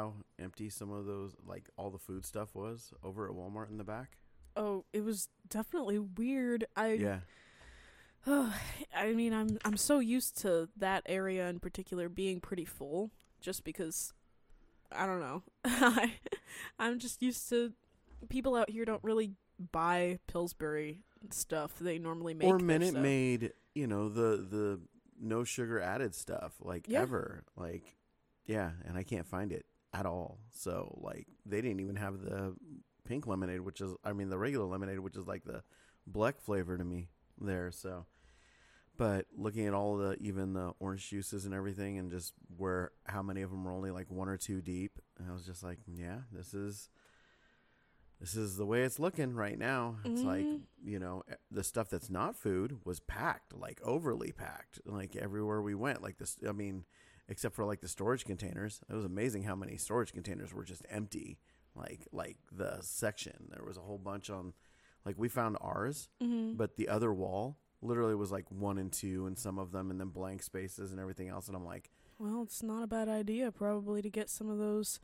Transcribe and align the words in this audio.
how 0.00 0.14
empty 0.38 0.70
some 0.70 0.90
of 0.90 1.06
those, 1.06 1.36
like 1.46 1.68
all 1.76 1.90
the 1.90 1.98
food 1.98 2.24
stuff 2.24 2.54
was 2.54 2.92
over 3.04 3.26
at 3.26 3.34
Walmart 3.34 3.70
in 3.70 3.76
the 3.78 3.84
back? 3.84 4.16
Oh, 4.56 4.84
it 4.92 5.04
was 5.04 5.28
definitely 5.48 5.98
weird. 5.98 6.64
I 6.76 6.92
Yeah. 6.92 7.18
Oh, 8.26 8.54
I 8.94 9.12
mean, 9.12 9.32
I'm 9.32 9.58
I'm 9.64 9.76
so 9.76 9.98
used 9.98 10.38
to 10.42 10.68
that 10.76 11.02
area 11.06 11.48
in 11.48 11.60
particular 11.60 12.08
being 12.08 12.40
pretty 12.40 12.64
full, 12.64 13.10
just 13.40 13.64
because 13.64 14.12
I 14.92 15.06
don't 15.06 15.20
know. 15.20 15.42
I 15.64 16.14
I'm 16.78 16.98
just 16.98 17.22
used 17.22 17.48
to 17.50 17.72
people 18.28 18.56
out 18.56 18.70
here 18.70 18.84
don't 18.84 19.04
really 19.04 19.32
buy 19.72 20.18
Pillsbury 20.26 21.00
stuff. 21.30 21.78
They 21.80 21.98
normally 21.98 22.34
make 22.34 22.48
or 22.48 22.58
Minute. 22.58 22.94
Maid, 22.94 23.52
you 23.74 23.86
know, 23.86 24.08
the 24.08 24.36
the 24.50 24.80
no 25.20 25.44
sugar 25.44 25.80
added 25.80 26.14
stuff, 26.14 26.54
like 26.60 26.86
Yeah. 26.88 27.02
ever. 27.02 27.44
Like 27.56 27.96
yeah, 28.46 28.70
and 28.84 28.96
I 28.98 29.04
can't 29.04 29.26
find 29.26 29.52
it 29.52 29.64
at 29.92 30.06
all. 30.06 30.38
So 30.50 30.98
like 31.02 31.26
they 31.46 31.60
didn't 31.60 31.80
even 31.80 31.96
have 31.96 32.20
the 32.20 32.54
pink 33.04 33.26
lemonade, 33.26 33.60
which 33.60 33.80
is 33.80 33.92
I 34.04 34.12
mean 34.12 34.28
the 34.30 34.38
regular 34.38 34.66
lemonade, 34.66 35.00
which 35.00 35.16
is 35.16 35.26
like 35.26 35.44
the 35.44 35.62
black 36.06 36.40
flavor 36.40 36.76
to 36.78 36.84
me 36.84 37.08
there. 37.40 37.70
So 37.70 38.06
but 38.96 39.26
looking 39.36 39.66
at 39.66 39.72
all 39.74 39.96
the 39.96 40.16
even 40.20 40.52
the 40.52 40.72
orange 40.78 41.08
juices 41.08 41.44
and 41.46 41.54
everything 41.54 41.98
and 41.98 42.10
just 42.10 42.34
where 42.56 42.90
how 43.06 43.22
many 43.22 43.40
of 43.42 43.50
them 43.50 43.64
were 43.64 43.72
only 43.72 43.90
like 43.90 44.10
one 44.10 44.28
or 44.28 44.36
two 44.36 44.60
deep, 44.60 44.98
I 45.26 45.32
was 45.32 45.44
just 45.46 45.62
like, 45.62 45.78
yeah, 45.86 46.18
this 46.32 46.52
is 46.54 46.88
this 48.20 48.36
is 48.36 48.56
the 48.58 48.66
way 48.66 48.82
it's 48.82 48.98
looking 48.98 49.32
right 49.34 49.58
now. 49.58 49.96
It's 50.04 50.20
like, 50.22 50.44
Mhm. 50.44 50.60
you 50.84 50.98
know, 50.98 51.22
e- 51.30 51.34
the 51.50 51.64
stuff 51.64 51.88
that's 51.88 52.10
not 52.10 52.36
food 52.36 52.80
was 52.84 53.00
packed, 53.00 53.54
like 53.54 53.80
overly 53.82 54.30
packed, 54.30 54.78
like 54.84 55.16
everywhere 55.16 55.62
we 55.62 55.74
went. 55.74 56.02
Like 56.02 56.18
this, 56.18 56.36
I 56.46 56.52
mean, 56.52 56.84
except 57.30 57.54
for 57.54 57.64
like 57.64 57.80
the 57.80 57.88
storage 57.88 58.24
containers. 58.26 58.80
It 58.90 58.94
was 58.94 59.04
amazing 59.06 59.44
how 59.44 59.54
many 59.56 59.76
storage 59.78 60.12
containers 60.12 60.52
were 60.52 60.64
just 60.64 60.84
empty. 60.90 61.38
Like, 61.74 62.06
like 62.12 62.36
the 62.52 62.78
section, 62.82 63.48
there 63.50 63.64
was 63.64 63.76
a 63.78 63.80
whole 63.80 63.96
bunch 63.98 64.28
on, 64.28 64.52
like 65.06 65.16
we 65.16 65.28
found 65.28 65.56
ours, 65.60 66.08
Mhm. 66.20 66.56
but 66.56 66.76
the 66.76 66.88
other 66.88 67.12
wall 67.14 67.56
literally 67.80 68.14
was 68.16 68.30
like 68.32 68.50
one 68.50 68.76
and 68.76 68.92
two, 68.92 69.24
and 69.26 69.38
some 69.38 69.58
of 69.58 69.70
them, 69.72 69.90
and 69.90 69.98
then 70.00 70.08
blank 70.08 70.42
spaces 70.42 70.90
and 70.90 71.00
everything 71.00 71.28
else. 71.28 71.46
And 71.46 71.56
I'm 71.56 71.64
like, 71.64 71.90
Well, 72.18 72.42
it's 72.42 72.62
not 72.62 72.82
a 72.82 72.86
bad 72.86 73.08
idea 73.08 73.50
probably 73.50 74.02
to 74.02 74.10
get 74.10 74.28
some 74.28 74.50
of 74.50 74.58
those. 74.58 75.00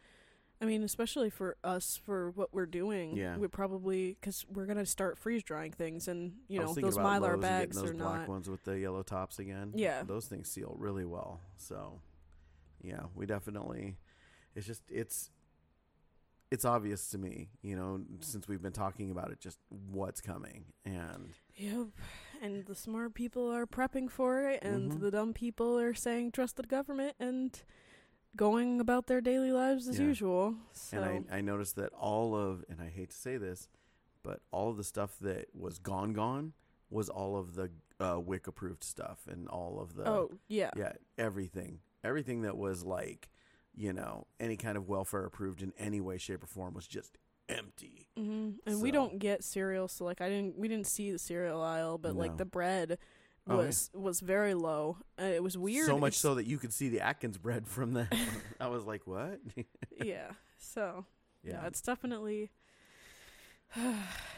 I 0.61 0.65
mean, 0.67 0.83
especially 0.83 1.31
for 1.31 1.57
us 1.65 1.97
for 1.97 2.31
what 2.33 2.53
we're 2.53 2.67
doing. 2.67 3.17
Yeah. 3.17 3.37
We 3.39 3.47
probably 3.49 4.15
because 4.21 4.45
we're 4.53 4.67
gonna 4.67 4.85
start 4.87 5.17
freeze 5.19 5.43
drying 5.43 5.73
things, 5.73 6.09
and 6.09 6.35
you 6.49 6.59
know 6.61 6.75
those 6.75 6.97
mylar 6.99 7.33
Lowe's 7.35 7.41
bags 7.43 7.77
those 7.81 7.91
are 7.91 7.95
black 7.95 8.21
not. 8.21 8.29
ones 8.29 8.51
with 8.51 8.65
the 8.65 8.79
yellow 8.79 9.03
tops 9.03 9.39
again. 9.39 9.73
Yeah. 9.75 10.03
those 10.03 10.27
things 10.27 10.51
seal 10.51 10.75
really 10.79 11.05
well. 11.07 11.41
So, 11.57 12.01
yeah, 12.87 13.03
we 13.15 13.27
definitely. 13.27 13.97
It's 14.55 14.67
just 14.67 14.83
it's 14.89 15.31
it's 16.51 16.65
obvious 16.65 17.09
to 17.11 17.19
me, 17.19 17.49
you 17.63 17.75
know, 17.75 18.01
since 18.21 18.47
we've 18.47 18.63
been 18.63 18.73
talking 18.73 19.11
about 19.11 19.33
it, 19.33 19.41
just 19.41 19.59
what's 19.91 20.21
coming, 20.21 20.65
and 20.85 21.31
Yep. 21.57 21.89
And 22.43 22.67
the 22.67 22.75
smart 22.75 23.15
people 23.15 23.51
are 23.51 23.67
prepping 23.67 24.11
for 24.11 24.47
it, 24.49 24.63
and 24.63 24.93
Mhm. 24.93 25.01
the 25.01 25.11
dumb 25.11 25.33
people 25.33 25.79
are 25.79 25.95
saying 25.95 26.33
trust 26.33 26.57
the 26.57 26.63
government 26.63 27.17
and 27.19 27.63
going 28.37 28.79
about 28.81 29.07
their 29.07 29.21
daily 29.23 29.51
lives 29.51 29.89
as 29.89 29.99
Yeah. 29.99 30.05
usual. 30.07 30.57
So 30.73 30.99
and 31.03 31.29
I 31.31 31.39
I 31.39 31.41
noticed 31.41 31.77
that 31.77 31.93
all 31.95 32.37
of 32.37 32.65
and 32.69 32.81
I 32.81 32.89
hate 32.91 33.11
to 33.11 33.17
say 33.17 33.39
this, 33.39 33.69
but 34.23 34.43
all 34.53 34.71
of 34.71 34.77
the 34.77 34.85
stuff 34.85 35.19
that 35.21 35.55
was 35.55 35.79
gone 35.79 36.13
gone 36.13 36.53
was 36.91 37.09
all 37.09 37.37
of 37.37 37.55
the 37.55 37.71
uh, 37.99 38.21
WIC 38.21 38.47
approved 38.47 38.85
stuff 38.85 39.27
and 39.27 39.49
all 39.49 39.81
of 39.81 39.95
the 39.95 40.07
oh 40.07 40.31
yeah. 40.49 40.71
yeah 40.77 40.93
everything 41.17 41.81
everything 42.05 42.43
that 42.43 42.57
was 42.57 42.85
like 42.85 43.29
you 43.75 43.93
know 43.93 44.27
any 44.41 44.57
kind 44.57 44.77
of 44.77 44.89
welfare 44.89 45.25
approved 45.25 45.63
in 45.63 45.73
any 45.79 46.01
way 46.01 46.17
shape 46.19 46.43
or 46.43 46.47
form 46.47 46.75
was 46.75 46.87
just 46.87 47.19
empty 47.49 48.09
hmm 48.17 48.51
And 48.67 48.81
we 48.83 48.91
don't 48.91 49.19
get 49.21 49.45
cereal, 49.45 49.87
so 49.89 50.05
like 50.05 50.21
I 50.21 50.29
didn't 50.29 50.59
we 50.59 50.67
didn't 50.69 50.87
see 50.89 51.13
the 51.13 51.19
cereal 51.19 51.61
aisle, 51.63 51.97
but 51.99 52.15
No. 52.15 52.21
like 52.21 52.37
the 52.39 52.45
bread 52.45 52.99
Oh, 53.49 53.61
yeah. 53.61 53.67
was 53.67 53.91
was 53.95 54.19
very 54.21 54.55
low. 54.55 54.97
Uh, 55.21 55.25
it 55.27 55.43
was 55.43 55.57
weird. 55.57 55.87
so 55.87 55.97
much 55.99 56.15
It's- 56.15 56.21
so 56.21 56.35
that 56.35 56.47
you 56.47 56.59
could 56.59 56.73
see 56.73 56.89
the 56.89 57.01
atkins 57.01 57.39
bread 57.39 57.69
from 57.75 57.93
the 57.93 58.09
i 58.59 58.67
was 58.67 58.85
like 58.85 59.07
what 59.07 59.39
yeah. 60.03 60.33
So 60.59 61.05
yeah, 61.45 61.65
it's 61.67 61.81
definitely 61.81 62.51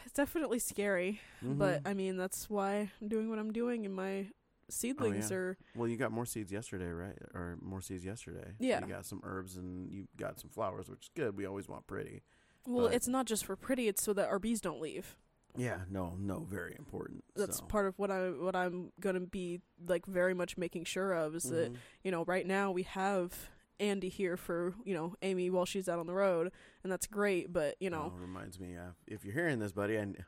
it's 0.05 0.15
definitely 0.15 0.59
scary. 0.59 1.21
But 1.43 1.83
Mhm. 1.85 1.89
I 1.91 1.95
mean 1.95 2.17
that's 2.17 2.51
why 2.51 2.91
I'm 3.01 3.09
doing 3.09 3.31
what 3.31 3.39
I'm 3.39 3.53
doing 3.53 3.85
in 3.85 3.93
my 3.93 4.27
seedlings 4.71 5.31
Oh, 5.31 5.34
yeah. 5.34 5.41
are 5.41 5.59
well 5.75 5.89
you 5.89 5.97
got 5.97 6.12
more 6.12 6.27
seeds 6.27 6.53
yesterday 6.53 6.89
right 6.89 7.17
or 7.34 7.56
more 7.62 7.81
seeds 7.81 8.05
yesterday 8.05 8.53
Yeah. 8.59 8.81
you 8.81 8.87
got 8.93 9.06
some 9.06 9.21
herbs 9.25 9.56
and 9.56 9.91
you 9.91 10.09
got 10.17 10.39
some 10.41 10.51
flowers 10.51 10.89
which 10.89 11.05
is 11.05 11.11
good 11.15 11.37
we 11.37 11.47
always 11.47 11.69
want 11.69 11.87
pretty 11.87 12.23
well, 12.67 12.87
But- 12.87 12.95
it's 12.95 13.09
not 13.09 13.25
just 13.27 13.47
for 13.47 13.57
pretty, 13.57 13.89
it's 13.89 14.03
so 14.03 14.12
that 14.12 14.28
our 14.28 14.39
bees 14.39 14.61
don't 14.61 14.81
leave. 14.81 15.17
yeah 15.57 15.81
no 15.91 16.15
no 16.19 16.41
very 16.41 16.75
important 16.78 17.25
That's 17.34 17.59
so. 17.59 17.65
part 17.65 17.87
of 17.87 17.99
what 17.99 18.11
I 18.11 18.28
what 18.31 18.55
I'm 18.55 18.93
gonna 19.01 19.21
be 19.21 19.61
like 19.87 20.05
very 20.07 20.34
much 20.34 20.59
making 20.59 20.84
sure 20.84 21.12
of 21.15 21.34
is 21.34 21.45
that 21.45 21.73
Mhm. 21.73 21.77
you 22.05 22.11
know 22.11 22.25
right 22.27 22.47
now 22.47 22.71
we 22.71 22.83
have 22.83 23.49
Andy 23.81 24.09
here 24.11 24.37
for 24.37 24.75
you 24.84 24.93
know 24.93 25.15
Amy 25.23 25.49
while 25.51 25.65
she's 25.65 25.89
out 25.89 25.99
on 25.99 26.07
the 26.07 26.12
road 26.12 26.53
and 26.83 26.93
that's 26.93 27.07
great 27.07 27.53
but 27.53 27.77
you 27.81 27.89
know 27.89 28.12
Oh, 28.15 28.19
reminds 28.21 28.61
me 28.61 28.77
uh, 28.77 28.91
if 29.07 29.25
you're 29.25 29.34
hearing 29.34 29.59
this 29.61 29.73
buddy 29.73 29.97
and 29.97 30.23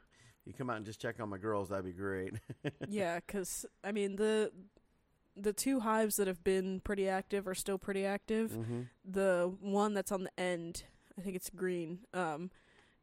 you 0.46 0.52
come 0.52 0.70
out 0.70 0.76
and 0.76 0.86
just 0.86 1.00
check 1.00 1.20
on 1.20 1.28
my 1.28 1.38
girls 1.38 1.68
that'd 1.68 1.84
be 1.84 1.92
great. 1.92 2.34
Yeah 2.88 3.20
because 3.24 3.66
I 3.84 3.92
mean 3.92 4.16
the 4.16 4.50
the 5.36 5.52
two 5.52 5.80
hives 5.80 6.16
that 6.16 6.26
have 6.26 6.42
been 6.44 6.80
pretty 6.80 7.08
active 7.08 7.46
are 7.46 7.54
still 7.54 7.78
pretty 7.78 8.04
active. 8.04 8.50
Mm-hmm. 8.52 8.80
the 9.04 9.52
one 9.60 9.94
that's 9.94 10.12
on 10.12 10.24
the 10.24 10.40
end 10.40 10.84
I 11.18 11.22
think 11.22 11.36
it's 11.36 11.50
green 11.50 12.00
um 12.14 12.50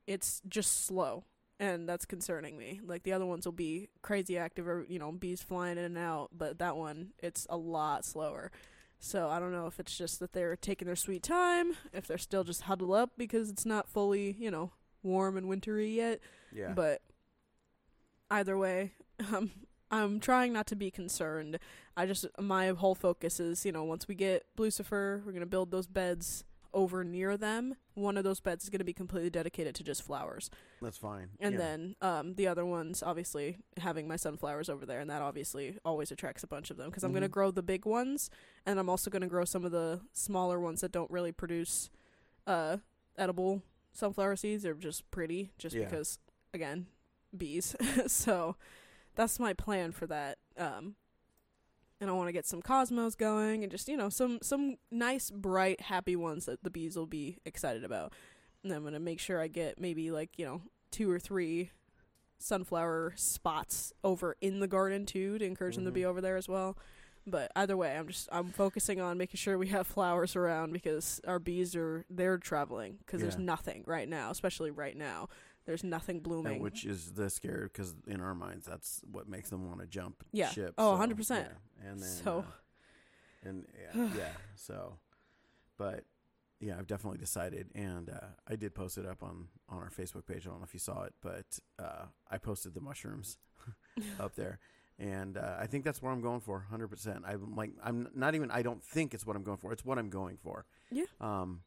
it's 0.06 0.42
just 0.48 0.86
slow 0.86 1.24
and 1.60 1.90
that's 1.90 2.06
concerning 2.06 2.56
me. 2.58 2.80
Like 2.86 3.02
the 3.04 3.14
other 3.14 3.26
ones 3.26 3.46
will 3.46 3.52
be 3.52 3.90
crazy 4.02 4.38
active 4.38 4.68
or 4.68 4.86
you 4.90 5.00
know 5.00 5.12
bees 5.12 5.42
flying 5.42 5.78
in 5.78 5.84
and 5.86 5.98
out 5.98 6.30
but 6.38 6.60
that 6.60 6.76
one 6.78 7.12
it's 7.20 7.48
a 7.50 7.58
lot 7.58 8.06
slower. 8.06 8.52
So 9.00 9.30
i 9.30 9.40
don't 9.40 9.52
know 9.52 9.68
if 9.68 9.80
it's 9.80 9.96
just 9.96 10.20
that 10.20 10.34
they're 10.34 10.56
taking 10.56 10.88
their 10.88 10.96
sweet 10.96 11.22
time 11.22 11.74
if 11.94 12.08
they're 12.08 12.18
still 12.18 12.44
just 12.44 12.64
huddled 12.64 12.94
up 12.94 13.12
because 13.16 13.50
it's 13.52 13.66
not 13.66 13.88
fully 13.88 14.36
you 14.40 14.50
know 14.50 14.72
warm 15.04 15.38
and 15.38 15.48
wintry 15.48 15.90
yet. 15.90 16.20
Yeah. 16.52 16.74
But 16.74 17.02
either 18.30 18.58
way 18.58 18.92
um 19.34 19.52
i'm 19.92 20.20
trying 20.20 20.52
not 20.54 20.68
to 20.68 20.76
be 20.76 20.92
concerned 20.92 21.58
i 21.96 22.06
just 22.06 22.26
my 22.40 22.68
whole 22.70 22.96
focus 22.96 23.40
is 23.40 23.66
you 23.66 23.72
know 23.72 23.84
once 23.84 24.08
we 24.08 24.16
get 24.16 24.46
lucifer 24.58 25.22
we're 25.26 25.32
going 25.32 25.40
to 25.42 25.46
build 25.46 25.72
those 25.72 25.88
beds 25.88 26.44
over 26.74 27.04
near 27.04 27.38
them 27.38 27.74
one 27.96 28.18
of 28.18 28.24
those 28.26 28.40
beds 28.42 28.66
is 28.66 28.70
going 28.70 28.78
to 28.80 28.86
be 28.86 28.94
completely 28.94 29.30
dedicated 29.30 29.74
to 29.74 29.84
just 29.84 30.04
flowers 30.04 30.52
that's 30.82 30.98
fine 30.98 31.30
and 31.40 31.54
yeah. 31.54 31.58
then 31.60 31.96
um 32.02 32.36
the 32.36 32.46
other 32.46 32.66
ones 32.66 33.02
obviously 33.02 33.58
having 33.78 34.08
my 34.08 34.18
sunflowers 34.18 34.70
over 34.70 34.86
there 34.86 35.00
and 35.00 35.10
that 35.10 35.22
obviously 35.22 35.78
always 35.86 36.12
attracts 36.12 36.44
a 36.44 36.48
bunch 36.48 36.70
of 36.70 36.76
them 36.78 36.90
because 36.90 37.04
i'm 37.04 37.12
going 37.14 37.22
to 37.24 37.30
Mhm. 37.30 37.32
grow 37.32 37.50
the 37.52 37.64
big 37.64 37.86
ones 37.86 38.30
and 38.66 38.80
i'm 38.80 38.90
also 38.90 39.10
going 39.10 39.22
to 39.22 39.28
grow 39.28 39.46
some 39.46 39.64
of 39.66 39.72
the 39.72 40.02
smaller 40.12 40.60
ones 40.60 40.82
that 40.82 40.92
don't 40.92 41.10
really 41.10 41.32
produce 41.32 41.90
uh 42.46 42.78
edible 43.18 43.64
sunflower 43.94 44.36
seeds 44.36 44.62
they're 44.64 44.74
just 44.76 45.10
pretty 45.10 45.52
just 45.58 45.74
Yeah. 45.76 45.86
because 45.86 46.20
again 46.54 46.86
bees 47.36 47.76
so 48.08 48.56
that's 49.16 49.40
my 49.40 49.54
plan 49.54 49.92
for 49.92 50.06
that 50.08 50.38
um 50.58 50.96
and 52.00 52.10
I 52.10 52.14
want 52.14 52.28
to 52.28 52.32
get 52.34 52.46
some 52.46 52.62
cosmos 52.62 53.16
going 53.16 53.64
and 53.64 53.72
just 53.72 53.88
you 53.88 53.98
know 53.98 54.10
some 54.10 54.40
some 54.42 54.76
nice 54.92 55.32
bright 55.32 55.82
happy 55.82 56.16
ones 56.16 56.46
that 56.46 56.64
the 56.64 56.70
bees 56.70 56.96
will 56.96 57.08
be 57.08 57.40
excited 57.46 57.84
about 57.84 58.14
and 58.64 58.72
I'm 58.72 58.84
gonna 58.84 59.00
make 59.00 59.20
sure 59.20 59.40
I 59.42 59.48
get 59.48 59.80
maybe 59.80 60.12
like 60.12 60.32
you 60.38 60.46
know 60.46 60.62
two 60.92 61.10
or 61.12 61.20
three 61.20 61.72
sunflower 62.40 63.14
spots 63.16 63.92
over 64.04 64.36
in 64.42 64.60
the 64.60 64.68
garden 64.68 65.06
too 65.06 65.38
to 65.40 65.46
encourage 65.46 65.76
them 65.76 65.86
to 65.86 65.92
be 65.92 66.02
Mhm. 66.02 66.06
over 66.06 66.22
there 66.22 66.38
as 66.38 66.48
well. 66.48 66.78
But 67.26 67.52
either 67.56 67.76
way, 67.76 67.98
I'm 67.98 68.08
just 68.08 68.30
I'm 68.32 68.50
focusing 68.52 69.02
on 69.02 69.18
making 69.18 69.38
sure 69.40 69.58
we 69.58 69.68
have 69.70 69.86
flowers 69.88 70.36
around 70.36 70.72
because 70.72 71.20
our 71.28 71.40
bees 71.40 71.76
are 71.76 72.06
they're 72.10 72.38
traveling 72.38 72.98
because 73.00 73.22
there's 73.22 73.38
nothing 73.40 73.84
right 73.88 74.08
now, 74.08 74.30
especially 74.30 74.72
right 74.72 74.96
now. 74.96 75.28
There's 75.68 75.84
nothing 75.84 76.22
blooming. 76.22 76.54
And 76.54 76.62
which 76.64 76.84
is 76.86 77.12
the 77.12 77.30
scare 77.30 77.70
because 77.72 77.94
in 78.08 78.22
our 78.22 78.34
minds 78.34 78.66
that's 78.66 79.02
what 79.12 79.28
makes 79.30 79.50
them 79.52 79.68
want 79.68 79.82
to 79.82 79.86
jump 79.86 80.24
Yeah. 80.32 80.50
ship. 80.50 80.74
Oh, 80.80 80.96
so, 80.96 81.06
100%. 81.06 81.30
yeah. 81.30 81.90
And 81.90 82.00
then 82.00 82.10
So- 82.10 82.40
uh, 82.40 82.52
and 83.48 83.68
yeah, 83.96 84.10
yeah. 84.18 84.30
So, 84.56 84.98
but 85.78 86.06
yeah, 86.60 86.78
I've 86.80 86.88
definitely 86.88 87.20
decided, 87.20 87.70
and 87.76 88.10
uh, 88.10 88.28
I 88.48 88.56
did 88.56 88.74
post 88.74 88.98
it 88.98 89.06
up 89.06 89.22
on 89.22 89.50
on 89.70 89.78
our 89.78 89.92
Facebook 89.92 90.26
page. 90.26 90.48
I 90.48 90.50
don't 90.50 90.60
know 90.60 90.64
if 90.66 90.74
you 90.74 90.80
saw 90.80 91.04
it, 91.04 91.14
but 91.22 91.60
uh, 91.78 92.06
I 92.32 92.38
posted 92.40 92.74
the 92.74 92.82
mushrooms 92.82 93.38
up 94.20 94.34
there. 94.36 94.58
And 94.98 95.38
uh, 95.38 95.56
I 95.60 95.68
think 95.68 95.84
that's 95.84 96.02
what 96.02 96.10
I'm 96.10 96.22
going 96.22 96.40
for, 96.40 96.62
hundred 96.72 96.88
percent. 96.88 97.24
I'm 97.28 97.56
like, 97.56 97.72
I'm 97.84 98.08
not 98.16 98.34
even. 98.34 98.50
I 98.50 98.64
don't 98.64 98.84
think 98.84 99.14
it's 99.14 99.24
what 99.28 99.36
I'm 99.36 99.44
going 99.44 99.58
for. 99.58 99.72
It's 99.72 99.86
what 99.86 100.00
I'm 100.00 100.10
going 100.10 100.38
for. 100.38 100.66
Yeah. 100.90 101.04
Um, 101.22 101.62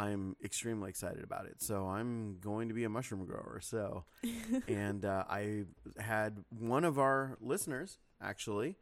I'm 0.00 0.34
extremely 0.42 0.88
excited 0.88 1.22
about 1.22 1.44
it. 1.44 1.60
So 1.60 1.86
I'm 1.86 2.38
going 2.40 2.68
to 2.68 2.74
be 2.74 2.84
a 2.84 2.88
mushroom 2.88 3.26
grower. 3.26 3.60
So, 3.62 4.04
and 4.68 5.04
uh, 5.04 5.24
I 5.28 5.64
had 5.98 6.38
one 6.48 6.84
of 6.84 6.98
our 6.98 7.36
listeners 7.40 7.98
actually 8.22 8.76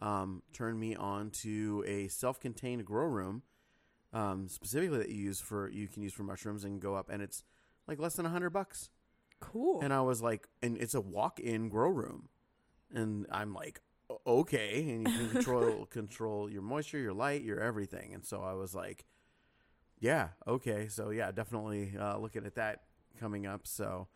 um, 0.00 0.42
turn 0.54 0.78
me 0.80 0.96
on 0.96 1.30
to 1.42 1.84
a 1.86 2.08
self-contained 2.08 2.86
grow 2.86 3.04
room 3.04 3.42
um, 4.14 4.48
specifically 4.48 4.98
that 4.98 5.10
you 5.10 5.22
use 5.24 5.40
for 5.40 5.70
you 5.70 5.88
can 5.88 6.02
use 6.02 6.12
for 6.12 6.22
mushrooms 6.22 6.64
and 6.64 6.80
go 6.80 6.94
up, 6.94 7.08
and 7.10 7.22
it's 7.22 7.44
like 7.86 7.98
less 7.98 8.14
than 8.14 8.26
a 8.26 8.30
hundred 8.30 8.50
bucks. 8.50 8.90
Cool. 9.40 9.80
And 9.82 9.92
I 9.92 10.00
was 10.02 10.22
like, 10.22 10.48
and 10.62 10.76
it's 10.78 10.94
a 10.94 11.00
walk-in 11.00 11.68
grow 11.68 11.88
room, 11.88 12.28
and 12.94 13.26
I'm 13.30 13.54
like, 13.54 13.80
okay, 14.26 14.88
and 14.90 15.08
you 15.08 15.14
can 15.14 15.30
control 15.30 15.86
control 15.90 16.50
your 16.50 16.62
moisture, 16.62 16.98
your 16.98 17.14
light, 17.14 17.42
your 17.42 17.60
everything. 17.60 18.12
And 18.14 18.24
so 18.24 18.42
I 18.42 18.52
was 18.54 18.74
like, 18.74 19.04
yeah, 20.02 20.28
okay, 20.46 20.88
so 20.88 21.08
yeah, 21.10 21.30
definitely 21.32 21.94
uh, 21.98 22.18
looking 22.18 22.44
at 22.44 22.56
that 22.56 22.82
coming 23.18 23.46
up. 23.46 23.66
So, 23.66 24.08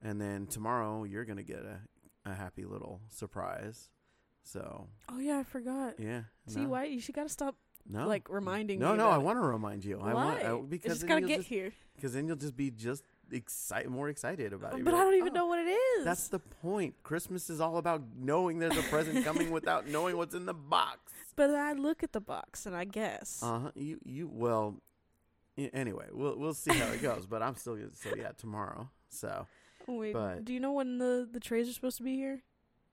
and 0.00 0.18
then 0.20 0.46
tomorrow 0.46 1.04
you're 1.04 1.24
gonna 1.26 1.42
get 1.42 1.58
a, 1.64 2.30
a 2.30 2.32
happy 2.34 2.64
little 2.64 3.00
surprise. 3.08 3.90
So 4.44 4.88
oh 5.10 5.18
yeah, 5.18 5.38
I 5.38 5.42
forgot. 5.42 5.94
yeah, 5.98 6.22
See 6.46 6.60
no, 6.60 6.68
why 6.70 6.84
you 6.84 7.00
should 7.00 7.14
gotta 7.14 7.28
stop 7.28 7.56
no, 7.88 8.06
like 8.06 8.28
reminding 8.30 8.78
no, 8.78 8.92
me. 8.92 8.98
no. 8.98 9.08
I 9.08 9.18
want 9.18 9.36
to 9.38 9.42
remind 9.46 9.84
you. 9.84 9.98
I 10.00 10.14
Why? 10.14 10.24
want 10.24 10.44
I, 10.44 10.54
It 10.54 10.70
because 10.70 10.92
just 10.92 11.00
then 11.02 11.08
gotta 11.08 11.26
get 11.26 11.38
just, 11.38 11.48
here. 11.48 11.72
because 11.96 12.12
then 12.14 12.26
you'll 12.28 12.36
just 12.36 12.56
be 12.56 12.70
just 12.70 13.02
excited, 13.32 13.90
more 13.90 14.08
excited 14.08 14.52
about 14.52 14.74
it. 14.78 14.84
But 14.84 14.92
You're 14.92 15.00
I 15.00 15.04
don't 15.04 15.14
even 15.16 15.30
"Oh, 15.32 15.34
know 15.40 15.46
what 15.46 15.58
it 15.58 15.68
is. 15.70 16.04
That's 16.04 16.28
the 16.28 16.38
point. 16.38 16.94
Christmas 17.02 17.50
is 17.50 17.60
all 17.60 17.78
about 17.78 18.02
knowing 18.16 18.58
there's 18.60 18.76
a 18.76 18.82
present 18.82 19.24
coming 19.24 19.50
without 19.50 19.88
knowing 19.88 20.16
what's 20.16 20.34
in 20.34 20.46
the 20.46 20.54
box. 20.54 20.98
but 21.34 21.50
I 21.50 21.72
look 21.72 22.02
at 22.04 22.12
the 22.12 22.20
box 22.20 22.66
and 22.66 22.76
I 22.76 22.84
guess. 22.84 23.40
Uh 23.42 23.58
huh. 23.58 23.70
You 23.74 23.98
you 24.04 24.30
well. 24.32 24.76
Anyway, 25.58 26.06
we'll 26.12 26.38
we'll 26.38 26.54
see 26.54 26.72
how 26.72 26.90
it 26.92 27.02
goes. 27.02 27.26
But 27.26 27.42
I'm 27.42 27.56
still 27.56 27.76
gonna 27.76 27.88
so 27.94 28.10
yeah 28.16 28.32
tomorrow. 28.36 28.88
So 29.08 29.46
Wait, 29.86 30.12
but- 30.12 30.44
do 30.44 30.52
you 30.54 30.60
know 30.60 30.72
when 30.72 30.98
the 30.98 31.28
the 31.30 31.40
trays 31.40 31.68
are 31.68 31.72
supposed 31.72 31.96
to 31.98 32.02
be 32.02 32.16
here? 32.16 32.42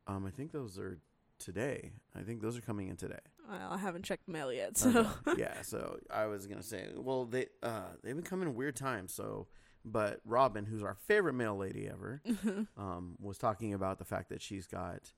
um 0.08 0.26
I 0.26 0.30
think 0.32 0.52
those 0.52 0.78
are 0.80 0.98
today. 1.40 1.92
I 2.16 2.22
think 2.22 2.42
those 2.42 2.58
are 2.58 2.62
coming 2.62 2.90
in 2.90 2.96
today. 2.98 3.20
I 3.50 3.76
I 3.76 3.78
haven't 3.78 4.04
checked 4.04 4.26
the 4.26 4.32
mail 4.34 4.52
yet, 4.52 4.78
so 4.78 5.08
Okay. 5.28 5.38
yeah. 5.42 5.62
So 5.62 5.98
I 6.14 6.26
was 6.26 6.48
gonna 6.48 6.64
say, 6.64 6.88
well 6.96 7.26
they 7.26 7.48
uh 7.64 7.94
they've 8.04 8.16
been 8.16 8.24
coming 8.26 8.50
in 8.50 8.56
weird 8.56 8.76
times. 8.76 9.14
So 9.14 9.48
but 9.86 10.20
Robin, 10.26 10.66
who's 10.66 10.84
our 10.84 10.96
favorite 10.96 11.34
mail 11.34 11.56
lady 11.56 11.88
ever, 11.88 12.22
um, 12.78 13.16
was 13.22 13.38
talking 13.38 13.74
about 13.74 13.98
the 13.98 14.04
fact 14.04 14.28
that 14.30 14.42
she's 14.42 14.68
got 14.68 15.14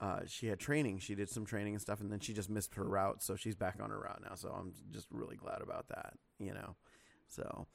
uh, 0.00 0.20
she 0.26 0.48
had 0.48 0.58
training. 0.58 0.98
She 0.98 1.14
did 1.14 1.28
some 1.28 1.46
training 1.46 1.74
and 1.74 1.80
stuff, 1.80 2.00
and 2.00 2.10
then 2.10 2.20
she 2.20 2.32
just 2.32 2.50
missed 2.50 2.74
her 2.74 2.84
route, 2.84 3.22
so 3.22 3.36
she's 3.36 3.54
back 3.54 3.78
on 3.82 3.90
her 3.90 3.98
route 3.98 4.22
now. 4.28 4.34
So 4.34 4.48
I'm 4.50 4.72
just 4.92 5.06
really 5.10 5.36
glad 5.36 5.60
about 5.62 5.88
that, 5.88 6.14
you 6.38 6.52
know. 6.52 6.76
So, 7.28 7.66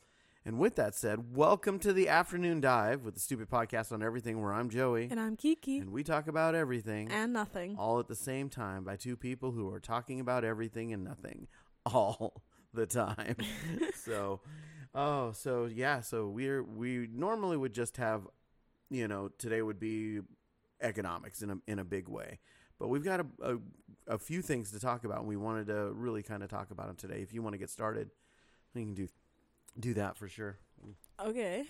and 0.45 0.59
with 0.59 0.75
that 0.75 0.95
said, 0.95 1.35
welcome 1.35 1.79
to 1.79 1.93
the 1.93 2.09
afternoon 2.09 2.61
dive 2.61 3.03
with 3.03 3.13
the 3.13 3.19
stupid 3.19 3.49
podcast 3.49 3.91
on 3.91 4.03
everything. 4.03 4.41
Where 4.41 4.53
I'm 4.53 4.69
Joey, 4.69 5.07
and 5.09 5.19
I'm 5.19 5.35
Kiki 5.37 5.79
and 5.79 5.91
we 5.91 6.03
talk 6.03 6.27
about 6.27 6.55
everything 6.55 7.09
and 7.11 7.33
nothing. 7.33 7.75
all 7.77 7.99
at 7.99 8.07
the 8.07 8.15
same 8.15 8.49
time 8.49 8.83
by 8.83 8.95
two 8.95 9.15
people 9.15 9.51
who 9.51 9.71
are 9.73 9.79
talking 9.79 10.19
about 10.19 10.43
everything 10.43 10.91
and 10.93 11.03
nothing 11.03 11.47
all 11.85 12.43
the 12.73 12.85
time. 12.85 13.37
so, 13.95 14.41
oh, 14.93 15.31
so 15.31 15.65
yeah, 15.65 16.01
so 16.01 16.27
we're 16.27 16.63
we 16.63 17.07
normally 17.13 17.57
would 17.57 17.73
just 17.73 17.97
have, 17.97 18.27
you 18.89 19.07
know, 19.07 19.29
today 19.37 19.61
would 19.61 19.79
be 19.79 20.19
economics 20.81 21.41
in 21.41 21.51
a 21.51 21.57
in 21.67 21.79
a 21.79 21.83
big 21.83 22.07
way, 22.07 22.39
but 22.79 22.87
we've 22.89 23.03
got 23.03 23.19
a 23.21 23.25
a, 23.41 23.57
a 24.07 24.17
few 24.17 24.41
things 24.41 24.71
to 24.71 24.79
talk 24.79 25.03
about, 25.03 25.19
and 25.19 25.27
we 25.27 25.37
wanted 25.37 25.67
to 25.67 25.91
really 25.93 26.23
kind 26.23 26.43
of 26.43 26.49
talk 26.49 26.71
about 26.71 26.87
them 26.87 26.95
today. 26.95 27.21
If 27.21 27.33
you 27.33 27.41
want 27.41 27.53
to 27.53 27.57
get 27.59 27.69
started, 27.69 28.09
you 28.75 28.85
can 28.85 28.93
do 28.93 29.07
do 29.79 29.93
that 29.95 30.17
for 30.17 30.27
sure. 30.27 30.57
Okay. 31.19 31.65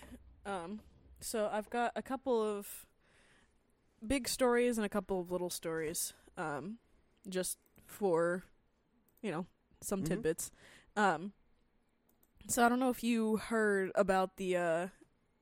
Um 0.46 0.80
so 1.20 1.48
I've 1.52 1.68
got 1.70 1.92
a 1.96 2.02
couple 2.02 2.42
of 2.42 2.86
big 4.06 4.28
stories 4.28 4.78
and 4.78 4.84
a 4.84 4.88
couple 4.88 5.20
of 5.20 5.30
little 5.30 5.50
stories. 5.50 6.12
Um 6.36 6.78
just 7.28 7.58
for 7.86 8.44
you 9.22 9.30
know, 9.30 9.46
some 9.82 10.02
Mhm. 10.02 10.02
tidbits. 10.02 10.50
Um 10.96 11.32
so 12.48 12.64
I 12.64 12.68
don't 12.68 12.80
know 12.80 12.90
if 12.90 13.02
you 13.04 13.36
heard 13.36 13.92
about 13.94 14.36
the 14.36 14.56
uh 14.56 14.86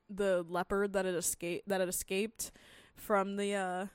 the 0.09 0.43
leopard 0.47 0.93
that 0.93 1.05
had 1.05 1.15
escaped 1.15 1.67
that 1.67 1.79
had 1.79 1.89
escaped 1.89 2.51
from 2.99 3.37
the 3.37 3.53
uh 3.53 3.85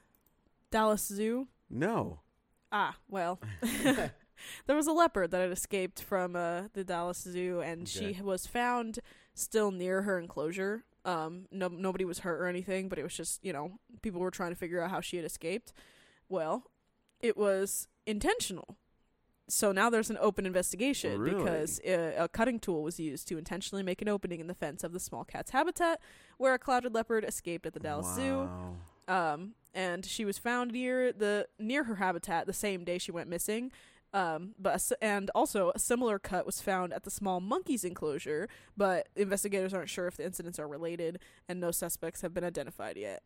Dallas 0.70 1.06
Zoo. 1.06 1.48
No. 1.70 2.20
Ah, 2.72 2.96
well. 3.08 3.40
there 4.66 4.76
was 4.76 4.86
a 4.86 4.92
leopard 4.92 5.30
that 5.30 5.40
had 5.40 5.52
escaped 5.52 6.02
from 6.02 6.34
uh, 6.34 6.62
the 6.72 6.82
Dallas 6.84 7.18
Zoo, 7.18 7.60
and 7.60 7.88
she 7.88 8.18
was 8.22 8.46
found 8.46 8.98
still 9.34 9.70
near 9.70 10.02
her 10.02 10.18
enclosure. 10.18 10.84
Um, 11.04 11.46
no, 11.52 11.68
nobody 11.68 12.04
was 12.04 12.20
hurt 12.20 12.40
or 12.40 12.46
anything, 12.46 12.88
but 12.88 12.98
it 12.98 13.02
was 13.02 13.14
just 13.14 13.44
you 13.44 13.52
know 13.52 13.78
people 14.02 14.20
were 14.20 14.30
trying 14.30 14.50
to 14.50 14.56
figure 14.56 14.82
out 14.82 14.90
how 14.90 15.00
she 15.00 15.16
had 15.16 15.24
escaped. 15.24 15.72
Well, 16.28 16.64
it 17.20 17.36
was 17.36 17.86
intentional. 18.06 18.76
So 19.46 19.72
now 19.72 19.90
there's 19.90 20.08
an 20.08 20.16
open 20.20 20.46
investigation 20.46 21.20
Really? 21.20 21.36
because 21.36 21.78
a, 21.84 22.14
a 22.16 22.28
cutting 22.28 22.58
tool 22.58 22.82
was 22.82 22.98
used 22.98 23.28
to 23.28 23.36
intentionally 23.36 23.82
make 23.82 24.00
an 24.00 24.08
opening 24.08 24.40
in 24.40 24.46
the 24.46 24.54
fence 24.54 24.82
of 24.82 24.92
the 24.92 24.98
small 25.00 25.22
cat's 25.22 25.50
habitat, 25.50 26.00
where 26.38 26.54
a 26.54 26.58
clouded 26.58 26.94
leopard 26.94 27.24
escaped 27.24 27.66
at 27.66 27.74
the 27.74 27.80
Dallas 27.80 28.14
Zoo 28.14 28.38
Wow. 28.38 28.76
Um, 29.08 29.54
and 29.74 30.04
she 30.04 30.24
was 30.24 30.38
found 30.38 30.72
near 30.72 31.12
the 31.12 31.46
near 31.58 31.84
her 31.84 31.96
habitat 31.96 32.46
the 32.46 32.52
same 32.52 32.84
day 32.84 32.98
she 32.98 33.12
went 33.12 33.28
missing. 33.28 33.70
Um, 34.12 34.54
but 34.60 34.92
and 35.02 35.28
also 35.34 35.72
a 35.74 35.78
similar 35.80 36.20
cut 36.20 36.46
was 36.46 36.60
found 36.60 36.92
at 36.92 37.02
the 37.02 37.10
small 37.10 37.40
monkeys 37.40 37.82
enclosure, 37.84 38.48
but 38.76 39.08
investigators 39.16 39.74
aren't 39.74 39.90
sure 39.90 40.06
if 40.06 40.16
the 40.16 40.24
incidents 40.24 40.60
are 40.60 40.68
related, 40.68 41.18
and 41.48 41.58
no 41.60 41.72
suspects 41.72 42.20
have 42.20 42.32
been 42.32 42.44
identified 42.44 42.96
yet. 42.96 43.22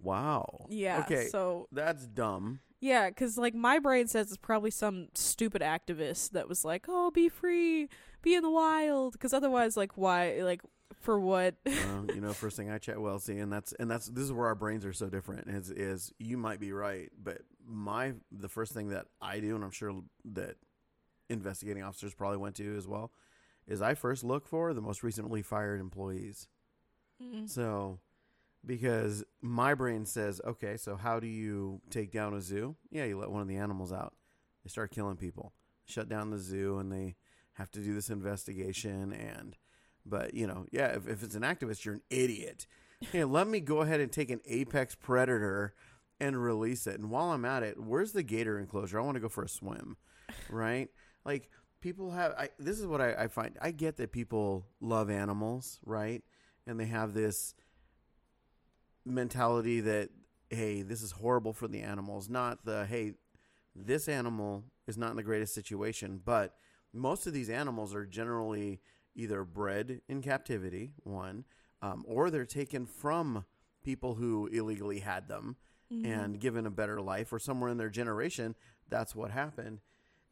Wow. 0.00 0.66
Yeah. 0.68 1.00
Okay. 1.00 1.26
So 1.28 1.68
That's 1.72 2.06
dumb. 2.06 2.60
yeah, 2.80 3.08
because 3.08 3.36
like 3.38 3.54
my 3.54 3.78
brain 3.78 4.06
says 4.08 4.28
it's 4.28 4.36
probably 4.36 4.70
some 4.70 5.08
stupid 5.14 5.62
activist 5.62 6.30
that 6.30 6.48
was 6.48 6.64
like, 6.64 6.86
"Oh, 6.88 7.10
be 7.10 7.28
free, 7.28 7.88
be 8.22 8.34
in 8.34 8.42
the 8.42 8.50
wild," 8.50 9.12
because 9.14 9.32
otherwise, 9.32 9.76
like, 9.76 9.96
why, 9.96 10.40
like, 10.42 10.62
for 11.02 11.18
what? 11.18 11.54
well, 11.66 12.06
you 12.14 12.20
know, 12.20 12.32
first 12.32 12.56
thing 12.56 12.70
I 12.70 12.78
check. 12.78 12.98
Well, 12.98 13.18
see, 13.18 13.38
and 13.38 13.52
that's 13.52 13.72
and 13.74 13.90
that's 13.90 14.06
this 14.06 14.24
is 14.24 14.32
where 14.32 14.46
our 14.46 14.54
brains 14.54 14.84
are 14.84 14.92
so 14.92 15.08
different. 15.08 15.48
Is 15.48 15.70
is 15.70 16.12
you 16.18 16.36
might 16.36 16.60
be 16.60 16.72
right, 16.72 17.10
but 17.22 17.42
my 17.66 18.14
the 18.30 18.48
first 18.48 18.72
thing 18.72 18.88
that 18.88 19.06
I 19.20 19.40
do, 19.40 19.54
and 19.54 19.64
I'm 19.64 19.70
sure 19.70 20.02
that 20.32 20.56
investigating 21.28 21.82
officers 21.82 22.14
probably 22.14 22.38
went 22.38 22.56
to 22.56 22.76
as 22.76 22.86
well, 22.86 23.12
is 23.66 23.82
I 23.82 23.94
first 23.94 24.24
look 24.24 24.46
for 24.46 24.74
the 24.74 24.80
most 24.80 25.02
recently 25.02 25.42
fired 25.42 25.80
employees. 25.80 26.48
Mm. 27.22 27.48
So, 27.48 28.00
because 28.64 29.24
my 29.40 29.74
brain 29.74 30.06
says, 30.06 30.40
okay, 30.44 30.76
so 30.76 30.96
how 30.96 31.20
do 31.20 31.26
you 31.26 31.80
take 31.90 32.12
down 32.12 32.34
a 32.34 32.40
zoo? 32.40 32.76
Yeah, 32.90 33.04
you 33.04 33.18
let 33.18 33.30
one 33.30 33.42
of 33.42 33.48
the 33.48 33.56
animals 33.56 33.92
out. 33.92 34.14
They 34.64 34.68
start 34.68 34.92
killing 34.92 35.16
people, 35.16 35.52
shut 35.86 36.08
down 36.08 36.30
the 36.30 36.38
zoo, 36.38 36.78
and 36.78 36.92
they 36.92 37.16
have 37.54 37.70
to 37.72 37.80
do 37.80 37.94
this 37.94 38.10
investigation. 38.10 39.12
And, 39.12 39.56
but 40.04 40.34
you 40.34 40.46
know, 40.46 40.66
yeah, 40.70 40.88
if, 40.88 41.08
if 41.08 41.22
it's 41.22 41.34
an 41.34 41.42
activist, 41.42 41.84
you're 41.84 41.94
an 41.94 42.02
idiot. 42.10 42.66
Hey, 43.00 43.24
let 43.24 43.48
me 43.48 43.60
go 43.60 43.80
ahead 43.80 44.00
and 44.00 44.12
take 44.12 44.30
an 44.30 44.40
apex 44.46 44.94
predator 44.94 45.74
and 46.20 46.40
release 46.40 46.86
it. 46.86 47.00
And 47.00 47.10
while 47.10 47.32
I'm 47.32 47.44
at 47.44 47.64
it, 47.64 47.80
where's 47.80 48.12
the 48.12 48.22
gator 48.22 48.58
enclosure? 48.58 49.00
I 49.00 49.02
want 49.02 49.16
to 49.16 49.20
go 49.20 49.28
for 49.28 49.42
a 49.42 49.48
swim, 49.48 49.96
right? 50.48 50.88
Like 51.24 51.50
people 51.80 52.12
have. 52.12 52.32
I, 52.38 52.50
this 52.58 52.78
is 52.78 52.86
what 52.86 53.00
I, 53.00 53.14
I 53.14 53.28
find. 53.28 53.58
I 53.60 53.72
get 53.72 53.96
that 53.96 54.12
people 54.12 54.66
love 54.80 55.10
animals, 55.10 55.80
right? 55.84 56.22
And 56.66 56.78
they 56.78 56.86
have 56.86 57.12
this 57.12 57.54
mentality 59.04 59.80
that 59.80 60.10
hey, 60.48 60.82
this 60.82 61.02
is 61.02 61.12
horrible 61.12 61.52
for 61.52 61.66
the 61.66 61.80
animals, 61.80 62.28
not 62.28 62.64
the 62.64 62.86
hey, 62.86 63.14
this 63.74 64.08
animal 64.08 64.64
is 64.86 64.98
not 64.98 65.10
in 65.10 65.16
the 65.16 65.22
greatest 65.22 65.54
situation, 65.54 66.20
but 66.24 66.54
most 66.92 67.26
of 67.26 67.32
these 67.32 67.48
animals 67.48 67.94
are 67.94 68.04
generally 68.04 68.80
either 69.14 69.44
bred 69.44 70.00
in 70.08 70.22
captivity, 70.22 70.92
one, 71.04 71.44
um, 71.80 72.04
or 72.06 72.30
they're 72.30 72.44
taken 72.44 72.86
from 72.86 73.44
people 73.84 74.14
who 74.14 74.46
illegally 74.48 75.00
had 75.00 75.28
them 75.28 75.56
Mm-hmm. 75.92 76.10
and 76.10 76.40
given 76.40 76.64
a 76.64 76.70
better 76.70 77.02
life, 77.02 77.34
or 77.34 77.38
somewhere 77.38 77.68
in 77.70 77.76
their 77.76 77.90
generation, 77.90 78.54
that's 78.88 79.14
what 79.14 79.30
happened, 79.30 79.80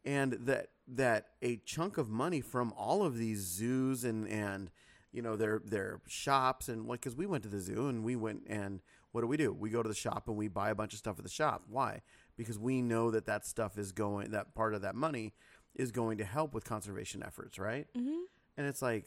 and 0.07 0.33
that 0.47 0.69
that 0.89 1.27
a 1.43 1.59
chunk 1.67 1.99
of 1.99 2.09
money 2.09 2.41
from 2.41 2.73
all 2.79 3.05
of 3.05 3.19
these 3.19 3.41
zoos 3.41 4.03
and 4.03 4.27
and 4.27 4.71
you 5.13 5.21
know 5.21 5.37
their 5.37 5.61
their 5.63 6.01
shops 6.07 6.71
and 6.71 6.87
like 6.89 7.01
because 7.01 7.15
we 7.15 7.27
went 7.27 7.43
to 7.43 7.51
the 7.51 7.61
zoo 7.61 7.89
and 7.89 8.03
we 8.05 8.17
went 8.17 8.45
and 8.47 8.81
what 9.13 9.21
do 9.21 9.27
we 9.27 9.37
do? 9.37 9.53
We 9.53 9.69
go 9.69 9.83
to 9.83 9.89
the 9.89 9.95
shop 9.95 10.29
and 10.29 10.37
we 10.39 10.49
buy 10.49 10.71
a 10.71 10.75
bunch 10.75 10.95
of 10.95 10.99
stuff 10.99 11.19
at 11.19 11.25
the 11.25 11.31
shop. 11.31 11.65
Why? 11.69 12.01
Because 12.39 12.59
we 12.59 12.81
know 12.81 13.11
that 13.11 13.27
that 13.27 13.45
stuff 13.45 13.77
is 13.77 13.93
going 13.93 14.31
that 14.31 14.55
part 14.55 14.73
of 14.73 14.81
that 14.81 14.95
money 14.95 15.35
is 15.75 15.91
going 15.93 16.17
to 16.19 16.25
help 16.25 16.55
with 16.55 16.65
conservation 16.65 17.23
efforts, 17.23 17.59
right? 17.59 17.87
Mm-hmm. 17.95 18.21
And 18.61 18.69
it's 18.69 18.83
like, 18.83 19.07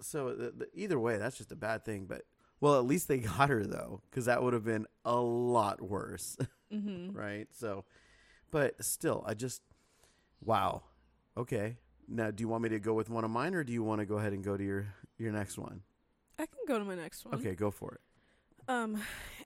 so 0.00 0.34
the, 0.34 0.50
the, 0.50 0.66
either 0.74 0.98
way, 0.98 1.18
that's 1.18 1.38
just 1.38 1.52
a 1.52 1.56
bad 1.56 1.84
thing. 1.84 2.06
But 2.06 2.22
well, 2.60 2.76
at 2.80 2.84
least 2.84 3.06
they 3.06 3.18
got 3.38 3.48
her 3.48 3.64
though, 3.64 4.02
because 4.10 4.24
that 4.24 4.42
would 4.42 4.54
have 4.54 4.64
been 4.64 4.86
a 5.04 5.14
lot 5.16 5.80
worse, 5.80 6.36
Mm-hmm. 6.74 7.16
right? 7.16 7.46
So, 7.52 7.84
but 8.50 8.84
still, 8.84 9.22
I 9.24 9.34
just, 9.34 9.62
wow, 10.44 10.82
okay. 11.36 11.76
Now, 12.08 12.32
do 12.32 12.42
you 12.42 12.48
want 12.48 12.64
me 12.64 12.70
to 12.70 12.80
go 12.80 12.92
with 12.92 13.08
one 13.08 13.22
of 13.22 13.30
mine, 13.30 13.54
or 13.54 13.62
do 13.62 13.72
you 13.72 13.84
want 13.84 14.00
to 14.00 14.04
go 14.04 14.16
ahead 14.18 14.32
and 14.32 14.42
go 14.42 14.56
to 14.56 14.64
your 14.64 14.94
your 15.16 15.30
next 15.30 15.58
one? 15.58 15.82
I 16.40 16.46
can 16.46 16.58
go 16.66 16.76
to 16.76 16.84
my 16.84 16.96
next 16.96 17.24
one. 17.24 17.36
Okay, 17.36 17.54
go 17.54 17.70
for 17.70 17.92
it. 17.94 18.00
Um, 18.68 19.00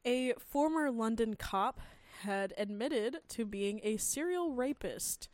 a 0.07 0.33
former 0.39 0.91
London 0.91 1.35
cop 1.35 1.81
had 2.23 2.55
admitted 2.57 3.19
to 3.31 3.45
being 3.45 3.81
a 3.83 3.99
serial 3.99 4.53
rapist. 4.53 5.29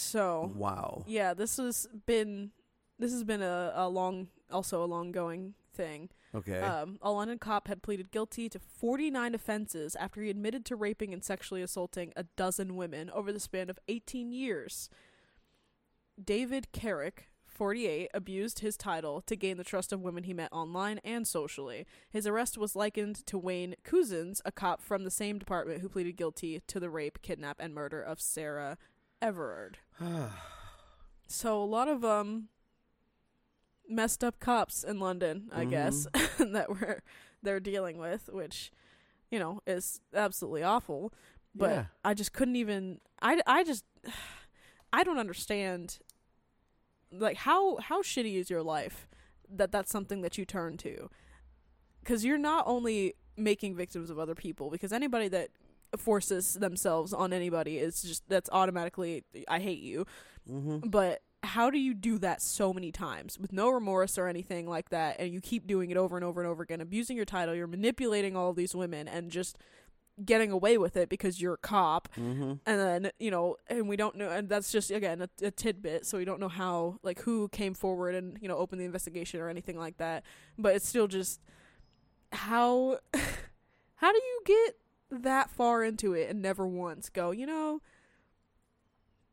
So 0.00 0.52
Wow. 0.54 1.04
yeah, 1.06 1.34
this 1.34 1.56
has 1.56 1.86
been 2.06 2.50
this 2.98 3.12
has 3.12 3.24
been 3.24 3.42
a, 3.42 3.72
a 3.74 3.88
long 3.88 4.28
also 4.50 4.82
a 4.82 4.86
long 4.86 5.12
going 5.12 5.54
thing. 5.72 6.10
Okay. 6.34 6.60
Um, 6.60 6.98
a 7.00 7.10
London 7.12 7.38
cop 7.38 7.68
had 7.68 7.82
pleaded 7.82 8.10
guilty 8.10 8.48
to 8.48 8.58
49 8.58 9.34
offenses 9.34 9.94
after 9.96 10.20
he 10.22 10.30
admitted 10.30 10.64
to 10.66 10.76
raping 10.76 11.12
and 11.12 11.22
sexually 11.22 11.62
assaulting 11.62 12.12
a 12.16 12.24
dozen 12.36 12.76
women 12.76 13.08
over 13.10 13.32
the 13.32 13.38
span 13.40 13.70
of 13.70 13.78
18 13.88 14.32
years. 14.32 14.88
David 16.22 16.72
Carrick, 16.72 17.28
48, 17.46 18.10
abused 18.14 18.60
his 18.60 18.76
title 18.76 19.20
to 19.22 19.36
gain 19.36 19.56
the 19.56 19.64
trust 19.64 19.92
of 19.92 20.00
women 20.00 20.24
he 20.24 20.34
met 20.34 20.52
online 20.52 20.98
and 21.04 21.26
socially. 21.26 21.86
His 22.10 22.26
arrest 22.26 22.58
was 22.58 22.76
likened 22.76 23.24
to 23.26 23.38
Wayne 23.38 23.74
Couzens, 23.84 24.40
a 24.44 24.52
cop 24.52 24.80
from 24.82 25.04
the 25.04 25.10
same 25.10 25.38
department 25.38 25.80
who 25.80 25.88
pleaded 25.88 26.16
guilty 26.16 26.60
to 26.66 26.80
the 26.80 26.90
rape, 26.90 27.20
kidnap, 27.22 27.58
and 27.60 27.74
murder 27.74 28.00
of 28.00 28.20
Sarah 28.20 28.76
Everard. 29.24 29.78
So 31.26 31.60
a 31.60 31.64
lot 31.64 31.88
of 31.88 32.04
um 32.04 32.48
messed 33.88 34.22
up 34.22 34.38
cops 34.40 34.84
in 34.84 35.00
London, 35.00 35.48
I 35.52 35.64
guess, 35.64 36.06
that 36.38 36.68
we're 36.68 37.02
they're 37.42 37.60
dealing 37.60 37.96
with, 37.98 38.28
which 38.32 38.70
you 39.30 39.38
know 39.38 39.60
is 39.66 40.00
absolutely 40.14 40.62
awful. 40.62 41.12
But 41.54 41.70
Yeah. 41.70 41.84
I 42.04 42.14
just 42.14 42.32
couldn't 42.34 42.56
even. 42.56 43.00
I 43.22 43.40
I 43.46 43.64
just 43.64 43.84
I 44.92 45.02
don't 45.02 45.18
understand. 45.18 45.98
Like 47.10 47.38
how 47.38 47.76
how 47.78 48.02
shitty 48.02 48.34
is 48.36 48.50
your 48.50 48.62
life 48.62 49.08
that 49.48 49.72
that's 49.72 49.90
something 49.90 50.20
that 50.20 50.36
you 50.36 50.44
turn 50.44 50.76
to? 50.78 51.08
Because 52.00 52.24
you're 52.24 52.38
not 52.38 52.64
only 52.66 53.14
making 53.36 53.74
victims 53.76 54.10
of 54.10 54.18
other 54.18 54.34
people, 54.34 54.70
because 54.70 54.92
anybody 54.92 55.28
that 55.28 55.48
forces 56.00 56.54
themselves 56.54 57.12
on 57.12 57.32
anybody. 57.32 57.78
It's 57.78 58.02
just 58.02 58.28
that's 58.28 58.50
automatically 58.52 59.24
I 59.48 59.60
hate 59.60 59.80
you. 59.80 60.06
Mm-hmm. 60.50 60.90
but 60.90 61.22
how 61.42 61.70
do 61.70 61.78
you 61.78 61.94
do 61.94 62.18
that 62.18 62.42
so 62.42 62.72
many 62.72 62.92
times 62.92 63.38
with 63.38 63.52
no 63.52 63.70
remorse 63.70 64.18
or 64.18 64.28
anything 64.28 64.66
like 64.66 64.90
that? 64.90 65.16
And 65.18 65.32
you 65.32 65.40
keep 65.40 65.66
doing 65.66 65.90
it 65.90 65.96
over 65.96 66.16
and 66.16 66.24
over 66.24 66.40
and 66.40 66.50
over 66.50 66.62
again 66.62 66.80
abusing 66.80 67.16
your 67.16 67.26
title 67.26 67.54
you're 67.54 67.66
manipulating 67.66 68.36
all 68.36 68.50
of 68.50 68.56
these 68.56 68.74
women 68.74 69.08
and 69.08 69.30
just 69.30 69.58
getting 70.24 70.52
away 70.52 70.78
with 70.78 70.96
it 70.96 71.08
because 71.08 71.40
you're 71.40 71.54
a 71.54 71.58
cop. 71.58 72.08
Mm-hmm. 72.16 72.52
and 72.66 72.80
then 72.80 73.10
you 73.18 73.30
know 73.30 73.56
and 73.68 73.88
we 73.88 73.96
don't 73.96 74.16
know 74.16 74.30
and 74.30 74.48
that's 74.48 74.70
just 74.70 74.90
again 74.90 75.22
a, 75.22 75.28
a 75.46 75.50
tidbit. 75.50 76.06
So 76.06 76.18
we 76.18 76.24
don't 76.24 76.40
know 76.40 76.48
how 76.48 76.98
like 77.02 77.20
who 77.20 77.48
came 77.48 77.74
forward 77.74 78.14
and 78.14 78.38
you 78.40 78.48
know 78.48 78.56
opened 78.56 78.80
the 78.80 78.84
investigation 78.86 79.40
or 79.40 79.48
anything 79.48 79.78
like 79.78 79.98
that. 79.98 80.24
But 80.58 80.76
it's 80.76 80.88
still 80.88 81.06
just 81.06 81.40
how 82.32 82.98
how 83.96 84.12
do 84.12 84.18
you 84.18 84.40
get 84.44 84.76
that 85.22 85.50
far 85.50 85.82
into 85.82 86.12
it 86.12 86.28
and 86.30 86.42
never 86.42 86.66
once 86.66 87.08
go 87.08 87.30
you 87.30 87.46
know 87.46 87.80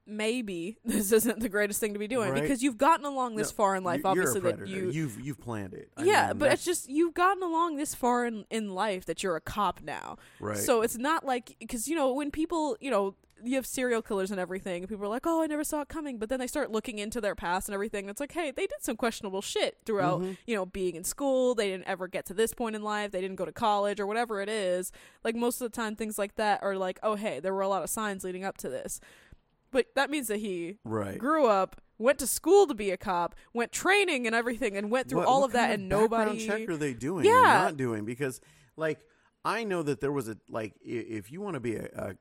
maybe 0.08 0.78
this 0.86 1.12
isn't 1.12 1.40
the 1.40 1.50
greatest 1.50 1.80
thing 1.80 1.94
to 1.94 2.00
be 2.00 2.08
doing 2.08 2.32
Right. 2.32 2.42
because 2.42 2.64
you've 2.64 2.78
gotten 2.78 3.06
along 3.06 3.36
this 3.36 3.52
No, 3.52 3.56
far 3.56 3.76
in 3.76 3.84
life 3.84 4.02
You- 4.04 4.14
you're 4.16 4.24
a 4.24 4.28
obviously 4.28 4.52
that 4.52 4.68
you 4.68 4.90
you've 4.90 5.20
you've 5.22 5.40
planned 5.40 5.74
it. 5.74 5.90
I 5.96 6.04
yeah 6.04 6.28
mean, 6.30 6.40
but 6.40 6.52
it's 6.52 6.66
just 6.66 6.90
you've 6.90 7.14
gotten 7.14 7.44
along 7.44 7.78
this 7.78 7.94
far 7.96 8.26
in 8.26 8.46
in 8.50 8.74
life 8.74 9.06
that 9.06 9.22
you're 9.24 9.36
a 9.36 9.42
cop 9.42 9.82
now 9.82 10.18
right. 10.40 10.58
so 10.58 10.82
it's 10.82 10.98
not 10.98 11.26
like 11.26 11.56
because 11.60 11.88
you 11.88 11.96
know 11.96 12.14
when 12.14 12.32
people 12.32 12.78
you 12.82 12.90
know 12.92 13.16
you 13.44 13.56
have 13.56 13.66
serial 13.66 14.02
killers 14.02 14.32
and 14.32 14.40
everything, 14.40 14.84
and 14.84 14.90
people 14.90 15.06
are 15.06 15.10
like, 15.10 15.26
"Oh, 15.26 15.42
I 15.44 15.48
never 15.48 15.64
saw 15.64 15.82
it 15.82 15.88
coming," 15.90 16.18
but 16.18 16.30
then 16.30 16.40
they 16.40 16.48
start 16.48 16.72
looking 16.72 17.00
into 17.00 17.20
their 17.22 17.36
past 17.36 17.68
and 17.68 17.74
everything. 17.74 18.08
It's 18.10 18.20
like, 18.20 18.32
hey, 18.34 18.52
they 18.52 18.68
did 18.68 18.82
some 18.82 18.96
questionable 18.98 19.42
shit 19.42 19.78
throughout, 19.86 20.22
Mhm. 20.22 20.38
you 20.46 20.56
know, 20.56 20.66
being 20.66 20.96
in 20.96 21.04
school. 21.04 21.56
They 21.56 21.70
didn't 21.70 21.88
ever 21.88 22.08
get 22.08 22.26
to 22.28 22.34
this 22.34 22.54
point 22.54 22.76
in 22.76 22.82
life. 22.84 23.12
They 23.12 23.22
didn't 23.22 23.36
go 23.38 23.46
to 23.46 23.52
college 23.52 24.00
or 24.00 24.08
whatever 24.08 24.42
it 24.42 24.50
is. 24.50 24.92
Like 25.24 25.36
most 25.36 25.62
of 25.62 25.72
the 25.72 25.76
time, 25.76 25.96
things 25.96 26.18
like 26.18 26.36
that 26.36 26.62
are 26.64 26.76
like, 26.76 27.00
"Oh, 27.04 27.16
hey, 27.16 27.40
there 27.40 27.54
were 27.54 27.62
a 27.62 27.68
lot 27.70 27.84
of 27.84 27.90
signs 27.90 28.24
leading 28.24 28.44
up 28.44 28.58
to 28.58 28.70
this," 28.70 29.00
but 29.72 29.88
that 29.96 30.10
means 30.10 30.28
that 30.28 30.38
he 30.40 30.78
right. 30.84 31.18
grew 31.18 31.46
up. 31.48 31.82
Went 31.98 32.18
to 32.20 32.26
school 32.28 32.66
to 32.66 32.74
be 32.74 32.90
a 32.90 32.98
cop, 32.98 33.36
went 33.54 33.72
training 33.72 34.26
and 34.26 34.36
everything, 34.36 34.76
and 34.76 34.90
went 34.90 35.08
through 35.08 35.20
What- 35.20 35.28
all 35.28 35.42
what 35.42 35.46
of 35.48 35.52
that, 35.54 35.70
kind 35.70 35.82
and 35.82 35.90
nobody. 35.90 36.48
check 36.48 36.68
are 36.68 36.76
they 36.78 36.94
doing? 36.94 37.26
or 37.28 37.30
Yeah. 37.30 37.42
not 37.42 37.78
doing 37.78 38.06
because 38.06 38.42
like 38.76 39.06
I 39.46 39.64
know 39.64 39.82
that 39.84 40.02
there 40.02 40.12
was 40.12 40.28
a 40.28 40.38
like 40.50 40.74
if 40.84 41.32
you 41.32 41.42
want 41.42 41.56
to 41.56 41.60
be 41.60 41.76
a 41.76 42.16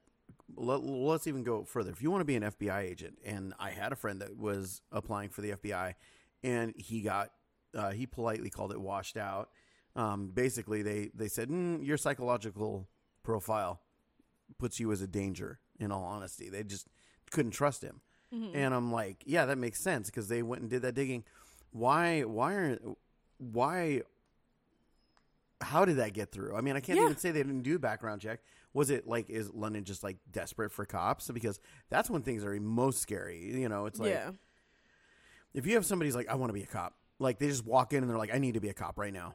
let, 0.56 0.82
let's 0.82 1.26
even 1.26 1.42
go 1.42 1.64
further. 1.64 1.90
If 1.90 2.02
you 2.02 2.10
want 2.10 2.20
to 2.22 2.24
be 2.26 2.36
an 2.36 2.42
FBI 2.42 2.82
agent, 2.82 3.18
and 3.24 3.54
I 3.58 3.70
had 3.70 3.92
a 3.92 3.96
friend 3.96 4.20
that 4.20 4.36
was 4.36 4.82
applying 4.92 5.28
for 5.30 5.40
the 5.40 5.52
FBI, 5.52 5.94
and 6.42 6.72
he 6.76 7.02
got 7.02 7.30
uh, 7.74 7.90
he 7.90 8.06
politely 8.06 8.50
called 8.50 8.72
it 8.72 8.80
washed 8.80 9.16
out. 9.16 9.50
Um, 9.96 10.28
basically, 10.28 10.82
they 10.82 11.10
they 11.14 11.28
said 11.28 11.48
mm, 11.48 11.84
your 11.84 11.96
psychological 11.96 12.88
profile 13.22 13.80
puts 14.58 14.80
you 14.80 14.90
as 14.92 15.00
a 15.02 15.06
danger. 15.06 15.60
In 15.78 15.90
all 15.92 16.04
honesty, 16.04 16.48
they 16.50 16.62
just 16.62 16.86
couldn't 17.30 17.52
trust 17.52 17.82
him. 17.82 18.00
Mhm. 18.34 18.50
And 18.54 18.74
I'm 18.74 18.92
like, 18.92 19.22
yeah, 19.26 19.46
that 19.46 19.56
makes 19.58 19.82
sense 19.82 20.08
because 20.10 20.28
they 20.28 20.42
went 20.42 20.60
and 20.62 20.70
did 20.70 20.82
that 20.82 20.94
digging. 20.94 21.24
Why? 21.72 22.20
Why 22.22 22.54
aren't? 22.54 22.98
Why? 23.38 24.02
How 25.62 25.84
did 25.84 25.96
that 25.96 26.14
get 26.14 26.32
through? 26.32 26.56
I 26.56 26.60
mean, 26.62 26.76
I 26.76 26.80
can't 26.80 26.98
Yeah. 26.98 27.04
even 27.04 27.16
say 27.16 27.30
they 27.30 27.42
didn't 27.42 27.62
do 27.62 27.76
a 27.76 27.78
background 27.78 28.20
check. 28.22 28.40
Was 28.72 28.90
it 28.90 29.06
like 29.06 29.28
is 29.28 29.50
London 29.52 29.84
just 29.84 30.02
like 30.02 30.16
desperate 30.30 30.70
for 30.72 30.84
cops? 30.84 31.30
Because 31.30 31.58
that's 31.88 32.08
when 32.08 32.22
things 32.22 32.44
are 32.44 32.58
most 32.60 33.00
scary. 33.00 33.60
You 33.60 33.68
know, 33.68 33.86
it's 33.86 33.98
like 33.98 34.10
yeah, 34.10 34.30
if 35.54 35.66
you 35.66 35.74
have 35.74 35.86
somebody's 35.86 36.14
like, 36.14 36.28
I 36.28 36.34
want 36.36 36.50
to 36.50 36.54
be 36.54 36.62
a 36.62 36.66
cop. 36.66 36.94
Like 37.18 37.38
they 37.38 37.48
just 37.48 37.66
walk 37.66 37.92
in 37.92 38.02
and 38.02 38.10
they're 38.10 38.18
like, 38.18 38.34
I 38.34 38.38
need 38.38 38.54
to 38.54 38.60
be 38.60 38.68
a 38.68 38.74
cop 38.74 38.98
right 38.98 39.12
now. 39.12 39.34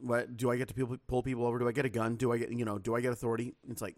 What 0.00 0.36
do 0.36 0.50
I 0.50 0.56
get 0.56 0.68
to 0.68 0.74
people, 0.74 0.96
pull 1.06 1.22
people 1.22 1.46
over? 1.46 1.58
Do 1.58 1.68
I 1.68 1.72
get 1.72 1.84
a 1.84 1.90
gun? 1.90 2.16
Do 2.16 2.32
I 2.32 2.38
get 2.38 2.50
you 2.50 2.64
know? 2.64 2.78
Do 2.78 2.96
I 2.96 3.00
get 3.00 3.12
authority? 3.12 3.54
It's 3.68 3.82
like, 3.82 3.96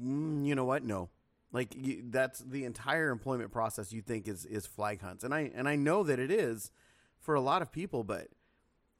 mm, 0.00 0.46
you 0.46 0.54
know 0.54 0.64
what? 0.64 0.84
No. 0.84 1.10
Like 1.52 1.74
you, 1.76 2.04
that's 2.08 2.38
the 2.38 2.64
entire 2.64 3.10
employment 3.10 3.52
process. 3.52 3.92
You 3.92 4.00
think 4.00 4.26
is 4.26 4.46
is 4.46 4.66
flag 4.66 5.02
hunts, 5.02 5.24
and 5.24 5.34
I 5.34 5.50
and 5.54 5.68
I 5.68 5.76
know 5.76 6.02
that 6.04 6.18
it 6.18 6.30
is 6.30 6.70
for 7.20 7.34
a 7.34 7.40
lot 7.40 7.60
of 7.60 7.70
people, 7.70 8.04
but 8.04 8.28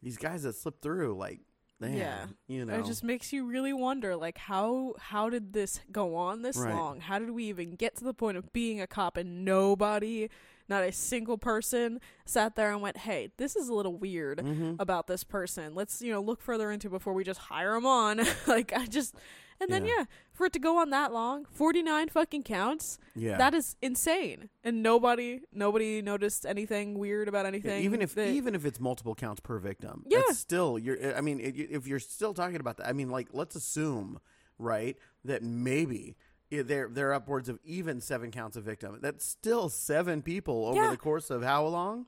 these 0.03 0.17
guys 0.17 0.43
that 0.43 0.55
slip 0.55 0.83
through, 0.83 1.17
like, 1.17 1.41
man, 1.83 1.97
Yeah. 1.97 2.27
you 2.47 2.65
know, 2.65 2.79
It 2.79 2.87
just 2.87 3.03
makes 3.05 3.33
you 3.33 3.45
really 3.47 3.73
wonder, 3.73 4.17
like 4.17 4.39
how 4.39 4.95
how 4.99 5.29
did 5.29 5.53
this 5.53 5.81
go 5.91 6.15
on 6.17 6.43
this 6.43 6.57
Right. 6.57 6.75
long? 6.75 7.01
How 7.01 7.19
did 7.19 7.31
we 7.31 7.45
even 7.45 7.77
get 7.77 7.97
to 7.97 8.05
the 8.05 8.15
point 8.15 8.37
of 8.37 8.53
being 8.53 8.81
a 8.81 8.87
cop 8.87 9.17
and 9.17 9.45
nobody, 9.45 10.29
not 10.69 10.85
a 10.85 10.93
single 10.93 11.39
person, 11.39 12.01
sat 12.25 12.57
there 12.57 12.73
and 12.73 12.81
went, 12.81 12.97
"Hey, 12.99 13.31
this 13.37 13.57
is 13.57 13.69
a 13.69 13.75
little 13.75 13.97
weird 13.97 14.39
Mhm. 14.39 14.77
about 14.79 15.07
this 15.07 15.25
person. 15.25 15.75
Let's 15.75 16.01
you 16.01 16.13
know 16.13 16.21
look 16.23 16.41
further 16.41 16.71
into 16.71 16.89
before 16.89 17.13
we 17.13 17.25
just 17.25 17.41
hire 17.41 17.75
them 17.75 17.85
on." 17.87 18.19
like 18.47 18.73
I 18.73 18.87
just, 18.87 19.15
and 19.61 19.71
then 19.71 19.85
Yeah. 19.85 19.95
yeah, 19.99 20.05
for 20.43 20.47
it 20.47 20.53
to 20.55 20.59
go 20.59 20.79
on 20.79 20.91
that 20.91 21.13
long, 21.13 21.45
forty 21.53 21.83
nine 21.85 22.09
fucking 22.09 22.43
counts. 22.43 22.99
yeah. 23.15 23.37
That 23.39 23.55
is 23.55 23.77
insane, 23.81 24.49
and 24.65 24.83
nobody 24.83 25.41
nobody 25.53 26.03
noticed 26.03 26.45
anything 26.45 26.99
weird 26.99 27.29
about 27.29 27.43
Yeah, 27.45 27.49
anything. 27.49 27.85
even 27.85 28.03
if 28.03 28.15
that- 28.17 28.29
even 28.31 28.57
if 28.57 28.65
it's 28.67 28.81
multiple 28.81 29.15
counts 29.15 29.41
per 29.41 29.59
victim, 29.61 30.05
Yeah. 30.09 30.23
that's 30.27 30.39
still 30.41 30.81
you're. 30.81 31.17
I 31.17 31.21
mean, 31.21 31.39
if 31.41 31.87
you're 31.87 32.01
still 32.01 32.35
talking 32.35 32.57
about 32.57 32.79
that, 32.79 32.89
I 32.89 32.93
mean, 32.93 33.09
like 33.09 33.29
let's 33.33 33.55
assume, 33.55 34.19
right, 34.59 34.97
that 35.25 35.45
maybe 35.45 36.17
there 36.51 36.91
are 37.09 37.15
upwards 37.15 37.49
of 37.49 37.61
even 37.65 38.01
seven 38.01 38.33
counts 38.33 38.57
of 38.57 38.65
victim. 38.65 38.99
That's 39.01 39.25
still 39.25 39.69
seven 39.69 40.23
people 40.23 40.67
over 40.67 40.83
Yeah. 40.83 40.91
the 40.91 40.97
course 40.97 41.31
of 41.31 41.43
how 41.45 41.67
long? 41.67 42.07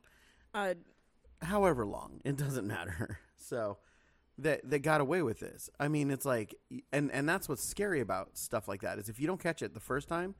uh, 0.52 0.74
However 1.42 1.86
long, 1.86 2.20
it 2.24 2.36
doesn't 2.36 2.66
matter. 2.66 3.18
So 3.36 3.76
that 4.38 4.68
they 4.68 4.78
got 4.78 5.00
away 5.00 5.22
with 5.22 5.40
this. 5.40 5.70
I 5.78 5.88
mean, 5.88 6.10
it's 6.10 6.24
like, 6.24 6.54
and 6.92 7.10
and 7.12 7.28
that's 7.28 7.48
what's 7.48 7.64
scary 7.64 8.00
about 8.00 8.36
stuff 8.36 8.68
like 8.68 8.82
that 8.82 8.98
is 8.98 9.08
if 9.08 9.20
you 9.20 9.26
don't 9.26 9.40
catch 9.40 9.62
it 9.62 9.74
the 9.74 9.80
first 9.80 10.08
time, 10.08 10.34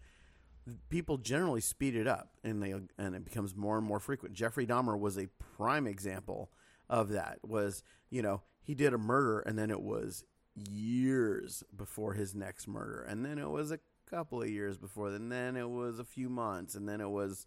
people 0.89 1.19
generally 1.19 1.61
speed 1.61 1.95
it 1.95 2.07
up 2.07 2.31
and 2.43 2.63
they 2.63 2.75
and 2.99 3.15
it 3.15 3.25
becomes 3.25 3.55
more 3.55 3.79
and 3.79 3.87
more 3.87 4.01
frequent. 4.01 4.35
Jeffrey 4.35 4.67
Dahmer 4.67 4.99
was 4.99 5.19
a 5.19 5.29
prime 5.57 5.87
example 5.87 6.51
of 6.89 7.11
that. 7.11 7.39
Was 7.43 7.83
you 8.11 8.23
know 8.23 8.43
he 8.63 8.75
did 8.75 8.95
a 8.95 8.99
murder 8.99 9.41
and 9.41 9.59
then 9.59 9.71
it 9.71 9.83
was 9.83 10.25
years 10.55 11.63
before 11.75 12.15
his 12.15 12.35
next 12.35 12.67
murder, 12.67 13.03
and 13.03 13.25
then 13.25 13.39
it 13.39 13.51
was 13.51 13.71
a 13.71 13.79
couple 14.09 14.43
of 14.43 14.49
years 14.49 14.79
before, 14.79 15.09
and 15.09 15.31
then 15.31 15.57
it 15.57 15.69
was 15.69 15.99
a 15.99 16.05
few 16.05 16.29
months, 16.29 16.75
and 16.75 16.89
then 16.89 17.01
it 17.01 17.11
was 17.11 17.47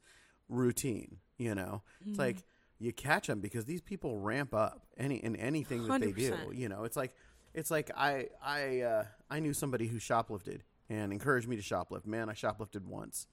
routine. 0.50 1.18
You 1.38 1.56
know, 1.56 1.84
it's 2.06 2.20
like 2.20 2.38
mm-hmm. 2.38 2.46
You 2.80 2.94
catch 2.94 3.28
them 3.28 3.40
because 3.40 3.66
these 3.66 3.82
people 3.82 4.18
ramp 4.18 4.54
up 4.54 4.86
any 4.98 5.16
in 5.18 5.36
anything 5.36 5.84
that 5.88 5.88
they 6.02 6.12
do. 6.14 6.30
You 6.54 6.70
know, 6.70 6.84
it's 6.84 6.96
like 6.98 7.16
it's 7.54 7.72
like 7.72 7.90
I 7.96 8.28
I 8.44 8.82
uh, 8.82 9.06
I 9.30 9.40
knew 9.40 9.54
somebody 9.54 9.88
who 9.88 9.98
shoplifted 9.98 10.62
and 10.90 11.12
encouraged 11.12 11.48
me 11.48 11.56
to 11.56 11.62
shoplift. 11.62 12.06
Man, 12.06 12.30
I 12.30 12.34
shoplifted 12.34 12.86
once. 12.86 13.28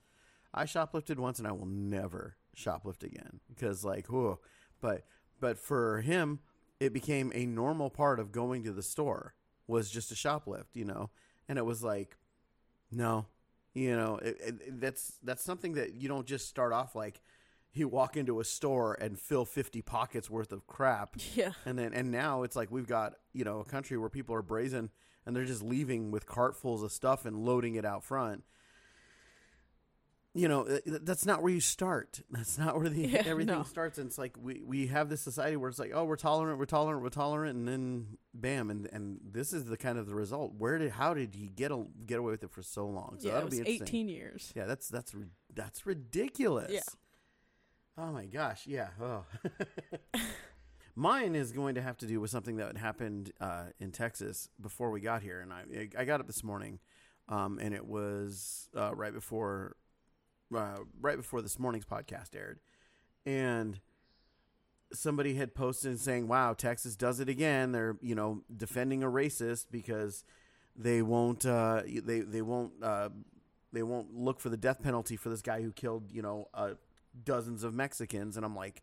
I 0.53 0.65
shoplifted 0.65 1.19
once, 1.19 1.39
and 1.39 1.47
I 1.49 1.53
will 1.53 1.67
never 1.67 2.37
shoplift 2.57 3.03
again 3.03 3.41
because 3.49 3.85
like 3.85 4.07
whoa. 4.09 4.41
But 4.81 5.05
but 5.41 5.59
for 5.59 6.01
him, 6.01 6.39
it 6.81 6.93
became 6.93 7.31
a 7.35 7.45
normal 7.45 7.91
part 7.91 8.19
of 8.21 8.33
going 8.33 8.63
to 8.65 8.73
the 8.73 8.83
store 8.83 9.35
was 9.67 9.91
just 9.91 10.11
a 10.11 10.15
shoplift. 10.15 10.75
You 10.75 10.85
know, 10.87 11.11
and 11.49 11.59
it 11.59 11.65
was 11.67 11.83
like 11.83 12.17
no, 12.91 13.27
you 13.75 13.95
know, 13.97 14.17
it, 14.19 14.37
it- 14.41 14.81
that's 14.81 15.15
that's 15.23 15.43
something 15.45 15.75
that 15.75 15.95
you 15.95 16.09
don't 16.09 16.27
just 16.27 16.49
start 16.49 16.73
off 16.73 16.95
like. 16.95 17.21
You 17.75 17.89
walk 17.89 18.17
into 18.17 18.41
a 18.41 18.45
store 18.45 18.95
and 18.95 19.19
fill 19.19 19.45
fifty 19.45 19.83
pockets 19.83 20.31
worth 20.31 20.53
of 20.53 20.67
crap, 20.67 21.17
yeah. 21.35 21.53
and 21.67 21.79
then 21.79 21.93
and 21.93 22.11
now 22.11 22.43
it's 22.45 22.55
like 22.57 22.71
we've 22.71 22.87
got 22.87 23.15
you 23.33 23.45
know 23.45 23.61
a 23.61 23.65
country 23.65 23.99
where 23.99 24.09
people 24.09 24.35
are 24.35 24.43
brazen 24.43 24.91
and 25.27 25.35
they're 25.35 25.45
just 25.45 25.63
leaving 25.63 26.11
with 26.11 26.27
cartfuls 26.27 26.85
of 26.85 26.93
stuff 26.93 27.25
and 27.25 27.45
loading 27.45 27.75
it 27.77 27.85
out 27.85 28.05
front. 28.05 28.45
you 30.35 30.49
know, 30.49 30.63
uh, 30.67 30.79
that's 31.03 31.25
not 31.25 31.43
where 31.43 31.53
you 31.53 31.61
start. 31.61 32.21
That's 32.31 32.59
not 32.59 32.77
where 32.77 32.89
the 32.89 33.01
Yeah, 33.09 33.23
everything 33.27 33.57
no. 33.57 33.63
starts. 33.63 33.99
And 33.99 34.09
it's 34.09 34.19
like 34.19 34.35
we, 34.41 34.63
we 34.65 34.89
have 34.89 35.09
this 35.09 35.21
society 35.21 35.57
where 35.57 35.69
it's 35.71 35.79
like, 35.79 35.93
oh, 35.95 36.05
we're 36.05 36.17
tolerant, 36.17 36.59
we're 36.59 36.65
tolerant, 36.65 37.03
we're 37.03 37.09
tolerant, 37.09 37.57
and 37.57 37.69
then 37.69 38.19
bam, 38.35 38.69
and 38.71 38.89
and 38.93 39.21
this 39.25 39.53
is 39.53 39.65
the 39.67 39.77
kind 39.77 39.97
of 39.99 40.07
the 40.07 40.15
result. 40.15 40.53
Where 40.59 40.77
did 40.79 40.91
how 40.93 41.15
did 41.15 41.35
he 41.35 41.47
get 41.49 41.71
a, 41.71 41.85
get 42.05 42.19
away 42.19 42.33
with 42.33 42.43
it 42.43 42.51
for 42.51 42.63
so 42.63 42.87
long? 42.87 43.17
So 43.21 43.29
yeah, 43.29 43.33
it 43.33 43.35
that'll 43.35 43.51
was 43.51 43.61
be 43.61 43.71
18 43.71 44.09
years. 44.09 44.53
Yeah, 44.57 44.67
that's 44.67 44.89
that's 44.89 45.15
that's 45.55 45.87
ridiculous. 45.87 46.73
Yeah. 46.73 46.81
Oh 47.97 48.13
my 48.13 48.25
gosh. 48.27 48.67
Yeah. 48.67 48.89
Oh. 49.01 49.25
Mine 50.97 51.35
is 51.35 51.53
going 51.53 51.75
to 51.75 51.83
have 51.83 51.97
to 51.99 52.07
do 52.07 52.21
with 52.21 52.31
something 52.31 52.57
that 52.57 52.77
happened 52.77 53.33
uh, 53.41 53.67
in 53.81 53.91
Texas 53.91 54.49
before 54.61 54.91
we 54.91 55.01
got 55.01 55.23
here, 55.23 55.41
and 55.41 55.53
I 55.53 55.89
I 55.99 56.05
got 56.05 56.21
up 56.21 56.27
this 56.27 56.45
morning, 56.45 56.79
um, 57.29 57.59
and 57.61 57.75
it 57.75 57.85
was 57.85 58.69
uh, 58.77 58.95
right 58.95 59.13
before 59.13 59.77
uh, 60.57 60.79
right 61.01 61.17
before 61.17 61.43
this 61.43 61.59
morning's 61.59 61.85
podcast 61.85 62.37
aired, 62.37 62.61
and 63.27 63.81
somebody 64.93 65.35
had 65.35 65.53
posted 65.53 65.99
saying, 65.99 66.29
"Wow, 66.29 66.53
Texas 66.53 66.95
does 66.95 67.19
it 67.19 67.29
again. 67.29 67.73
They're 67.73 67.97
you 68.01 68.15
know 68.15 68.43
defending 68.57 69.03
a 69.03 69.09
racist 69.09 69.67
because 69.73 70.25
they 70.77 71.03
won't 71.03 71.45
uh, 71.45 71.83
they 71.85 72.21
they 72.21 72.43
won't 72.43 72.73
uh, 72.83 73.09
they 73.73 73.83
won't 73.83 74.15
look 74.15 74.39
for 74.39 74.49
the 74.49 74.57
death 74.57 74.81
penalty 74.81 75.17
for 75.17 75.29
this 75.29 75.43
guy 75.43 75.61
who 75.61 75.73
killed 75.73 76.13
you 76.13 76.23
know 76.23 76.49
uh, 76.55 76.75
dozens 77.23 77.63
of 77.65 77.75
Mexicans." 77.75 78.37
And 78.37 78.45
I'm 78.45 78.57
like, 78.57 78.83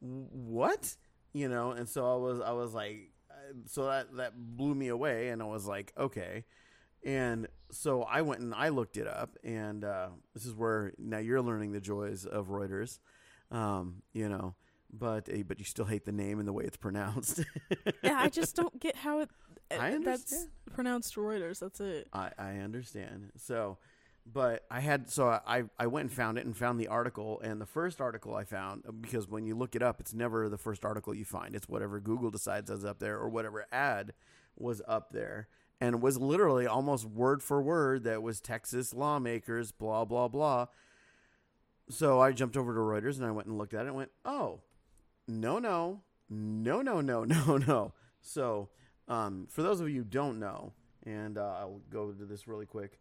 "What?" 0.00 0.96
You 1.32 1.48
know, 1.48 1.72
and 1.72 1.88
so 1.88 2.12
I 2.12 2.16
was 2.16 2.40
I 2.40 2.52
was 2.52 2.74
like, 2.74 3.10
so 3.66 3.86
that 3.86 4.14
that 4.16 4.32
blew 4.36 4.74
me 4.74 4.88
away, 4.88 5.28
and 5.28 5.42
I 5.42 5.46
was 5.46 5.66
like, 5.66 5.92
okay. 5.98 6.44
And 7.04 7.48
so 7.70 8.02
I 8.02 8.22
went 8.22 8.40
and 8.40 8.54
I 8.54 8.68
looked 8.70 8.96
it 8.96 9.06
up, 9.06 9.36
and 9.44 9.84
uh, 9.84 10.08
this 10.32 10.46
is 10.46 10.54
where 10.54 10.92
now 10.98 11.18
you're 11.18 11.42
learning 11.42 11.72
the 11.72 11.80
joys 11.80 12.24
of 12.24 12.48
Reuters, 12.48 12.98
um, 13.50 14.02
you 14.12 14.28
know. 14.28 14.54
But 14.92 15.28
uh, 15.28 15.42
but 15.46 15.58
you 15.58 15.64
still 15.64 15.84
hate 15.84 16.04
the 16.04 16.12
name 16.12 16.38
and 16.38 16.46
the 16.48 16.52
way 16.52 16.64
it's 16.64 16.76
pronounced. 16.76 17.44
yeah, 18.02 18.16
I 18.18 18.28
just 18.30 18.56
don't 18.56 18.78
get 18.80 18.96
how 18.96 19.20
it. 19.20 19.28
I 19.70 19.90
That's 19.90 19.94
understand. 19.94 20.48
pronounced 20.72 21.16
Reuters. 21.16 21.58
That's 21.58 21.80
it. 21.80 22.06
I, 22.12 22.30
I 22.38 22.50
understand. 22.58 23.32
So, 23.36 23.78
but 24.26 24.64
I 24.70 24.80
had 24.80 25.10
so 25.10 25.28
I 25.28 25.64
I 25.78 25.86
went 25.86 26.08
and 26.08 26.12
found 26.12 26.38
it 26.38 26.46
and 26.46 26.56
found 26.56 26.80
the 26.80 26.88
article 26.88 27.40
and 27.40 27.60
the 27.60 27.66
first 27.66 28.00
article 28.00 28.34
I 28.34 28.44
found 28.44 28.84
because 29.00 29.28
when 29.28 29.44
you 29.44 29.54
look 29.54 29.76
it 29.76 29.82
up, 29.82 30.00
it's 30.00 30.14
never 30.14 30.48
the 30.48 30.58
first 30.58 30.84
article 30.84 31.14
you 31.14 31.24
find. 31.24 31.54
It's 31.54 31.68
whatever 31.68 32.00
Google 32.00 32.30
decides 32.30 32.70
is 32.70 32.84
up 32.84 32.98
there 33.00 33.18
or 33.18 33.28
whatever 33.28 33.66
ad 33.70 34.14
was 34.56 34.80
up 34.88 35.12
there 35.12 35.48
and 35.80 36.00
was 36.00 36.18
literally 36.18 36.66
almost 36.66 37.04
word 37.04 37.42
for 37.42 37.62
word 37.62 38.04
that 38.04 38.22
was 38.22 38.40
Texas 38.40 38.94
lawmakers 38.94 39.72
blah 39.72 40.04
blah 40.04 40.28
blah. 40.28 40.66
So 41.90 42.20
I 42.20 42.32
jumped 42.32 42.56
over 42.56 42.72
to 42.72 42.80
Reuters 42.80 43.18
and 43.18 43.26
I 43.26 43.30
went 43.30 43.46
and 43.46 43.58
looked 43.58 43.74
at 43.74 43.84
it 43.84 43.88
and 43.88 43.96
went, 43.96 44.10
"Oh, 44.24 44.60
no, 45.28 45.58
no, 45.58 46.00
no, 46.30 46.80
no, 46.80 47.00
no, 47.00 47.24
no, 47.24 47.58
no." 47.58 47.92
So, 48.22 48.70
um, 49.06 49.48
for 49.50 49.62
those 49.62 49.80
of 49.80 49.90
you 49.90 49.98
who 49.98 50.04
don't 50.04 50.38
know, 50.40 50.72
and 51.04 51.36
uh, 51.36 51.56
I'll 51.60 51.82
go 51.90 52.10
to 52.10 52.24
this 52.24 52.48
really 52.48 52.64
quick. 52.64 52.98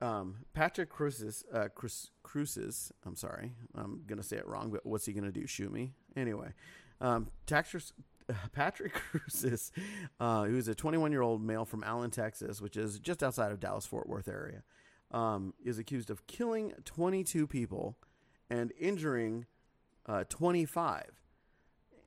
Um, 0.00 0.36
Patrick 0.52 0.90
Cruces, 0.90 1.44
uh, 1.52 1.68
Cruces, 2.22 2.92
I'm 3.04 3.16
sorry, 3.16 3.52
I'm 3.74 4.02
gonna 4.06 4.22
say 4.22 4.36
it 4.36 4.46
wrong, 4.46 4.70
but 4.70 4.86
what's 4.86 5.06
he 5.06 5.12
gonna 5.12 5.32
do? 5.32 5.46
Shoot 5.46 5.72
me? 5.72 5.92
Anyway, 6.16 6.52
um, 7.00 7.28
Taxers, 7.46 7.92
Patrick 8.52 8.92
Cruces, 8.92 9.72
uh, 10.20 10.44
who's 10.44 10.68
a 10.68 10.74
21 10.74 11.10
year 11.10 11.22
old 11.22 11.42
male 11.42 11.64
from 11.64 11.82
Allen, 11.82 12.10
Texas, 12.10 12.60
which 12.60 12.76
is 12.76 13.00
just 13.00 13.24
outside 13.24 13.50
of 13.50 13.58
Dallas 13.58 13.86
Fort 13.86 14.08
Worth 14.08 14.28
area, 14.28 14.62
um, 15.10 15.52
is 15.64 15.78
accused 15.78 16.10
of 16.10 16.26
killing 16.28 16.74
22 16.84 17.48
people 17.48 17.96
and 18.50 18.72
injuring 18.78 19.46
uh, 20.06 20.24
25 20.28 21.10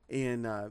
in 0.08 0.46
uh, 0.46 0.70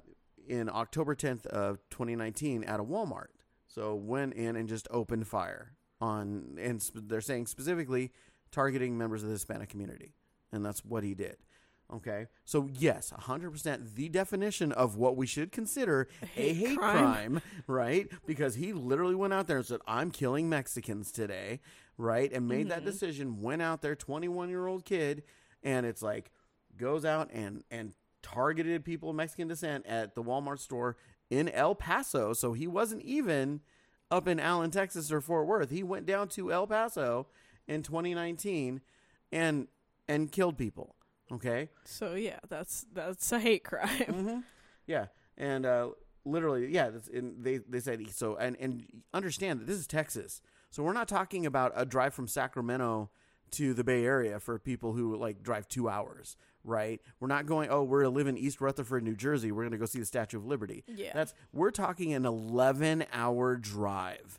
in 0.48 0.70
October 0.70 1.14
10th 1.14 1.46
of 1.46 1.78
2019 1.90 2.64
at 2.64 2.80
a 2.80 2.84
Walmart. 2.84 3.28
So 3.68 3.94
went 3.94 4.34
in 4.34 4.56
and 4.56 4.68
just 4.68 4.88
opened 4.90 5.28
fire 5.28 5.72
on, 6.00 6.58
and 6.60 6.82
sp- 6.82 7.06
they're 7.06 7.20
saying 7.20 7.46
specifically 7.46 8.12
targeting 8.50 8.96
members 8.96 9.22
of 9.22 9.28
the 9.28 9.34
Hispanic 9.34 9.68
community, 9.68 10.14
and 10.52 10.64
that's 10.64 10.84
what 10.84 11.04
he 11.04 11.14
did. 11.14 11.36
Okay, 11.92 12.28
so 12.44 12.68
yes, 12.72 13.12
100% 13.18 13.94
the 13.96 14.08
definition 14.08 14.70
of 14.70 14.96
what 14.96 15.16
we 15.16 15.26
should 15.26 15.50
consider 15.50 16.08
a 16.22 16.26
hate 16.26 16.56
hate 16.56 16.78
crime. 16.78 16.98
crime, 16.98 17.42
right? 17.66 18.08
Because 18.26 18.54
he 18.54 18.72
literally 18.72 19.16
went 19.16 19.32
out 19.32 19.48
there 19.48 19.56
and 19.56 19.66
said, 19.66 19.80
"I'm 19.86 20.10
killing 20.10 20.48
Mexicans 20.48 21.10
today," 21.10 21.60
right? 21.98 22.32
And 22.32 22.46
made 22.46 22.68
that 22.68 22.78
mm-hmm. 22.78 22.86
decision. 22.86 23.42
Went 23.42 23.62
out 23.62 23.82
there, 23.82 23.96
21 23.96 24.48
year 24.48 24.66
old 24.66 24.84
kid, 24.84 25.24
and 25.62 25.84
it's 25.84 26.02
like 26.02 26.30
goes 26.76 27.04
out 27.04 27.28
and 27.32 27.64
and 27.70 27.92
targeted 28.22 28.84
people 28.84 29.10
of 29.10 29.16
Mexican 29.16 29.48
descent 29.48 29.86
at 29.86 30.14
the 30.14 30.22
Walmart 30.22 30.60
store 30.60 30.96
in 31.28 31.48
El 31.48 31.74
Paso. 31.74 32.32
So 32.32 32.52
he 32.52 32.66
wasn't 32.66 33.02
even 33.02 33.60
up 34.10 34.26
in 34.28 34.40
Allen, 34.40 34.70
Texas 34.70 35.10
or 35.12 35.20
Fort 35.20 35.46
Worth. 35.46 35.70
He 35.70 35.82
went 35.82 36.06
down 36.06 36.28
to 36.30 36.52
El 36.52 36.66
Paso 36.66 37.26
in 37.68 37.82
2019 37.82 38.80
and 39.32 39.68
and 40.08 40.32
killed 40.32 40.58
people. 40.58 40.96
Okay? 41.32 41.68
So 41.84 42.14
yeah, 42.14 42.38
that's 42.48 42.86
that's 42.92 43.30
a 43.32 43.38
hate 43.40 43.64
crime. 43.64 43.88
hmm 43.88 44.38
Yeah, 44.86 45.06
and 45.38 45.64
uh, 45.64 45.90
literally, 46.24 46.68
yeah. 46.72 46.90
They 47.12 47.58
they 47.58 47.80
said 47.80 48.02
so, 48.10 48.36
and 48.36 48.56
and 48.58 49.02
understand 49.14 49.60
that 49.60 49.66
this 49.66 49.78
is 49.78 49.86
Texas, 49.86 50.42
so 50.70 50.82
we're 50.82 50.92
not 50.92 51.08
talking 51.08 51.46
about 51.46 51.72
a 51.76 51.84
drive 51.86 52.14
from 52.14 52.26
Sacramento 52.26 53.10
to 53.52 53.74
the 53.74 53.84
Bay 53.84 54.04
Area 54.04 54.40
for 54.40 54.58
people 54.58 54.92
who 54.92 55.16
like 55.16 55.42
drive 55.42 55.68
two 55.68 55.88
hours, 55.88 56.36
right? 56.64 57.00
We're 57.18 57.28
not 57.28 57.46
going. 57.46 57.70
Oh, 57.70 57.82
we're 57.82 58.02
to 58.02 58.08
live 58.10 58.26
in 58.26 58.36
East 58.36 58.60
Rutherford, 58.60 59.02
New 59.02 59.16
Jersey. 59.16 59.52
We're 59.52 59.62
going 59.62 59.72
to 59.72 59.78
go 59.78 59.86
see 59.86 59.98
the 60.00 60.06
Statue 60.06 60.38
of 60.38 60.46
Liberty. 60.46 60.84
Yeah. 60.86 61.10
that's 61.14 61.34
we're 61.52 61.70
talking 61.70 62.12
an 62.12 62.26
eleven 62.26 63.04
hour 63.12 63.56
drive, 63.56 64.38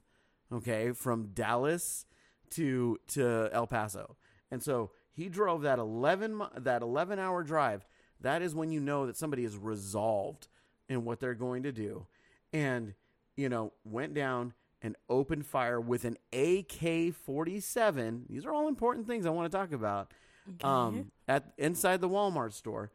okay, 0.51 0.91
from 0.91 1.27
Dallas 1.33 2.05
to 2.51 2.97
to 3.07 3.49
El 3.51 3.67
Paso, 3.67 4.15
and 4.49 4.61
so 4.61 4.91
he 5.13 5.29
drove 5.29 5.61
that 5.63 5.79
eleven 5.79 6.41
that 6.57 6.81
eleven 6.81 7.19
hour 7.19 7.43
drive. 7.43 7.85
That 8.19 8.41
is 8.41 8.53
when 8.53 8.71
you 8.71 8.79
know 8.79 9.07
that 9.07 9.17
somebody 9.17 9.43
is 9.45 9.57
resolved 9.57 10.47
in 10.87 11.05
what 11.05 11.19
they're 11.19 11.33
going 11.33 11.63
to 11.63 11.71
do, 11.71 12.05
and 12.53 12.93
you 13.35 13.49
know 13.49 13.73
went 13.83 14.13
down 14.13 14.53
and 14.81 14.95
opened 15.09 15.45
fire 15.45 15.79
with 15.79 16.05
an 16.05 16.17
AK 16.33 17.13
forty 17.13 17.59
seven. 17.59 18.25
These 18.29 18.45
are 18.45 18.53
all 18.53 18.67
important 18.67 19.07
things 19.07 19.25
I 19.25 19.29
want 19.29 19.51
to 19.51 19.57
talk 19.57 19.71
about. 19.71 20.11
Okay. 20.49 20.67
Um, 20.67 21.11
at 21.27 21.53
inside 21.57 22.01
the 22.01 22.09
Walmart 22.09 22.53
store, 22.53 22.91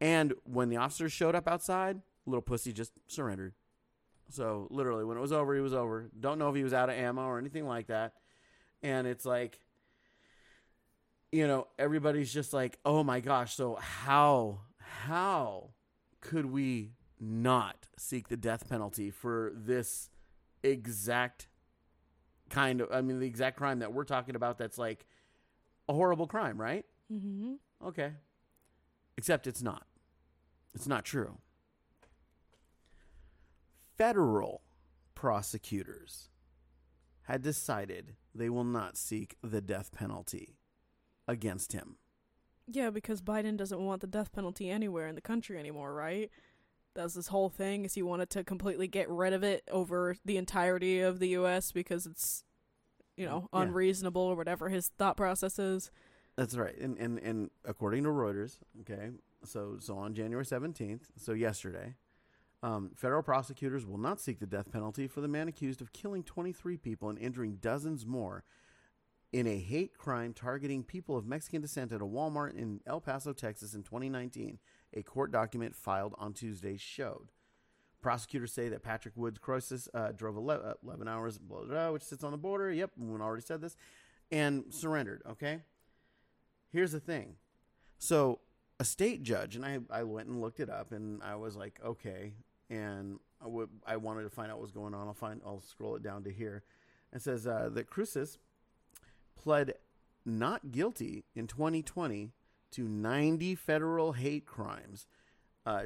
and 0.00 0.34
when 0.44 0.68
the 0.68 0.76
officers 0.76 1.12
showed 1.12 1.34
up 1.34 1.46
outside, 1.46 2.00
little 2.26 2.42
pussy 2.42 2.72
just 2.72 2.92
surrendered. 3.06 3.54
So 4.30 4.68
literally, 4.70 5.04
when 5.04 5.16
it 5.16 5.20
was 5.20 5.32
over, 5.32 5.54
he 5.54 5.60
was 5.60 5.74
over. 5.74 6.10
Don't 6.18 6.38
know 6.38 6.48
if 6.48 6.56
he 6.56 6.64
was 6.64 6.72
out 6.72 6.88
of 6.88 6.96
ammo 6.96 7.22
or 7.22 7.38
anything 7.38 7.66
like 7.66 7.88
that. 7.88 8.14
And 8.82 9.06
it's 9.06 9.24
like, 9.24 9.60
you 11.32 11.46
know, 11.46 11.66
everybody's 11.78 12.32
just 12.32 12.52
like, 12.52 12.78
oh 12.84 13.02
my 13.02 13.20
gosh. 13.20 13.54
So 13.54 13.76
how 13.76 14.60
how 14.78 15.70
could 16.20 16.46
we 16.46 16.92
not 17.18 17.88
seek 17.98 18.28
the 18.28 18.36
death 18.36 18.68
penalty 18.68 19.10
for 19.10 19.52
this 19.54 20.09
exact 20.62 21.48
kind 22.48 22.80
of? 22.80 22.88
I 22.92 23.00
mean, 23.00 23.20
the 23.20 23.26
exact 23.26 23.56
crime 23.56 23.80
that 23.80 23.92
we're 23.92 24.04
talking 24.04 24.36
about. 24.36 24.58
That's 24.58 24.78
like 24.78 25.06
a 25.88 25.92
horrible 25.92 26.26
crime, 26.26 26.60
right? 26.60 26.84
Mm-hmm. 27.12 27.54
Okay. 27.86 28.12
Except 29.16 29.46
it's 29.46 29.62
not. 29.62 29.86
It's 30.74 30.86
not 30.86 31.04
true. 31.04 31.38
Federal 33.96 34.62
prosecutors 35.14 36.30
had 37.24 37.42
decided 37.42 38.16
they 38.34 38.48
will 38.48 38.64
not 38.64 38.96
seek 38.96 39.36
the 39.42 39.60
death 39.60 39.92
penalty 39.92 40.56
against 41.28 41.72
him. 41.72 41.96
Yeah, 42.66 42.90
because 42.90 43.20
Biden 43.20 43.56
doesn't 43.56 43.84
want 43.84 44.00
the 44.00 44.06
death 44.06 44.32
penalty 44.32 44.70
anywhere 44.70 45.08
in 45.08 45.16
the 45.16 45.20
country 45.20 45.58
anymore, 45.58 45.92
right? 45.92 46.30
That's 46.94 47.14
this 47.14 47.28
whole 47.28 47.48
thing 47.48 47.84
is 47.84 47.94
he 47.94 48.02
wanted 48.02 48.30
to 48.30 48.44
completely 48.44 48.88
get 48.88 49.08
rid 49.08 49.32
of 49.32 49.42
it 49.44 49.62
over 49.70 50.16
the 50.24 50.36
entirety 50.36 51.00
of 51.00 51.18
the 51.18 51.28
US 51.30 51.72
because 51.72 52.06
it's 52.06 52.44
you 53.16 53.26
know, 53.26 53.48
Yeah. 53.52 53.62
unreasonable 53.62 54.22
or 54.22 54.34
whatever 54.34 54.70
his 54.70 54.88
thought 54.88 55.16
process 55.16 55.58
is. 55.58 55.90
That's 56.36 56.56
right. 56.56 56.76
And 56.78 56.96
and 56.98 57.18
and 57.18 57.50
according 57.66 58.04
to 58.04 58.08
Reuters, 58.10 58.58
okay, 58.80 59.10
so 59.44 59.76
so 59.78 59.98
on 59.98 60.14
January 60.14 60.46
seventeenth, 60.46 61.10
so 61.16 61.32
yesterday, 61.32 61.96
um, 62.62 62.92
federal 62.96 63.22
prosecutors 63.22 63.84
will 63.84 63.98
not 63.98 64.20
seek 64.20 64.38
the 64.38 64.46
death 64.46 64.70
penalty 64.72 65.06
for 65.06 65.20
the 65.20 65.28
man 65.28 65.48
accused 65.48 65.82
of 65.82 65.92
killing 65.92 66.22
twenty 66.22 66.52
three 66.52 66.78
people 66.78 67.10
and 67.10 67.18
injuring 67.18 67.56
dozens 67.56 68.06
more 68.06 68.42
in 69.32 69.46
a 69.46 69.58
hate 69.58 69.98
crime 69.98 70.32
targeting 70.32 70.82
people 70.82 71.16
of 71.16 71.26
Mexican 71.26 71.60
descent 71.60 71.92
at 71.92 72.00
a 72.00 72.06
Walmart 72.06 72.54
in 72.54 72.80
El 72.86 73.00
Paso, 73.02 73.32
Texas, 73.34 73.74
in 73.74 73.82
2019. 73.82 74.58
A 74.94 75.02
court 75.02 75.30
document 75.30 75.74
filed 75.74 76.14
on 76.18 76.32
Tuesday 76.32 76.76
showed. 76.76 77.28
Prosecutors 78.02 78.52
say 78.52 78.68
that 78.68 78.82
Patrick 78.82 79.16
Woods 79.16 79.38
Crusius 79.38 79.88
uh, 79.94 80.12
drove 80.12 80.36
11, 80.36 80.66
uh, 80.66 80.74
11 80.84 81.06
hours, 81.06 81.38
blah, 81.38 81.62
blah, 81.64 81.90
which 81.90 82.02
sits 82.02 82.24
on 82.24 82.32
the 82.32 82.38
border. 82.38 82.72
Yep, 82.72 82.92
we 82.96 83.20
already 83.20 83.42
said 83.42 83.60
this, 83.60 83.76
and 84.32 84.64
surrendered. 84.70 85.22
Okay, 85.28 85.60
here's 86.72 86.92
the 86.92 87.00
thing. 87.00 87.34
So 87.98 88.40
a 88.78 88.84
state 88.84 89.22
judge, 89.22 89.56
and 89.56 89.64
I, 89.64 89.80
I 89.90 90.04
went 90.04 90.28
and 90.28 90.40
looked 90.40 90.60
it 90.60 90.70
up, 90.70 90.92
and 90.92 91.22
I 91.22 91.36
was 91.36 91.56
like, 91.56 91.78
okay, 91.84 92.32
and 92.70 93.18
I, 93.40 93.44
w- 93.44 93.68
I 93.86 93.96
wanted 93.96 94.22
to 94.22 94.30
find 94.30 94.50
out 94.50 94.58
what's 94.58 94.72
going 94.72 94.94
on. 94.94 95.06
I'll 95.06 95.14
find, 95.14 95.42
I'll 95.44 95.60
scroll 95.60 95.96
it 95.96 96.02
down 96.02 96.24
to 96.24 96.32
here. 96.32 96.62
It 97.12 97.20
says 97.20 97.46
uh, 97.46 97.68
that 97.74 97.90
Crusius 97.90 98.38
pled 99.36 99.74
not 100.24 100.72
guilty 100.72 101.24
in 101.34 101.46
2020 101.46 102.30
to 102.72 102.88
90 102.88 103.54
federal 103.54 104.12
hate 104.12 104.46
crimes, 104.46 105.06
uh, 105.66 105.84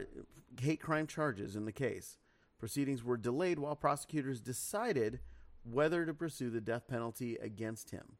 hate 0.60 0.80
crime 0.80 1.06
charges 1.06 1.56
in 1.56 1.64
the 1.64 1.72
case. 1.72 2.18
Proceedings 2.58 3.02
were 3.02 3.16
delayed 3.16 3.58
while 3.58 3.76
prosecutors 3.76 4.40
decided 4.40 5.20
whether 5.64 6.06
to 6.06 6.14
pursue 6.14 6.50
the 6.50 6.60
death 6.60 6.86
penalty 6.88 7.36
against 7.36 7.90
him. 7.90 8.16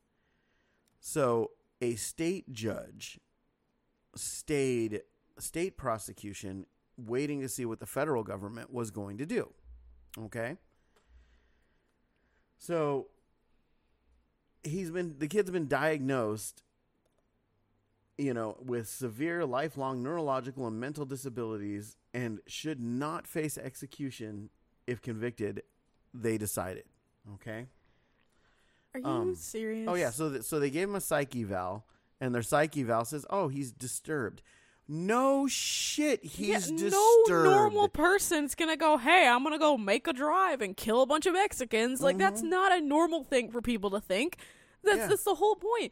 So, 1.00 1.50
a 1.80 1.94
state 1.96 2.52
judge 2.52 3.20
stayed 4.16 5.02
state 5.38 5.76
prosecution 5.76 6.66
waiting 6.96 7.40
to 7.40 7.48
see 7.48 7.64
what 7.64 7.80
the 7.80 7.86
federal 7.86 8.22
government 8.22 8.72
was 8.72 8.90
going 8.90 9.18
to 9.18 9.26
do. 9.26 9.52
Okay? 10.18 10.56
So, 12.58 13.08
he's 14.62 14.90
been 14.90 15.16
the 15.18 15.28
kid's 15.28 15.50
been 15.50 15.68
diagnosed 15.68 16.63
you 18.18 18.32
know 18.34 18.56
with 18.64 18.88
severe 18.88 19.44
lifelong 19.44 20.02
neurological 20.02 20.66
and 20.66 20.78
mental 20.80 21.04
disabilities 21.04 21.96
and 22.12 22.40
should 22.46 22.80
not 22.80 23.26
face 23.26 23.58
execution 23.58 24.50
if 24.86 25.02
convicted 25.02 25.62
they 26.12 26.38
decided 26.38 26.84
okay 27.34 27.66
Are 28.94 29.00
you 29.00 29.06
Um, 29.06 29.34
serious? 29.34 29.88
oh 29.88 29.94
yeah 29.94 30.10
so 30.10 30.30
th- 30.30 30.42
so 30.42 30.60
they 30.60 30.70
gave 30.70 30.88
him 30.88 30.94
a 30.94 31.00
psyche 31.00 31.42
eval 31.42 31.86
and 32.20 32.34
their 32.34 32.42
psyche 32.42 32.82
eval 32.82 33.04
says 33.04 33.26
oh 33.30 33.48
he's 33.48 33.72
disturbed 33.72 34.42
no 34.86 35.46
shit 35.48 36.22
he's 36.24 36.70
yeah, 36.70 36.76
disturbed 36.76 36.90
No 37.46 37.50
normal 37.50 37.88
person's 37.88 38.54
gonna 38.54 38.76
go, 38.76 38.98
hey, 38.98 39.26
I'm 39.26 39.42
gonna 39.42 39.58
go 39.58 39.78
make 39.78 40.06
a 40.06 40.12
drive 40.12 40.60
and 40.60 40.76
kill 40.76 41.00
a 41.00 41.06
bunch 41.06 41.24
of 41.24 41.32
Mexicans. 41.32 42.02
Like 42.02 42.18
that's 42.18 42.42
not 42.42 42.70
a 42.70 42.82
normal 42.82 43.24
thing 43.24 43.50
for 43.50 43.62
people 43.62 43.88
to 43.92 44.00
think. 44.00 44.36
That's 44.82 44.98
Yeah. 44.98 45.06
that's 45.06 45.24
the 45.24 45.36
whole 45.36 45.56
point. 45.56 45.90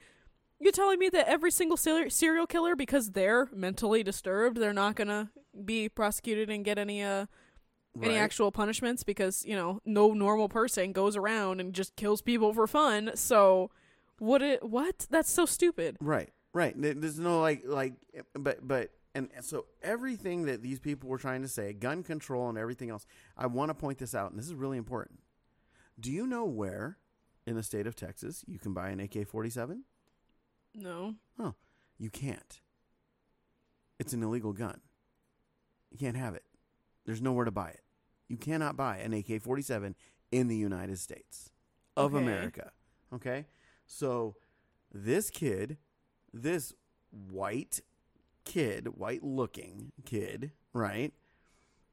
You're 0.62 0.72
telling 0.72 0.98
me 0.98 1.08
that 1.08 1.28
every 1.28 1.50
single 1.50 1.76
ser- 1.76 2.08
serial 2.08 2.46
killer, 2.46 2.76
because 2.76 3.10
they're 3.10 3.48
mentally 3.52 4.02
disturbed, 4.02 4.58
they're 4.58 4.72
not 4.72 4.94
gonna 4.94 5.30
be 5.64 5.88
prosecuted 5.88 6.48
and 6.48 6.64
get 6.64 6.78
any 6.78 7.02
uh 7.02 7.26
any 8.00 8.16
actual 8.16 8.50
punishments 8.50 9.02
because 9.02 9.44
you 9.44 9.54
know 9.54 9.80
no 9.84 10.12
normal 10.14 10.48
person 10.48 10.92
goes 10.92 11.14
around 11.14 11.60
and 11.60 11.74
just 11.74 11.94
kills 11.96 12.22
people 12.22 12.54
for 12.54 12.66
fun. 12.66 13.10
So 13.14 13.70
what 14.18 14.40
it 14.40 14.62
what? 14.62 15.06
That's 15.10 15.30
so 15.30 15.46
stupid. 15.46 15.96
Right, 16.00 16.30
right. 16.54 16.74
There's 16.76 17.18
no 17.18 17.40
like, 17.40 17.62
like, 17.66 17.94
but, 18.34 18.66
but, 18.66 18.90
and 19.14 19.28
so 19.40 19.66
everything 19.82 20.44
that 20.44 20.62
these 20.62 20.78
people 20.78 21.08
were 21.08 21.18
trying 21.18 21.42
to 21.42 21.48
say, 21.48 21.72
gun 21.72 22.04
control 22.04 22.48
and 22.48 22.56
everything 22.56 22.88
else, 22.88 23.04
I 23.36 23.46
want 23.46 23.70
to 23.70 23.74
point 23.74 23.98
this 23.98 24.14
out, 24.14 24.30
and 24.30 24.38
this 24.38 24.46
is 24.46 24.54
really 24.54 24.78
important. 24.78 25.18
Do 25.98 26.10
you 26.10 26.26
know 26.26 26.44
where 26.44 26.98
in 27.46 27.56
the 27.56 27.62
state 27.64 27.86
of 27.86 27.96
Texas 27.96 28.44
you 28.46 28.60
can 28.60 28.72
buy 28.72 28.90
an 28.90 29.00
AK 29.00 29.26
47? 29.26 29.82
No. 30.74 31.14
Oh, 31.38 31.54
you 31.98 32.10
can't. 32.10 32.60
It's 33.98 34.12
an 34.12 34.22
illegal 34.22 34.52
gun. 34.52 34.80
You 35.90 35.98
can't 35.98 36.16
have 36.16 36.34
it. 36.34 36.44
There's 37.04 37.20
nowhere 37.22 37.44
to 37.44 37.50
buy 37.50 37.68
it. 37.70 37.82
You 38.28 38.36
cannot 38.36 38.76
buy 38.76 38.98
an 38.98 39.12
AK 39.12 39.42
47 39.42 39.94
in 40.30 40.48
the 40.48 40.56
United 40.56 40.98
States 40.98 41.50
of 41.96 42.14
Okay. 42.14 42.22
America. 42.22 42.72
Okay? 43.12 43.44
So 43.86 44.36
this 44.92 45.28
kid, 45.30 45.76
this 46.32 46.72
white 47.10 47.80
kid, 48.44 48.96
white 48.96 49.22
looking 49.22 49.92
kid, 50.04 50.52
right, 50.72 51.12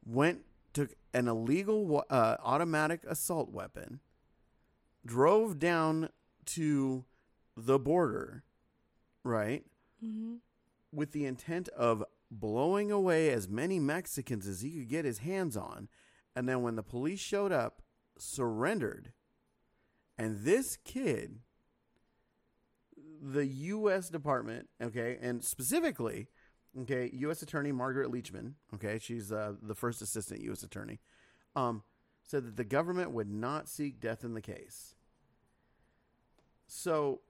went, 0.06 0.42
took 0.74 0.92
an 1.14 1.28
illegal 1.28 2.06
uh, 2.10 2.38
automatic 2.42 3.02
assault 3.08 3.52
weapon, 3.52 4.00
drove 5.06 5.60
down 5.60 6.10
to 6.46 7.04
the 7.58 7.78
border, 7.78 8.44
right, 9.24 9.64
Mm-hmm. 10.04 10.36
with 10.94 11.12
the 11.12 11.26
intent 11.26 11.68
of 11.70 12.04
blowing 12.32 12.90
away 12.92 13.30
as 13.32 13.50
many 13.50 13.80
Mexicans 13.80 14.48
as 14.48 14.62
he 14.62 14.72
could 14.72 14.88
get 14.88 15.04
his 15.04 15.18
hands 15.20 15.58
on. 15.58 15.90
And 16.36 16.48
then 16.48 16.62
when 16.62 16.76
the 16.76 16.84
police 16.84 17.20
showed 17.20 17.52
up, 17.52 17.82
surrendered. 18.18 19.12
And 20.18 20.44
this 20.46 20.78
kid, 20.86 21.40
the 23.22 23.46
U.S. 23.46 24.10
Department, 24.10 24.70
okay, 24.82 25.18
and 25.22 25.44
specifically, 25.44 26.28
okay, 26.82 27.10
U.S. 27.14 27.42
Attorney 27.42 27.74
Margaret 27.74 28.10
Leachman, 28.12 28.54
okay, 28.76 29.00
she's 29.00 29.32
uh, 29.34 29.54
the 29.62 29.76
first 29.76 30.02
assistant 30.02 30.42
U.S. 30.44 30.64
Attorney, 30.64 31.00
um, 31.58 31.84
said 32.24 32.46
that 32.46 32.56
the 32.56 32.64
government 32.64 33.12
would 33.12 33.30
not 33.30 33.68
seek 33.68 34.00
death 34.00 34.24
in 34.24 34.34
the 34.34 34.42
case. 34.42 34.96
So 36.68 37.22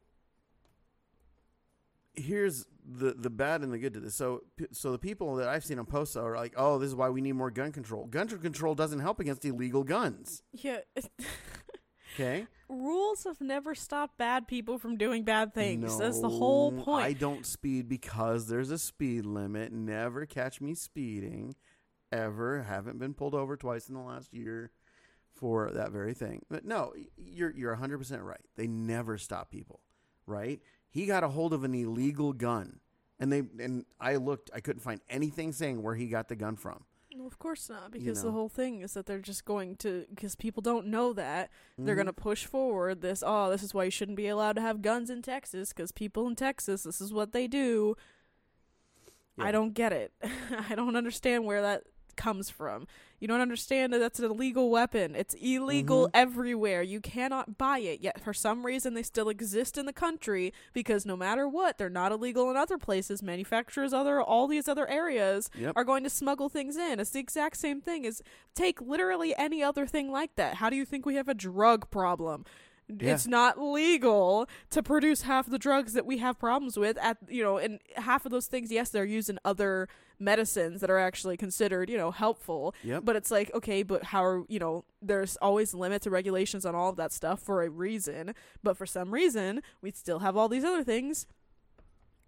here's 2.19 2.65
the 2.85 3.13
the 3.13 3.29
bad 3.29 3.61
and 3.61 3.71
the 3.71 3.77
good 3.77 3.93
to 3.93 3.99
this. 3.99 4.15
So 4.15 4.41
so 4.71 4.91
the 4.91 4.99
people 4.99 5.35
that 5.35 5.47
I've 5.47 5.63
seen 5.63 5.79
on 5.79 5.85
posts 5.85 6.15
are 6.15 6.35
like, 6.35 6.53
"Oh, 6.57 6.79
this 6.79 6.87
is 6.87 6.95
why 6.95 7.09
we 7.09 7.21
need 7.21 7.33
more 7.33 7.51
gun 7.51 7.71
control." 7.71 8.05
Gun 8.05 8.27
control 8.27 8.75
doesn't 8.75 8.99
help 8.99 9.19
against 9.19 9.45
illegal 9.45 9.83
guns. 9.83 10.43
Yeah. 10.53 10.79
Okay, 12.15 12.47
Rules 12.69 13.23
have 13.23 13.41
never 13.41 13.75
stopped 13.75 14.17
bad 14.17 14.47
people 14.47 14.77
from 14.77 14.97
doing 14.97 15.23
bad 15.23 15.53
things. 15.53 15.97
No, 15.97 15.97
That's 15.97 16.21
the 16.21 16.29
whole 16.29 16.71
point. 16.71 17.05
I 17.05 17.13
don't 17.13 17.45
speed 17.45 17.87
because 17.87 18.47
there's 18.47 18.71
a 18.71 18.77
speed 18.79 19.25
limit. 19.25 19.71
Never 19.71 20.25
catch 20.25 20.59
me 20.61 20.75
speeding, 20.75 21.55
ever. 22.11 22.63
Haven't 22.63 22.99
been 22.99 23.13
pulled 23.13 23.35
over 23.35 23.55
twice 23.57 23.87
in 23.87 23.95
the 23.95 24.01
last 24.01 24.33
year 24.33 24.71
for 25.33 25.71
that 25.71 25.91
very 25.91 26.13
thing. 26.13 26.41
But 26.49 26.65
no, 26.65 26.93
you're 27.17 27.51
you're 27.55 27.71
100 27.71 27.97
percent 27.97 28.21
right. 28.23 28.45
They 28.55 28.67
never 28.67 29.17
stop 29.17 29.49
people. 29.49 29.79
Right? 30.27 30.61
He 30.89 31.05
got 31.05 31.23
a 31.23 31.29
hold 31.29 31.53
of 31.53 31.63
an 31.63 31.73
illegal 31.75 32.33
gun, 32.33 32.79
and 33.19 33.31
they 33.31 33.43
and 33.59 33.85
I 33.99 34.15
looked. 34.15 34.49
I 34.53 34.59
couldn't 34.59 34.81
find 34.81 35.01
anything 35.09 35.51
saying 35.51 35.81
where 35.83 35.95
he 35.95 36.07
got 36.07 36.27
the 36.29 36.35
gun 36.35 36.55
from. 36.55 36.83
Well, 37.15 37.27
of 37.27 37.37
course 37.39 37.69
not, 37.69 37.91
because 37.91 38.19
know. 38.23 38.29
the 38.29 38.33
whole 38.33 38.49
thing 38.49 38.81
is 38.81 38.93
that 38.93 39.05
they're 39.05 39.19
just 39.19 39.43
going 39.43 39.75
to, 39.77 40.05
because 40.13 40.35
people 40.35 40.61
don't 40.61 40.87
know 40.87 41.11
that, 41.13 41.49
they're 41.77 41.93
Mhm. 41.95 41.97
going 41.97 42.05
to 42.07 42.13
push 42.13 42.45
forward 42.45 43.01
this, 43.01 43.23
oh, 43.25 43.49
this 43.49 43.61
is 43.61 43.73
why 43.73 43.83
you 43.85 43.91
shouldn't 43.91 44.15
be 44.15 44.27
allowed 44.27 44.55
to 44.55 44.61
have 44.61 44.81
guns 44.81 45.09
in 45.09 45.21
Texas, 45.21 45.69
because 45.73 45.91
people 45.91 46.27
in 46.27 46.35
Texas, 46.35 46.83
this 46.83 47.01
is 47.01 47.11
what 47.11 47.33
they 47.33 47.45
do. 47.47 47.95
Yeah. 49.37 49.45
I 49.45 49.51
don't 49.51 49.73
get 49.73 49.91
it. 49.91 50.13
I 50.69 50.75
don't 50.75 50.95
understand 50.95 51.45
where 51.45 51.61
that 51.61 51.83
comes 52.19 52.49
from. 52.51 52.85
You 53.19 53.27
don't 53.27 53.41
understand 53.41 53.91
that 53.93 53.97
that's 53.99 54.19
an 54.19 54.25
illegal 54.25 54.69
weapon. 54.69 55.15
It's 55.15 55.33
illegal 55.41 56.05
Mhm. 56.07 56.11
everywhere. 56.13 56.81
You 56.83 57.01
cannot 57.01 57.57
buy 57.57 57.79
it. 57.79 57.99
Yet 58.01 58.21
for 58.23 58.33
some 58.33 58.65
reason 58.65 58.93
they 58.93 59.03
still 59.03 59.27
exist 59.29 59.77
in 59.77 59.85
the 59.87 59.93
country 59.93 60.53
because 60.73 61.05
no 61.05 61.17
matter 61.17 61.47
what, 61.47 61.77
they're 61.77 61.89
not 61.89 62.11
illegal 62.11 62.49
in 62.51 62.55
other 62.55 62.77
places. 62.77 63.23
Manufacturers 63.23 63.91
other 63.93 64.21
all 64.21 64.47
these 64.47 64.67
other 64.69 64.87
areas 64.87 65.49
Yep. 65.57 65.73
are 65.75 65.83
going 65.83 66.03
to 66.03 66.09
smuggle 66.09 66.47
things 66.49 66.77
in. 66.77 66.99
It's 66.99 67.09
the 67.11 67.19
exact 67.19 67.57
same 67.57 67.81
thing 67.81 68.05
as 68.05 68.21
take 68.55 68.79
literally 68.81 69.35
any 69.37 69.63
other 69.63 69.85
thing 69.87 70.11
like 70.11 70.35
that. 70.35 70.55
How 70.55 70.69
do 70.69 70.75
you 70.75 70.85
think 70.85 71.05
we 71.05 71.15
have 71.15 71.27
a 71.27 71.33
drug 71.33 71.89
problem? 71.89 72.45
Yeah. 72.89 73.13
It's 73.13 73.27
not 73.27 73.59
legal 73.59 74.47
to 74.71 74.81
produce 74.81 75.23
half 75.23 75.49
the 75.49 75.59
drugs 75.59 75.93
that 75.93 76.05
we 76.05 76.17
have 76.17 76.39
problems 76.39 76.77
with 76.77 76.97
at 76.97 77.17
you 77.27 77.43
know, 77.43 77.57
and 77.57 77.79
half 77.95 78.25
of 78.25 78.31
those 78.31 78.47
things, 78.47 78.71
yes, 78.71 78.89
they're 78.89 79.05
used 79.05 79.29
in 79.29 79.39
other 79.45 79.87
medicines 80.19 80.81
that 80.81 80.89
are 80.89 80.97
actually 80.99 81.37
considered, 81.37 81.89
you 81.89 81.97
know, 81.97 82.11
helpful. 82.11 82.73
Yep. 82.83 83.03
But 83.05 83.15
it's 83.15 83.31
like, 83.31 83.51
okay, 83.53 83.83
but 83.83 84.05
how 84.05 84.23
are 84.23 84.43
you 84.47 84.59
know, 84.59 84.85
there's 85.01 85.37
always 85.37 85.73
limits 85.73 86.05
and 86.05 86.13
regulations 86.13 86.65
on 86.65 86.75
all 86.75 86.89
of 86.89 86.95
that 86.97 87.13
stuff 87.13 87.41
for 87.41 87.63
a 87.63 87.69
reason. 87.69 88.33
But 88.63 88.77
for 88.77 88.85
some 88.85 89.13
reason, 89.13 89.61
we 89.81 89.91
still 89.91 90.19
have 90.19 90.35
all 90.35 90.49
these 90.49 90.63
other 90.63 90.83
things 90.83 91.27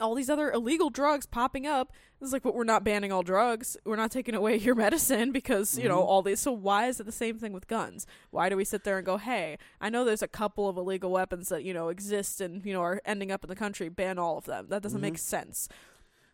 all 0.02 0.16
these 0.16 0.30
other 0.30 0.52
illegal 0.52 0.90
drugs 0.90 1.26
popping 1.26 1.66
up. 1.68 1.92
It's 2.20 2.34
like, 2.34 2.44
but 2.44 2.54
we're 2.54 2.64
not 2.64 2.84
banning 2.84 3.12
all 3.12 3.24
drugs. 3.24 3.78
We're 3.86 3.96
not 3.96 4.12
taking 4.12 4.36
away 4.36 4.58
your 4.60 4.76
medicine 4.76 5.32
because, 5.32 5.78
you 5.78 5.88
know, 5.88 6.00
Mhm. 6.02 6.06
all 6.08 6.22
these. 6.22 6.40
So 6.40 6.52
why 6.52 6.88
is 6.88 7.00
it 7.00 7.06
the 7.06 7.12
same 7.12 7.38
thing 7.40 7.54
with 7.54 7.68
guns? 7.68 8.06
Why 8.32 8.50
do 8.50 8.58
we 8.58 8.66
sit 8.66 8.84
there 8.84 8.98
and 8.98 9.06
go, 9.06 9.18
hey, 9.18 9.58
I 9.80 9.90
know 9.90 10.04
there's 10.04 10.22
a 10.22 10.28
couple 10.28 10.68
of 10.68 10.78
illegal 10.78 11.12
weapons 11.12 11.50
that, 11.50 11.64
you 11.64 11.74
know, 11.74 11.90
exist 11.90 12.42
and, 12.42 12.66
you 12.66 12.74
know, 12.74 12.82
are 12.82 13.02
ending 13.06 13.32
up 13.32 13.44
in 13.44 13.50
the 13.50 13.56
country. 13.56 13.90
Ban 13.90 14.20
all 14.20 14.38
of 14.38 14.46
them. 14.46 14.68
That 14.70 14.82
doesn't 14.84 15.00
Mhm. 15.00 15.04
make 15.04 15.18
sense. 15.18 15.70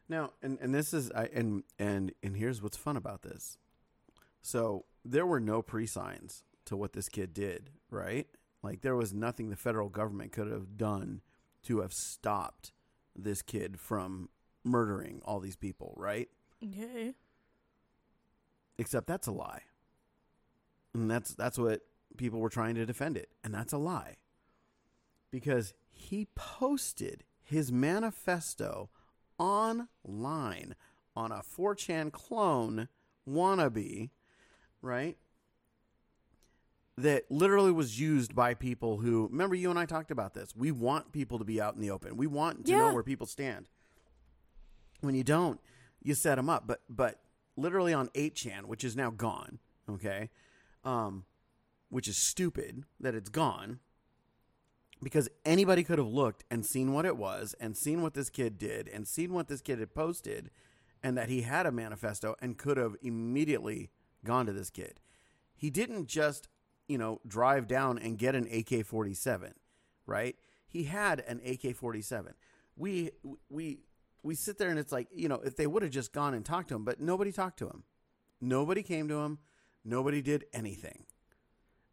Now, 0.09 0.31
and 0.41 0.57
and 0.61 0.73
this 0.73 0.93
is 0.93 1.11
I 1.11 1.25
and 1.33 1.63
and 1.77 2.13
and 2.23 2.37
here's 2.37 2.61
what's 2.61 2.77
fun 2.77 2.95
about 2.95 3.23
this. 3.23 3.57
So 4.41 4.85
there 5.03 5.25
were 5.25 5.39
no 5.41 5.61
pre-signs 5.61 6.43
to 6.65 6.77
what 6.77 6.93
this 6.93 7.09
kid 7.09 7.33
did, 7.33 7.71
right? 7.89 8.27
Like 8.63 8.81
there 8.81 8.95
was 8.95 9.13
nothing 9.13 9.49
the 9.49 9.55
federal 9.55 9.89
government 9.89 10.31
could 10.31 10.49
have 10.49 10.77
done 10.77 11.21
to 11.63 11.81
have 11.81 11.93
stopped 11.93 12.71
this 13.17 13.41
kid 13.41 13.79
from 13.79 14.29
murdering 14.63 15.21
all 15.25 15.39
these 15.39 15.55
people, 15.55 15.93
right? 15.97 16.29
Okay. 16.63 17.13
Except 18.77 19.07
that's 19.07 19.27
a 19.27 19.31
lie. 19.31 19.63
And 20.93 21.09
that's 21.09 21.33
that's 21.33 21.57
what 21.57 21.81
people 22.17 22.39
were 22.39 22.49
trying 22.49 22.75
to 22.75 22.85
defend 22.85 23.17
it, 23.17 23.29
and 23.43 23.53
that's 23.53 23.73
a 23.73 23.77
lie. 23.77 24.15
Because 25.31 25.73
he 25.91 26.27
posted 26.35 27.23
his 27.43 27.71
manifesto 27.71 28.89
online 29.37 30.75
on 31.15 31.31
a 31.31 31.41
4chan 31.41 32.11
clone 32.11 32.87
wannabe, 33.29 34.09
right? 34.81 35.17
That 36.97 37.29
literally 37.29 37.71
was 37.71 37.99
used 37.99 38.33
by 38.33 38.55
people 38.55 38.97
who 38.97 39.27
remember 39.31 39.55
you 39.55 39.69
and 39.69 39.77
I 39.77 39.85
talked 39.85 40.09
about 40.09 40.33
this. 40.33 40.55
We 40.55 40.71
want 40.71 41.11
people 41.11 41.37
to 41.37 41.45
be 41.45 41.61
out 41.61 41.75
in 41.75 41.81
the 41.81 41.91
open. 41.91 42.17
We 42.17 42.25
want 42.27 42.65
to 42.65 42.71
know 42.71 42.93
where 42.93 43.03
people 43.03 43.27
stand. 43.27 43.67
When 45.01 45.13
you 45.13 45.23
don't, 45.23 45.59
you 46.01 46.15
set 46.15 46.35
them 46.35 46.49
up. 46.49 46.65
But 46.65 46.81
but 46.89 47.19
literally 47.55 47.93
on 47.93 48.07
8chan, 48.09 48.65
which 48.65 48.83
is 48.83 48.95
now 48.95 49.11
gone, 49.11 49.59
okay? 49.89 50.29
Um 50.83 51.25
which 51.89 52.07
is 52.07 52.17
stupid 52.17 52.83
that 52.99 53.15
it's 53.15 53.29
gone 53.29 53.79
because 55.01 55.29
anybody 55.45 55.83
could 55.83 55.99
have 55.99 56.07
looked 56.07 56.43
and 56.49 56.65
seen 56.65 56.93
what 56.93 57.05
it 57.05 57.17
was 57.17 57.55
and 57.59 57.77
seen 57.77 58.01
what 58.01 58.13
this 58.13 58.29
kid 58.29 58.57
did 58.57 58.87
and 58.87 59.07
seen 59.07 59.33
what 59.33 59.47
this 59.47 59.61
kid 59.61 59.79
had 59.79 59.93
posted 59.93 60.49
and 61.03 61.17
that 61.17 61.29
he 61.29 61.43
had 61.43 61.65
a 61.65 61.71
manifesto 61.71 62.35
and 62.41 62.57
could 62.57 62.77
have 62.77 62.95
immediately 63.01 63.89
gone 64.25 64.45
to 64.45 64.53
this 64.53 64.69
kid. 64.69 64.99
He 65.55 65.69
didn't 65.69 66.07
just, 66.07 66.47
you 66.87 66.97
know, 66.97 67.19
drive 67.27 67.67
down 67.67 67.97
and 67.97 68.17
get 68.17 68.35
an 68.35 68.45
AK-47, 68.45 69.53
right? 70.05 70.35
He 70.67 70.83
had 70.83 71.19
an 71.21 71.39
AK-47. 71.45 72.33
We 72.75 73.11
we 73.49 73.79
we 74.23 74.35
sit 74.35 74.57
there 74.57 74.69
and 74.69 74.77
it's 74.79 74.91
like, 74.91 75.07
you 75.13 75.27
know, 75.29 75.41
if 75.43 75.55
they 75.55 75.67
would 75.67 75.83
have 75.83 75.91
just 75.91 76.11
gone 76.13 76.33
and 76.33 76.45
talked 76.45 76.69
to 76.69 76.75
him, 76.75 76.83
but 76.85 76.99
nobody 76.99 77.31
talked 77.31 77.59
to 77.59 77.67
him. 77.67 77.83
Nobody 78.41 78.83
came 78.83 79.07
to 79.07 79.15
him. 79.21 79.39
Nobody 79.85 80.21
did 80.21 80.45
anything. 80.53 81.05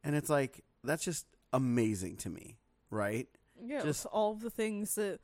And 0.03 0.15
it's 0.15 0.29
like 0.29 0.65
that's 0.83 1.05
just 1.05 1.27
amazing 1.53 2.17
to 2.19 2.31
me, 2.31 2.59
right? 2.91 3.29
Yeah, 3.63 3.77
Just- 3.83 3.87
just 4.03 4.07
all 4.07 4.35
the 4.35 4.51
things 4.51 4.97
that 4.97 5.21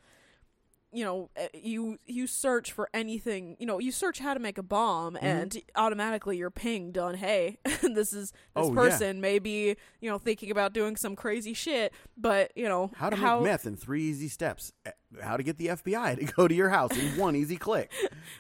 you 0.93 1.05
know 1.05 1.31
eh, 1.37 1.49
you 1.55 1.99
you 2.07 2.27
search 2.27 2.73
for 2.73 2.89
anything 2.93 3.57
you 3.61 3.67
know 3.67 3.79
you 3.79 3.93
search 3.93 4.19
how 4.19 4.35
to 4.35 4.41
make 4.41 4.59
a 4.59 4.63
bomb 4.63 5.15
Mm-hmm. 5.15 5.25
and 5.27 5.57
automatically 5.77 6.37
you're 6.37 6.51
pinged 6.51 6.99
on 6.99 7.15
hey 7.15 7.59
this 7.83 8.13
is 8.13 8.33
this 8.33 8.33
Oh, 8.57 8.73
person 8.73 9.21
may 9.21 9.39
be 9.39 9.77
you 10.01 10.11
know 10.11 10.19
thinking 10.19 10.51
about 10.51 10.73
doing 10.73 10.97
some 10.97 11.15
crazy 11.17 11.55
shit 11.55 11.93
but 12.17 12.51
you 12.57 12.69
know 12.69 12.91
How 12.97 13.11
to 13.11 13.17
make 13.17 13.43
meth 13.43 13.67
in 13.67 13.77
three 13.77 14.03
easy 14.03 14.29
steps. 14.29 14.73
How 15.21 15.37
to 15.37 15.43
get 15.43 15.59
the 15.59 15.67
FBI 15.67 16.19
to 16.21 16.25
go 16.33 16.47
to 16.47 16.55
your 16.55 16.69
house 16.69 16.97
in 16.97 17.17
one 17.17 17.35
easy 17.35 17.57
click. 17.57 17.91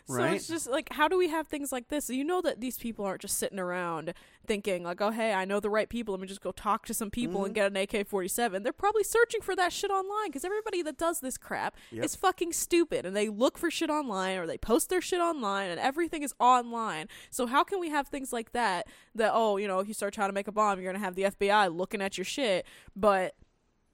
Right? 0.08 0.30
So 0.30 0.34
it's 0.36 0.46
just 0.48 0.70
like, 0.70 0.92
how 0.92 1.08
do 1.08 1.18
we 1.18 1.28
have 1.28 1.48
things 1.48 1.72
like 1.72 1.88
this? 1.88 2.08
You 2.10 2.22
know 2.22 2.40
that 2.42 2.60
these 2.60 2.78
people 2.78 3.04
aren't 3.04 3.20
just 3.22 3.38
sitting 3.38 3.58
around 3.58 4.14
thinking 4.46 4.82
like, 4.84 5.00
oh 5.00 5.10
hey, 5.10 5.32
I 5.32 5.44
know 5.44 5.58
the 5.60 5.68
right 5.70 5.88
people. 5.88 6.14
Let 6.14 6.20
me 6.20 6.26
just 6.28 6.40
go 6.40 6.52
talk 6.52 6.86
to 6.86 6.94
some 6.94 7.10
people 7.10 7.38
Mm-hmm. 7.38 7.44
and 7.46 7.54
get 7.54 7.72
an 7.72 7.76
AK 7.76 8.06
forty 8.06 8.28
seven. 8.28 8.62
They're 8.62 8.72
probably 8.72 9.02
searching 9.04 9.40
for 9.40 9.56
that 9.56 9.72
shit 9.72 9.90
online 9.90 10.28
because 10.28 10.44
everybody 10.44 10.82
that 10.82 10.96
does 10.96 11.20
this 11.20 11.36
crap 11.36 11.76
Yep. 11.90 12.04
is 12.04 12.14
fucking 12.14 12.52
stupid 12.52 13.04
and 13.04 13.16
they 13.16 13.28
look 13.28 13.58
for 13.58 13.70
shit 13.70 13.90
online 13.90 14.38
or 14.38 14.46
they 14.46 14.58
post 14.58 14.90
their 14.90 15.00
shit 15.00 15.20
online 15.20 15.70
and 15.70 15.80
everything 15.80 16.22
is 16.22 16.34
online. 16.38 17.08
So 17.30 17.46
how 17.46 17.64
can 17.64 17.80
we 17.80 17.88
have 17.90 18.06
things 18.08 18.32
like 18.32 18.52
that? 18.52 18.86
That 19.16 19.32
oh, 19.34 19.56
you 19.56 19.66
know, 19.66 19.80
if 19.80 19.88
you 19.88 19.94
start 19.94 20.14
trying 20.14 20.28
to 20.28 20.34
make 20.34 20.46
a 20.48 20.52
bomb, 20.52 20.80
you're 20.80 20.92
gonna 20.92 21.04
have 21.04 21.16
the 21.16 21.24
FBI 21.24 21.76
looking 21.76 22.00
at 22.00 22.16
your 22.16 22.24
shit, 22.24 22.64
but 22.94 23.34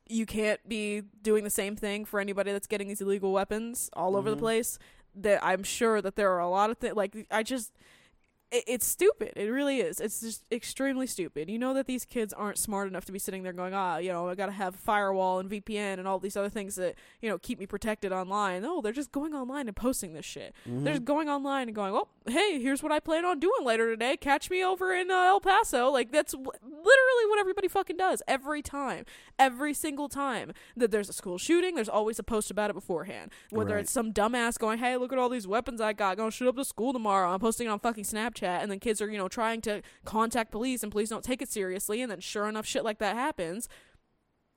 you 0.09 0.27
can't 0.27 0.67
be 0.69 1.03
doing 1.23 1.45
the 1.45 1.51
same 1.51 1.77
thing 1.77 2.05
for 2.05 2.21
anybody 2.21 2.53
that's 2.53 2.67
getting 2.67 2.89
these 2.89 3.01
illegal 3.01 3.33
weapons 3.33 3.91
all 3.95 4.17
over 4.17 4.31
the 4.31 4.37
Mhm. 4.37 4.41
place. 4.41 4.79
That 5.15 5.43
I'm 5.45 5.63
sure 5.63 6.03
that 6.03 6.17
there 6.17 6.31
are 6.33 6.41
a 6.41 6.49
lot 6.49 6.71
of 6.71 6.79
things 6.79 6.95
like 6.95 7.27
I 7.31 7.43
just 7.43 7.73
it's 8.53 8.87
stupid. 8.87 9.33
It 9.37 9.51
really 9.51 9.79
is. 9.81 10.01
It's 10.01 10.21
just 10.21 10.45
extremely 10.53 11.07
stupid. 11.07 11.51
You 11.51 11.59
know 11.59 11.75
that 11.75 11.87
these 11.87 12.05
kids 12.05 12.33
aren't 12.33 12.59
smart 12.59 12.87
enough 12.87 13.05
to 13.07 13.13
be 13.13 13.19
sitting 13.19 13.43
there 13.43 13.53
going, 13.53 13.75
ah, 13.75 13.97
you 13.99 14.11
know, 14.13 14.29
I 14.29 14.35
got 14.37 14.47
to 14.47 14.53
have 14.53 14.75
firewall 14.77 15.41
and 15.41 15.51
VPN 15.51 15.99
and 15.99 16.07
all 16.07 16.19
these 16.21 16.37
other 16.37 16.49
things 16.49 16.77
that 16.77 16.95
you 17.21 17.29
know 17.29 17.39
keep 17.39 17.59
me 17.59 17.67
protected 17.67 18.13
online. 18.13 18.63
No, 18.63 18.81
they're 18.81 18.93
just 18.93 19.11
going 19.13 19.35
online 19.35 19.67
and 19.67 19.77
posting 19.77 20.15
this 20.15 20.25
shit. 20.25 20.55
Mm-hmm. 20.69 20.85
They're 20.85 20.95
just 20.95 21.05
going 21.05 21.29
online 21.29 21.69
and 21.69 21.75
going, 21.75 21.93
well, 21.93 22.09
hey, 22.29 22.61
here's 22.61 22.83
what 22.83 22.93
I 22.93 23.01
plan 23.01 23.25
on 23.25 23.41
doing 23.41 23.65
later 23.65 23.91
today. 23.91 24.17
Catch 24.17 24.49
me 24.51 24.65
over 24.65 24.95
in 24.95 25.11
uh, 25.11 25.15
El 25.15 25.41
Paso. 25.41 25.91
Like 25.91 26.13
that's 26.13 26.33
w- 26.33 26.51
literally 26.63 27.27
what 27.29 27.41
everybody 27.41 27.69
fucking 27.69 27.97
does 27.97 28.23
every 28.29 28.63
time, 28.63 29.05
every 29.39 29.75
single 29.75 30.09
time 30.09 30.53
that 30.77 30.91
there's 30.93 31.09
a 31.09 31.13
school 31.13 31.39
shooting. 31.39 31.75
There's 31.75 31.89
always 31.89 32.19
a 32.19 32.23
post 32.23 32.51
about 32.51 32.71
it 32.71 32.75
beforehand. 32.75 33.33
Whether 33.51 33.75
Right. 33.75 33.81
it's 33.81 33.91
some 33.93 34.13
dumbass 34.13 34.57
going, 34.59 34.79
hey, 34.79 34.97
look 34.97 35.13
at 35.13 35.19
all 35.19 35.29
these 35.29 35.47
weapons 35.49 35.81
I 35.81 35.93
got. 35.93 36.17
Gonna 36.17 36.31
shoot 36.31 36.49
up 36.49 36.55
the 36.57 36.65
school 36.65 36.93
tomorrow. 36.93 37.31
I'm 37.33 37.41
posting 37.41 37.67
it 37.67 37.71
on 37.71 37.81
fucking 37.81 38.05
Snapchat, 38.05 38.36
and 38.45 38.71
then 38.71 38.79
kids 38.81 39.01
are 39.01 39.11
you 39.11 39.19
know 39.19 39.29
trying 39.29 39.61
to 39.63 39.83
contact 40.05 40.51
police, 40.51 40.83
and 40.83 40.93
police 40.93 41.09
don't 41.09 41.25
take 41.25 41.43
it 41.43 41.49
seriously, 41.49 42.03
and 42.03 42.11
then 42.11 42.21
sure 42.21 42.49
enough, 42.49 42.67
shit 42.67 42.85
like 42.85 42.99
that 42.99 43.15
happens. 43.17 43.69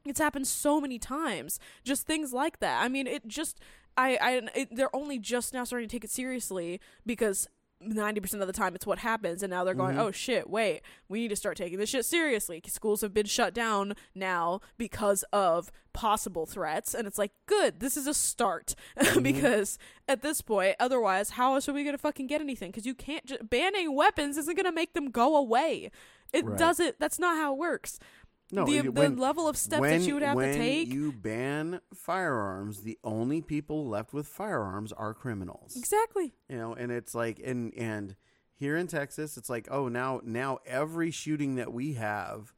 It's 0.05 0.19
happened 0.19 0.47
so 0.47 0.79
many 0.79 0.97
times. 0.97 1.59
Just 1.83 2.07
things 2.07 2.33
like 2.33 2.59
that. 2.59 2.83
I 2.83 2.87
mean, 2.87 3.05
it 3.05 3.27
just 3.27 3.59
I 3.97 4.17
I 4.21 4.41
it, 4.55 4.75
they're 4.75 4.95
only 4.95 5.19
just 5.19 5.53
now 5.53 5.63
starting 5.63 5.87
to 5.87 5.95
take 5.95 6.03
it 6.03 6.11
seriously 6.11 6.79
because 7.05 7.47
90% 7.83 8.41
of 8.41 8.47
the 8.47 8.53
time 8.53 8.75
it's 8.75 8.85
what 8.85 8.99
happens 8.99 9.41
and 9.41 9.49
now 9.51 9.63
they're 9.63 9.73
going, 9.73 9.95
Mhm. 9.95 9.99
"Oh 9.99 10.11
shit, 10.11 10.49
wait. 10.49 10.81
We 11.07 11.21
need 11.21 11.29
to 11.29 11.35
start 11.35 11.55
taking 11.57 11.79
this 11.79 11.89
shit 11.89 12.05
seriously." 12.05 12.61
Schools 12.67 13.01
have 13.01 13.13
been 13.13 13.25
shut 13.25 13.53
down 13.53 13.93
now 14.13 14.59
because 14.77 15.23
of 15.31 15.71
possible 15.93 16.45
threats 16.45 16.93
and 16.93 17.07
it's 17.07 17.17
like, 17.17 17.31
"Good. 17.45 17.79
This 17.79 17.95
is 17.95 18.05
a 18.07 18.13
start." 18.13 18.75
because 19.21 19.77
at 20.07 20.21
this 20.21 20.41
point, 20.41 20.75
otherwise, 20.79 21.31
how 21.31 21.55
else 21.55 21.69
are 21.69 21.73
we 21.73 21.83
going 21.83 21.95
to 21.95 22.01
fucking 22.01 22.27
get 22.27 22.41
anything? 22.41 22.71
Cuz 22.71 22.85
you 22.85 22.93
can't 22.95 23.25
ju- 23.25 23.37
banning 23.41 23.95
weapons 23.95 24.37
isn't 24.37 24.55
going 24.55 24.65
to 24.65 24.71
make 24.71 24.93
them 24.93 25.09
go 25.09 25.35
away. 25.35 25.89
It 26.31 26.45
Right. 26.45 26.59
doesn't 26.59 26.99
that's 26.99 27.17
not 27.17 27.37
how 27.37 27.53
it 27.53 27.57
works. 27.57 27.97
No, 28.51 28.65
the 28.65 28.89
when- 28.89 29.17
level 29.17 29.47
of 29.47 29.55
steps 29.57 29.79
when, 29.81 29.99
that 30.01 30.07
you 30.07 30.15
would 30.15 30.23
have 30.23 30.35
when 30.35 30.53
to 30.53 30.57
take 30.59 30.87
you 30.91 31.11
ban 31.11 31.81
firearms, 31.93 32.81
the 32.81 32.97
only 33.03 33.41
people 33.41 33.87
left 33.87 34.13
with 34.13 34.27
firearms 34.27 34.91
are 34.93 35.13
criminals. 35.13 35.75
Exactly. 35.75 36.33
You 36.49 36.57
know, 36.57 36.73
and 36.73 36.91
it's 36.91 37.13
like 37.13 37.39
and 37.43 37.73
and 37.75 38.15
here 38.55 38.75
in 38.75 38.87
Texas, 38.87 39.37
it's 39.37 39.49
like, 39.49 39.67
oh 39.69 39.87
now 39.87 40.21
now 40.23 40.57
every 40.65 41.11
shooting 41.11 41.55
that 41.55 41.71
we 41.71 41.93
have 41.93 42.53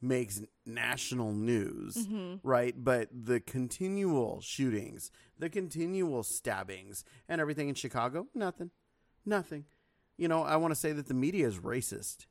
makes 0.00 0.42
national 0.66 1.32
news, 1.32 1.94
Mm-hmm. 1.96 2.34
right? 2.48 2.74
But 2.76 3.08
the 3.12 3.38
continual 3.40 4.40
shootings, 4.40 5.10
the 5.38 5.48
continual 5.50 6.22
stabbings 6.22 7.04
and 7.28 7.40
everything 7.40 7.68
in 7.68 7.74
Chicago, 7.74 8.26
nothing. 8.34 8.70
Nothing. 9.24 9.64
You 10.16 10.28
know, 10.28 10.42
I 10.42 10.56
want 10.56 10.72
to 10.72 10.78
say 10.80 10.92
that 10.92 11.06
the 11.08 11.14
media 11.14 11.46
is 11.46 11.58
racist. 11.58 12.26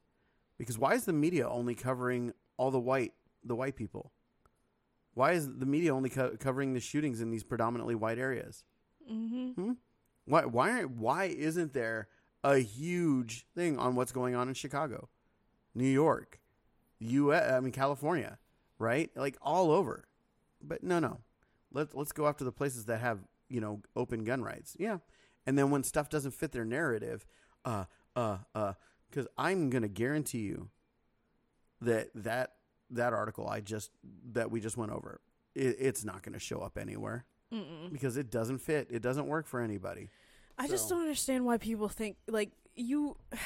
Because 0.58 0.78
why 0.78 0.94
is 0.94 1.06
the 1.06 1.14
media 1.14 1.50
only 1.50 1.74
covering 1.74 2.34
all 2.58 2.72
the 2.72 2.80
white 2.80 3.14
the 3.44 3.56
white 3.56 3.76
people? 3.76 4.12
Why 5.14 5.34
is 5.34 5.58
the 5.58 5.66
media 5.66 5.94
only 5.94 6.10
co- 6.10 6.38
covering 6.40 6.74
the 6.74 6.80
shootings 6.80 7.22
in 7.22 7.32
these 7.32 7.44
predominantly 7.44 7.96
white 7.96 8.18
areas? 8.18 8.64
Mm-hmm. 9.12 9.74
Why 10.26 10.46
why 10.46 10.72
aren't 10.72 10.92
why 10.92 11.26
isn't 11.26 11.74
there 11.74 12.08
a 12.44 12.58
huge 12.58 13.46
thing 13.56 13.78
on 13.78 13.96
what's 13.96 14.12
going 14.12 14.36
on 14.36 14.48
in 14.48 14.54
Chicago, 14.54 15.10
New 15.76 15.88
York, 15.88 16.40
U.S. 17.00 17.52
I 17.52 17.60
mean 17.60 17.72
California, 17.72 18.40
right? 18.80 19.10
Like 19.16 19.38
all 19.42 19.72
over. 19.72 20.06
But 20.62 20.84
no, 20.84 21.00
no. 21.00 21.20
Let's 21.74 21.94
let's 21.94 22.12
go 22.12 22.28
after 22.28 22.44
the 22.44 22.52
places 22.52 22.86
that 22.86 23.00
have 23.00 23.20
you 23.50 23.62
know 23.62 23.82
open 23.96 24.24
gun 24.24 24.44
rights. 24.44 24.76
Yeah, 24.80 24.98
and 25.46 25.58
then 25.58 25.72
when 25.72 25.84
stuff 25.84 26.10
doesn't 26.10 26.32
fit 26.32 26.52
their 26.52 26.66
narrative, 26.66 27.26
uh, 27.66 27.86
uh, 28.16 28.38
uh, 28.54 28.74
because 29.10 29.28
I'm 29.38 29.70
gonna 29.70 29.88
guarantee 29.88 30.40
you 30.40 30.70
that 31.82 32.10
that 32.16 32.54
that 32.90 33.14
article 33.14 33.48
I 33.48 33.62
just 33.62 33.92
that 34.34 34.52
we 34.52 34.60
just 34.60 34.78
went 34.78 34.92
over, 34.92 35.22
it, 35.56 35.76
it's 35.80 36.04
not 36.04 36.24
gonna 36.24 36.40
show 36.40 36.60
up 36.60 36.78
anywhere 36.78 37.26
Mm-mm. 37.54 37.92
because 37.92 38.18
it 38.18 38.30
doesn't 38.30 38.60
fit. 38.60 38.88
It 38.90 39.02
doesn't 39.02 39.28
work 39.28 39.48
for 39.48 39.60
anybody. 39.62 40.10
I 40.58 40.68
just 40.68 40.90
don't 40.90 41.02
understand 41.02 41.46
why 41.46 41.58
people 41.58 41.90
think 41.90 42.18
like 42.28 42.52
you. 42.76 43.18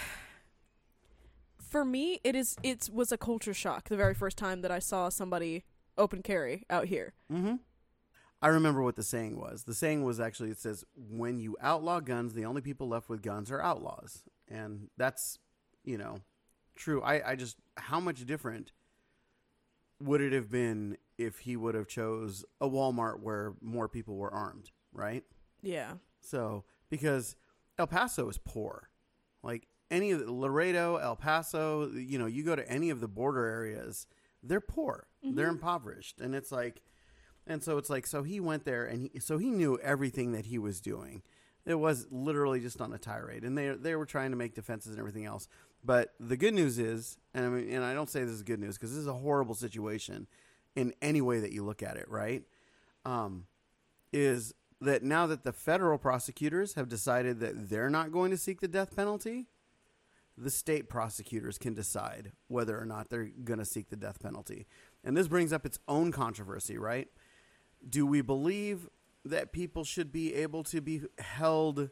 For 1.58 1.84
me, 1.84 2.22
it 2.24 2.36
is 2.36 2.56
it 2.64 2.90
was 2.94 3.12
a 3.12 3.18
culture 3.18 3.54
shock 3.54 3.90
the 3.90 3.98
very 3.98 4.14
first 4.14 4.38
time 4.38 4.62
that 4.62 4.72
I 4.72 4.80
saw 4.80 5.10
somebody 5.10 5.66
open 5.98 6.22
carry 6.22 6.64
out 6.70 6.86
here. 6.86 7.14
Mm-hmm. 7.32 7.56
I 8.42 8.48
remember 8.50 8.82
what 8.82 8.96
the 8.96 9.04
saying 9.04 9.38
was. 9.38 9.64
The 9.64 9.74
saying 9.74 10.04
was 10.04 10.20
actually 10.20 10.52
it 10.52 10.60
says, 10.60 10.86
"When 10.96 11.38
you 11.38 11.58
outlaw 11.60 12.00
guns, 12.00 12.34
the 12.34 12.46
only 12.46 12.62
people 12.62 12.88
left 12.88 13.10
with 13.10 13.22
guns 13.22 13.52
are 13.52 13.62
outlaws," 13.62 14.24
and 14.48 14.90
that's 14.96 15.40
you 15.84 15.98
know 15.98 16.20
true. 16.76 17.02
I 17.02 17.32
I 17.32 17.36
just 17.36 17.58
how 17.78 18.00
much 18.00 18.26
different 18.26 18.72
would 20.02 20.22
it 20.22 20.34
have 20.34 20.50
been 20.50 20.98
if 21.18 21.40
he 21.40 21.56
would 21.56 21.76
have 21.76 21.88
chose 21.88 22.44
a 22.60 22.68
Walmart 22.68 23.22
where 23.22 23.54
more 23.62 23.88
people 23.88 24.18
were 24.18 24.34
armed, 24.34 24.72
right? 24.94 25.24
Yeah. 25.62 25.94
So 26.20 26.66
because 26.90 27.36
El 27.78 27.88
Paso 27.88 28.28
is 28.30 28.38
poor, 28.38 28.90
like 29.44 29.68
any 29.92 30.12
of 30.12 30.26
the 30.26 30.32
Laredo, 30.32 30.98
El 30.98 31.16
Paso, 31.16 31.90
you 31.92 32.18
know, 32.18 32.26
you 32.26 32.44
go 32.44 32.56
to 32.56 32.70
any 32.70 32.90
of 32.90 33.00
the 33.00 33.08
border 33.08 33.46
areas, 33.46 34.08
they're 34.44 34.62
poor, 34.62 35.08
mm-hmm. 35.26 35.36
they're 35.36 35.48
impoverished, 35.48 36.20
and 36.20 36.36
it's 36.36 36.52
like, 36.52 36.82
and 37.48 37.64
so 37.64 37.78
it's 37.78 37.90
like, 37.90 38.08
so 38.08 38.24
he 38.24 38.40
went 38.40 38.66
there 38.66 38.86
and 38.86 39.10
he, 39.14 39.20
so 39.20 39.38
he 39.38 39.50
knew 39.50 39.78
everything 39.80 40.32
that 40.32 40.48
he 40.48 40.58
was 40.58 40.82
doing. 40.82 41.22
It 41.66 41.76
was 41.76 42.08
literally 42.12 42.60
just 42.60 42.80
on 42.80 42.94
a 42.94 43.00
tirade, 43.00 43.44
and 43.44 43.58
they 43.58 43.70
they 43.70 43.96
were 43.96 44.06
trying 44.06 44.30
to 44.30 44.38
make 44.38 44.54
defenses 44.54 44.92
and 44.92 45.00
everything 45.00 45.26
else. 45.26 45.48
But 45.86 46.14
the 46.20 46.36
good 46.36 46.56
news 46.56 46.80
is, 46.80 47.18
and 47.34 47.46
I 47.46 47.50
mean, 47.50 47.72
and 47.72 47.84
I 47.84 47.94
don't 47.94 48.10
say 48.10 48.24
this 48.24 48.34
is 48.34 48.44
good 48.44 48.60
news 48.60 48.76
because 48.76 48.92
this 48.92 49.00
is 49.00 49.08
a 49.08 49.14
horrible 49.14 49.54
situation 49.54 50.26
in 50.76 50.94
any 51.02 51.22
way 51.22 51.40
that 51.40 51.52
you 51.52 51.64
look 51.64 51.84
at 51.84 51.96
it, 51.96 52.10
right? 52.10 52.44
Um, 53.06 53.46
is 54.12 54.54
that 54.82 55.04
now 55.04 55.28
that 55.28 55.44
the 55.44 55.54
federal 55.54 55.98
prosecutors 55.98 56.74
have 56.74 56.90
decided 56.90 57.40
that 57.40 57.70
they're 57.70 57.90
not 57.90 58.12
going 58.12 58.32
to 58.32 58.38
seek 58.38 58.62
the 58.62 58.68
death 58.68 58.96
penalty, 58.96 59.46
the 60.38 60.50
state 60.50 60.90
prosecutors 60.90 61.58
can 61.58 61.74
decide 61.74 62.32
whether 62.48 62.80
or 62.80 62.86
not 62.86 63.10
they're 63.10 63.30
going 63.44 63.60
to 63.60 63.66
seek 63.66 63.90
the 63.90 63.96
death 63.96 64.20
penalty. 64.20 64.66
And 65.04 65.16
this 65.16 65.28
brings 65.28 65.54
up 65.54 65.66
its 65.66 65.80
own 65.88 66.12
controversy, 66.12 66.78
right? 66.78 67.08
Do 67.88 68.06
we 68.08 68.22
believe 68.22 68.90
that 69.24 69.54
people 69.54 69.84
should 69.84 70.12
be 70.12 70.34
able 70.34 70.64
to 70.64 70.82
be 70.82 71.02
held 71.20 71.90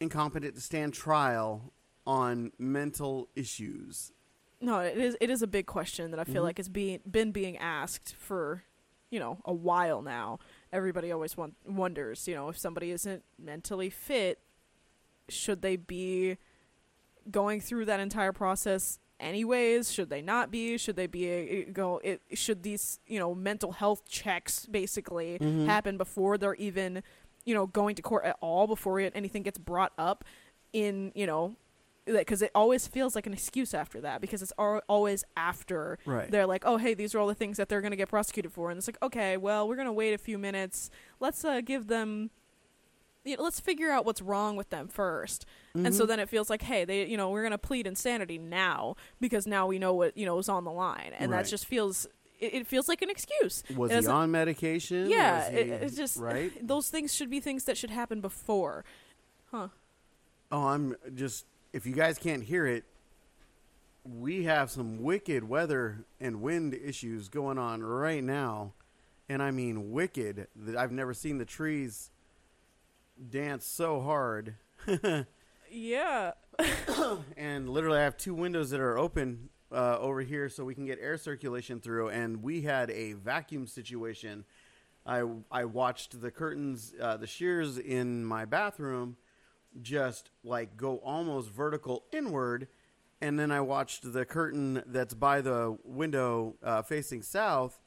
incompetent 0.00 0.54
to 0.54 0.60
stand 0.60 0.92
trial 0.92 1.72
on 2.06 2.52
mental 2.58 3.28
issues? 3.36 4.12
No, 4.60 4.78
it 4.80 4.96
is 4.96 5.16
it 5.20 5.30
is 5.30 5.42
a 5.42 5.46
big 5.46 5.66
question 5.66 6.10
that 6.12 6.20
I 6.20 6.24
feel 6.24 6.42
Mhm. 6.42 6.46
like 6.46 6.58
it's 6.58 6.68
being 6.68 7.00
been 7.10 7.32
being 7.32 7.56
asked 7.58 8.14
for, 8.14 8.62
you 9.10 9.18
know, 9.18 9.38
a 9.44 9.52
while 9.52 10.02
now. 10.02 10.38
Everybody 10.72 11.10
always 11.10 11.36
want, 11.36 11.54
wonders, 11.66 12.28
you 12.28 12.34
know, 12.34 12.48
if 12.48 12.56
somebody 12.58 12.90
isn't 12.92 13.24
mentally 13.38 13.90
fit, 13.90 14.38
should 15.28 15.62
they 15.62 15.76
be 15.76 16.38
going 17.30 17.60
through 17.60 17.84
that 17.86 18.00
entire 18.00 18.32
process 18.32 18.98
anyways? 19.20 19.92
Should 19.92 20.10
they 20.10 20.22
not 20.22 20.50
be? 20.50 20.76
Should 20.78 20.96
they 20.96 21.06
be 21.06 21.26
a, 21.28 21.64
go 21.64 21.98
it 22.02 22.20
should 22.34 22.62
these, 22.62 23.00
you 23.06 23.18
know, 23.18 23.34
mental 23.34 23.72
health 23.72 24.04
checks 24.08 24.66
basically 24.66 25.38
Mhm. 25.40 25.66
happen 25.66 25.96
before 25.96 26.38
they're 26.38 26.54
even, 26.54 27.02
you 27.44 27.54
know, 27.54 27.66
going 27.66 27.94
to 27.96 28.02
court 28.02 28.24
at 28.24 28.36
all 28.40 28.66
before 28.66 28.98
anything 29.00 29.42
gets 29.42 29.58
brought 29.58 29.92
up 29.98 30.24
in, 30.72 31.12
you 31.14 31.26
know, 31.26 31.56
because 32.04 32.42
it 32.42 32.50
always 32.54 32.86
feels 32.88 33.14
like 33.14 33.26
an 33.26 33.32
excuse 33.32 33.74
after 33.74 34.00
that 34.00 34.20
because 34.20 34.42
it's 34.42 34.52
al- 34.58 34.82
always 34.88 35.24
after 35.36 35.98
Right. 36.04 36.30
they're 36.30 36.46
like, 36.46 36.64
oh 36.66 36.76
hey, 36.76 36.94
these 36.94 37.14
are 37.14 37.18
all 37.20 37.28
the 37.28 37.34
things 37.34 37.56
that 37.58 37.68
they're 37.68 37.80
gonna 37.80 37.96
get 37.96 38.08
prosecuted 38.08 38.52
for, 38.52 38.70
and 38.70 38.78
it's 38.78 38.88
like, 38.88 38.98
okay, 39.02 39.36
well 39.36 39.68
we're 39.68 39.76
gonna 39.76 39.92
wait 39.92 40.12
a 40.12 40.18
few 40.18 40.36
minutes. 40.38 40.90
Let's 41.20 41.44
uh, 41.44 41.60
give 41.60 41.86
them, 41.86 42.30
you 43.24 43.36
know, 43.36 43.42
let's 43.44 43.60
figure 43.60 43.90
out 43.92 44.04
what's 44.04 44.20
wrong 44.20 44.56
with 44.56 44.70
them 44.70 44.88
1st 44.88 45.44
and 45.74 45.94
so 45.94 46.04
Mhm. 46.04 46.08
then 46.08 46.20
it 46.20 46.28
feels 46.28 46.50
like, 46.50 46.62
hey, 46.62 46.84
they, 46.84 47.06
you 47.06 47.16
know, 47.16 47.30
we're 47.30 47.42
gonna 47.44 47.56
plead 47.56 47.86
insanity 47.86 48.36
now 48.38 48.96
because 49.20 49.46
now 49.46 49.66
we 49.68 49.78
know 49.78 49.94
what 49.94 50.16
you 50.16 50.26
know 50.26 50.38
is 50.38 50.48
on 50.48 50.64
the 50.64 50.72
line, 50.72 51.12
and 51.18 51.30
Right. 51.30 51.44
that 51.44 51.50
just 51.50 51.66
feels. 51.66 52.06
It, 52.40 52.54
it 52.54 52.66
feels 52.66 52.88
like 52.88 53.02
an 53.02 53.08
excuse. 53.10 53.62
was 53.76 53.92
it 53.92 54.00
he 54.02 54.06
on 54.08 54.32
medication? 54.32 55.08
Yeah, 55.08 55.44
Was 55.48 55.54
it, 55.54 55.68
it's 55.68 55.96
just 55.96 56.16
right. 56.16 56.50
those 56.66 56.88
things 56.90 57.14
should 57.14 57.30
be 57.30 57.38
things 57.38 57.62
that 57.66 57.76
should 57.78 57.90
happen 57.90 58.20
before. 58.20 58.84
Huh. 59.52 59.68
Oh, 60.50 60.66
I'm 60.66 60.96
just. 61.14 61.46
If 61.72 61.86
you 61.86 61.92
guys 61.92 62.18
can't 62.18 62.42
hear 62.42 62.66
it, 62.66 62.84
we 64.04 64.44
have 64.44 64.70
some 64.70 65.02
wicked 65.02 65.48
weather 65.48 66.04
and 66.20 66.42
wind 66.42 66.74
issues 66.74 67.28
going 67.28 67.58
on 67.58 67.82
right 67.82 68.22
now, 68.22 68.72
and 69.28 69.42
I 69.42 69.50
mean 69.50 69.92
wicked. 69.92 70.48
That 70.56 70.76
I've 70.76 70.92
never 70.92 71.14
seen 71.14 71.38
the 71.38 71.44
trees 71.44 72.10
dance 73.30 73.66
so 73.66 74.00
hard. 74.00 74.54
Yeah. 75.72 76.32
and 77.36 77.68
literally, 77.68 77.98
I 77.98 78.02
have 78.02 78.18
two 78.18 78.34
windows 78.34 78.70
that 78.70 78.80
are 78.80 78.98
open 78.98 79.48
uh, 79.72 79.98
over 79.98 80.20
here 80.20 80.50
so 80.50 80.64
we 80.64 80.74
can 80.74 80.84
get 80.84 80.98
air 81.00 81.16
circulation 81.16 81.80
through. 81.80 82.10
And 82.10 82.42
we 82.42 82.62
had 82.62 82.90
a 82.90 83.14
vacuum 83.14 83.66
situation. 83.66 84.44
I 85.06 85.24
I 85.50 85.64
watched 85.64 86.20
the 86.20 86.30
curtains, 86.30 86.94
uh, 87.00 87.16
the 87.16 87.26
shears 87.26 87.78
in 87.78 88.24
my 88.24 88.44
bathroom, 88.44 89.16
just 89.80 90.30
like 90.44 90.76
go 90.76 90.96
almost 90.98 91.50
vertical 91.50 92.04
inward, 92.12 92.68
and 93.20 93.38
then 93.38 93.50
I 93.50 93.60
watched 93.60 94.12
the 94.12 94.24
curtain 94.24 94.82
that's 94.86 95.14
by 95.14 95.40
the 95.40 95.78
window 95.84 96.56
uh, 96.62 96.82
facing 96.82 97.22
south. 97.22 97.78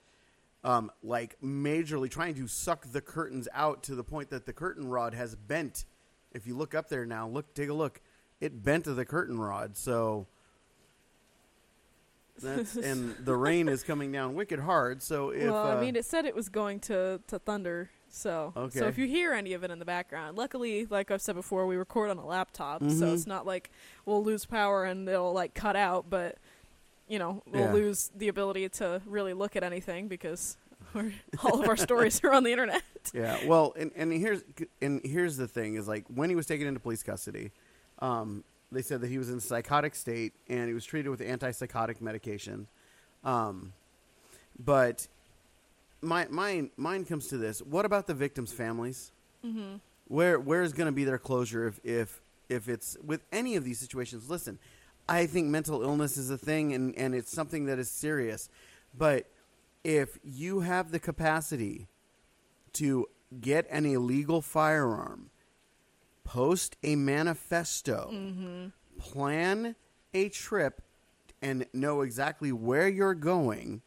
Um, 0.63 0.91
like 1.03 1.37
majorly 1.43 2.09
trying 2.09 2.33
to 2.35 2.47
suck 2.47 2.91
the 2.91 3.01
curtains 3.01 3.47
out 3.53 3.83
to 3.83 3.93
the 3.93 4.03
point 4.03 4.31
that 4.31 4.47
the 4.47 4.53
curtain 4.53 4.87
rod 4.87 5.13
has 5.13 5.35
bent. 5.35 5.85
If 6.31 6.47
you 6.47 6.57
look 6.57 6.73
up 6.73 6.89
there 6.89 7.05
now, 7.05 7.27
look, 7.27 7.53
take 7.53 7.69
a 7.69 7.73
look. 7.73 8.01
It 8.41 8.63
bent 8.63 8.85
the 8.85 9.05
curtain 9.05 9.39
rod. 9.39 9.77
So 9.77 10.25
that's 12.41 12.75
and 12.75 13.15
the 13.23 13.35
rain 13.35 13.67
is 13.69 13.83
coming 13.83 14.11
down 14.11 14.35
wicked 14.35 14.59
hard. 14.59 15.01
So 15.01 15.29
if 15.29 15.49
well, 15.49 15.67
uh, 15.67 15.75
I 15.75 15.81
mean, 15.81 15.95
it 15.95 16.05
said 16.05 16.25
it 16.25 16.35
was 16.35 16.49
going 16.49 16.79
to 16.81 17.21
to 17.27 17.39
thunder. 17.39 17.89
So, 18.15 18.53
so 18.71 18.87
if 18.87 18.97
you 18.97 19.07
hear 19.07 19.33
any 19.33 19.51
of 19.53 19.63
it 19.65 19.71
in 19.71 19.77
the 19.79 19.83
background, 19.85 20.37
luckily, 20.37 20.85
like 20.89 21.11
I've 21.11 21.21
said 21.21 21.35
before, 21.35 21.67
we 21.67 21.75
record 21.75 22.09
on 22.09 22.17
a 22.17 22.25
laptop, 22.25 22.81
so 22.83 22.87
Mhm. 22.87 23.13
it's 23.13 23.27
not 23.27 23.45
like 23.45 23.69
we'll 24.05 24.23
lose 24.23 24.45
power 24.45 24.85
and 24.85 25.07
it'll 25.09 25.33
like 25.33 25.53
cut 25.53 25.75
out. 25.75 26.09
But 26.09 26.37
you 27.09 27.19
know, 27.19 27.43
we'll 27.45 27.65
Yeah. 27.65 27.73
lose 27.73 28.09
the 28.15 28.29
ability 28.29 28.67
to 28.69 29.01
really 29.05 29.33
look 29.33 29.55
at 29.57 29.63
anything 29.63 30.07
because 30.07 30.55
we're, 30.93 31.11
all 31.43 31.61
of 31.61 31.67
our 31.67 31.75
stories 31.77 32.23
are 32.23 32.31
on 32.31 32.43
the 32.43 32.51
internet. 32.51 32.81
yeah, 33.13 33.37
well, 33.45 33.73
and 33.77 33.91
and 33.97 34.13
here's 34.13 34.43
and 34.81 35.01
here's 35.05 35.35
the 35.35 35.47
thing 35.47 35.75
is 35.75 35.85
like 35.87 36.05
when 36.07 36.29
he 36.29 36.35
was 36.37 36.45
taken 36.45 36.65
into 36.67 36.79
police 36.79 37.03
custody, 37.03 37.51
um, 37.99 38.45
they 38.71 38.81
said 38.81 39.01
that 39.01 39.09
he 39.09 39.17
was 39.17 39.29
in 39.29 39.37
a 39.39 39.41
psychotic 39.41 39.93
state 39.93 40.31
and 40.47 40.67
he 40.69 40.73
was 40.73 40.85
treated 40.85 41.09
with 41.09 41.19
antipsychotic 41.19 41.99
medication. 41.99 42.67
Um, 43.25 43.73
but 44.57 45.07
my 46.05 46.27
my 46.29 46.69
mind 46.77 47.07
comes 47.07 47.27
to 47.27 47.37
this: 47.37 47.61
What 47.61 47.85
about 47.85 48.07
the 48.07 48.13
victims' 48.13 48.53
families? 48.53 49.11
Mm-hmm. 49.45 49.75
where 50.07 50.39
where 50.39 50.63
is 50.63 50.73
going 50.73 50.87
to 50.87 50.91
be 50.91 51.03
their 51.03 51.19
closure 51.19 51.67
if 51.67 51.79
if 51.83 52.21
if 52.49 52.67
it's 52.67 52.97
with 53.03 53.21
any 53.31 53.55
of 53.55 53.63
these 53.63 53.77
situations 53.79 54.27
listen 54.27 54.57
i 55.07 55.27
think 55.27 55.47
mental 55.49 55.83
illness 55.83 56.17
is 56.17 56.31
a 56.31 56.37
thing 56.37 56.73
and 56.73 56.95
and 56.97 57.13
it's 57.13 57.31
something 57.31 57.65
that 57.65 57.77
is 57.77 57.91
serious 57.91 58.49
but 58.97 59.29
if 59.83 60.17
you 60.23 60.61
have 60.61 60.89
the 60.91 60.99
capacity 60.99 61.87
to 62.73 63.05
get 63.39 63.67
an 63.69 63.85
illegal 63.85 64.41
firearm 64.41 65.29
post 66.23 66.75
a 66.81 66.95
manifesto 66.95 68.09
Mm-hmm. 68.11 68.65
plan 68.97 69.75
a 70.15 70.29
trip 70.29 70.81
and 71.39 71.67
know 71.71 72.01
exactly 72.01 72.51
where 72.51 72.87
you're 72.87 73.13
going 73.13 73.83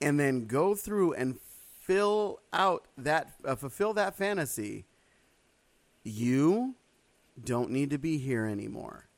and 0.00 0.18
then 0.18 0.46
go 0.46 0.74
through 0.74 1.12
and 1.14 1.38
fill 1.80 2.40
out 2.52 2.86
that 2.96 3.32
uh, 3.44 3.54
fulfill 3.54 3.92
that 3.94 4.14
fantasy 4.14 4.84
you 6.02 6.74
don't 7.42 7.70
need 7.70 7.90
to 7.90 7.98
be 7.98 8.18
here 8.18 8.46
anymore. 8.46 9.08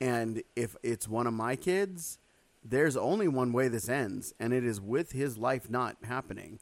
And 0.00 0.42
if 0.56 0.76
it's 0.82 1.08
one 1.08 1.26
of 1.26 1.34
my 1.34 1.56
kids 1.56 2.18
there's 2.64 2.96
only 2.96 3.28
one 3.28 3.52
way 3.52 3.68
this 3.68 3.88
ends 3.88 4.34
and 4.38 4.52
it 4.52 4.64
is 4.64 4.80
with 4.80 5.12
his 5.12 5.38
life 5.38 5.70
not 5.70 5.96
happening 6.04 6.58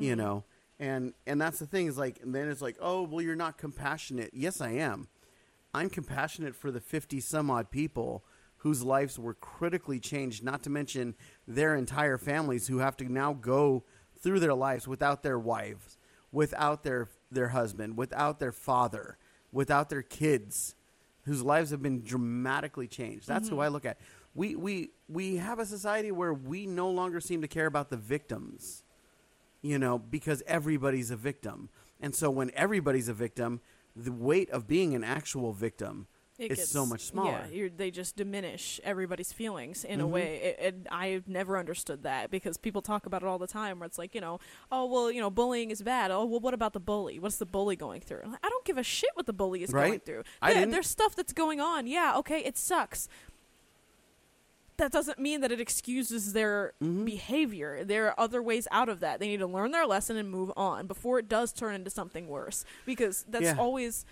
you 0.00 0.16
know? 0.16 0.44
And 0.80 1.14
and 1.26 1.40
that's 1.40 1.58
the 1.60 1.66
thing 1.66 1.86
is 1.86 1.96
like 1.96 2.20
and 2.22 2.34
then 2.34 2.48
it's 2.48 2.60
like 2.60 2.76
oh 2.80 3.02
well 3.02 3.22
you're 3.22 3.36
not 3.36 3.58
compassionate. 3.58 4.30
Yes 4.32 4.60
i 4.60 4.70
am. 4.70 5.08
I'm 5.72 5.88
compassionate 5.88 6.54
for 6.54 6.70
the 6.70 6.80
50 6.80 7.20
some 7.20 7.50
odd 7.50 7.70
people 7.70 8.24
whose 8.64 8.82
lives 8.82 9.18
were 9.18 9.34
critically 9.34 10.00
changed 10.00 10.42
not 10.42 10.62
to 10.64 10.70
mention 10.70 11.14
their 11.46 11.76
entire 11.76 12.18
families 12.18 12.66
who 12.66 12.78
have 12.78 12.96
to 12.96 13.10
now 13.10 13.32
go 13.32 13.84
through 14.18 14.40
their 14.40 14.54
lives 14.54 14.88
without 14.88 15.22
their 15.22 15.38
wives 15.38 15.96
without 16.32 16.82
their 16.82 17.08
their 17.30 17.48
husband 17.48 17.96
without 17.96 18.40
their 18.40 18.52
father 18.52 19.16
without 19.52 19.88
their 19.88 20.02
kids 20.02 20.74
whose 21.24 21.42
lives 21.42 21.70
have 21.70 21.80
been 21.80 22.02
dramatically 22.02 22.86
changed. 22.86 23.26
That's 23.26 23.48
who 23.48 23.54
mm-hmm. 23.54 23.62
i 23.62 23.68
look 23.68 23.86
at. 23.86 23.98
We 24.34 24.56
we 24.56 24.90
we 25.08 25.36
have 25.36 25.58
a 25.58 25.64
society 25.64 26.10
where 26.10 26.34
we 26.34 26.66
no 26.66 26.90
longer 26.90 27.20
seem 27.20 27.40
to 27.42 27.48
care 27.48 27.66
about 27.66 27.88
the 27.88 27.96
victims 27.96 28.84
you 29.64 29.78
know, 29.78 29.98
because 29.98 30.42
everybody's 30.46 31.10
a 31.10 31.16
victim. 31.16 31.70
And 31.98 32.14
so 32.14 32.28
when 32.30 32.50
everybody's 32.54 33.08
a 33.08 33.14
victim, 33.14 33.62
the 33.96 34.12
weight 34.12 34.50
of 34.50 34.68
being 34.68 34.94
an 34.94 35.02
actual 35.02 35.54
victim 35.54 36.06
It 36.36 36.50
is 36.50 36.58
gets, 36.58 36.70
so 36.70 36.84
much 36.84 37.02
smaller. 37.02 37.46
Yeah, 37.52 37.68
they 37.76 37.92
just 37.92 38.16
diminish 38.16 38.80
everybody's 38.82 39.32
feelings 39.32 39.84
in 39.84 40.00
a 40.00 40.04
Mhm. 40.04 40.10
way. 40.10 40.56
And 40.58 40.88
I've 40.90 41.28
never 41.28 41.56
understood 41.56 42.02
that 42.02 42.30
because 42.30 42.56
people 42.56 42.82
talk 42.82 43.06
about 43.06 43.22
it 43.22 43.26
all 43.28 43.38
the 43.38 43.46
time. 43.46 43.78
Where 43.78 43.86
it's 43.86 43.98
like, 43.98 44.16
you 44.16 44.20
know, 44.20 44.40
oh 44.72 44.84
well, 44.86 45.12
you 45.12 45.20
know, 45.20 45.30
bullying 45.30 45.70
is 45.70 45.80
bad. 45.82 46.10
Oh 46.10 46.24
well, 46.24 46.40
what 46.40 46.52
about 46.52 46.72
the 46.72 46.80
bully? 46.80 47.20
What's 47.20 47.36
the 47.36 47.46
bully 47.46 47.76
going 47.76 48.00
through? 48.00 48.22
Like, 48.26 48.40
I 48.42 48.48
don't 48.48 48.64
give 48.64 48.78
a 48.78 48.82
shit 48.82 49.10
what 49.14 49.26
the 49.26 49.32
bully 49.32 49.62
is 49.62 49.70
going 49.72 50.00
through. 50.00 50.24
I 50.42 50.48
yeah, 50.50 50.54
didn't- 50.60 50.70
there's 50.72 50.88
stuff 50.88 51.14
that's 51.14 51.32
going 51.32 51.60
on. 51.60 51.86
Yeah, 51.86 52.16
okay, 52.18 52.40
it 52.40 52.58
sucks. 52.58 53.08
That 54.76 54.90
doesn't 54.90 55.20
mean 55.20 55.40
that 55.42 55.52
it 55.52 55.60
excuses 55.60 56.32
their 56.32 56.72
Mhm. 56.82 57.04
behavior. 57.04 57.84
There 57.84 58.08
are 58.08 58.18
other 58.18 58.42
ways 58.42 58.66
out 58.72 58.88
of 58.88 58.98
that. 59.00 59.20
They 59.20 59.28
need 59.28 59.36
to 59.36 59.46
learn 59.46 59.70
their 59.70 59.86
lesson 59.86 60.16
and 60.16 60.28
move 60.28 60.50
on 60.56 60.88
before 60.88 61.20
it 61.20 61.28
does 61.28 61.52
turn 61.52 61.76
into 61.76 61.90
something 61.90 62.26
worse. 62.26 62.64
Because 62.84 63.24
that's 63.28 63.44
Yeah. 63.44 63.56
always 63.56 64.04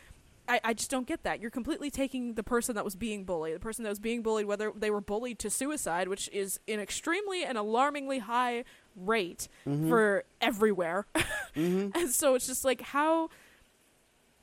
I, 0.49 0.61
I 0.65 0.75
just 0.75 0.91
don't 0.91 1.07
get 1.07 1.23
that. 1.23 1.41
You're 1.41 1.51
completely 1.53 1.91
taking 1.91 2.35
the 2.35 2.43
person 2.43 2.75
that 2.75 2.85
was 2.85 2.97
being 2.97 3.25
bullied, 3.25 3.55
the 3.55 3.61
person 3.61 3.85
that 3.85 3.89
was 3.91 4.01
being 4.01 4.23
bullied, 4.23 4.47
whether 4.47 4.73
they 4.75 4.91
were 4.91 5.01
bullied 5.01 5.39
to 5.41 5.51
suicide, 5.51 6.09
which 6.09 6.29
is 6.33 6.59
an 6.67 6.81
extremely 6.81 7.45
and 7.45 7.57
alarmingly 7.57 8.19
high 8.19 8.65
rate 8.97 9.49
Mhm. 9.67 9.89
for 9.89 10.25
everywhere. 10.41 11.07
Mhm. 11.57 11.95
and 11.97 12.11
so 12.11 12.35
it's 12.35 12.47
just 12.47 12.65
like 12.65 12.81
how 12.81 13.29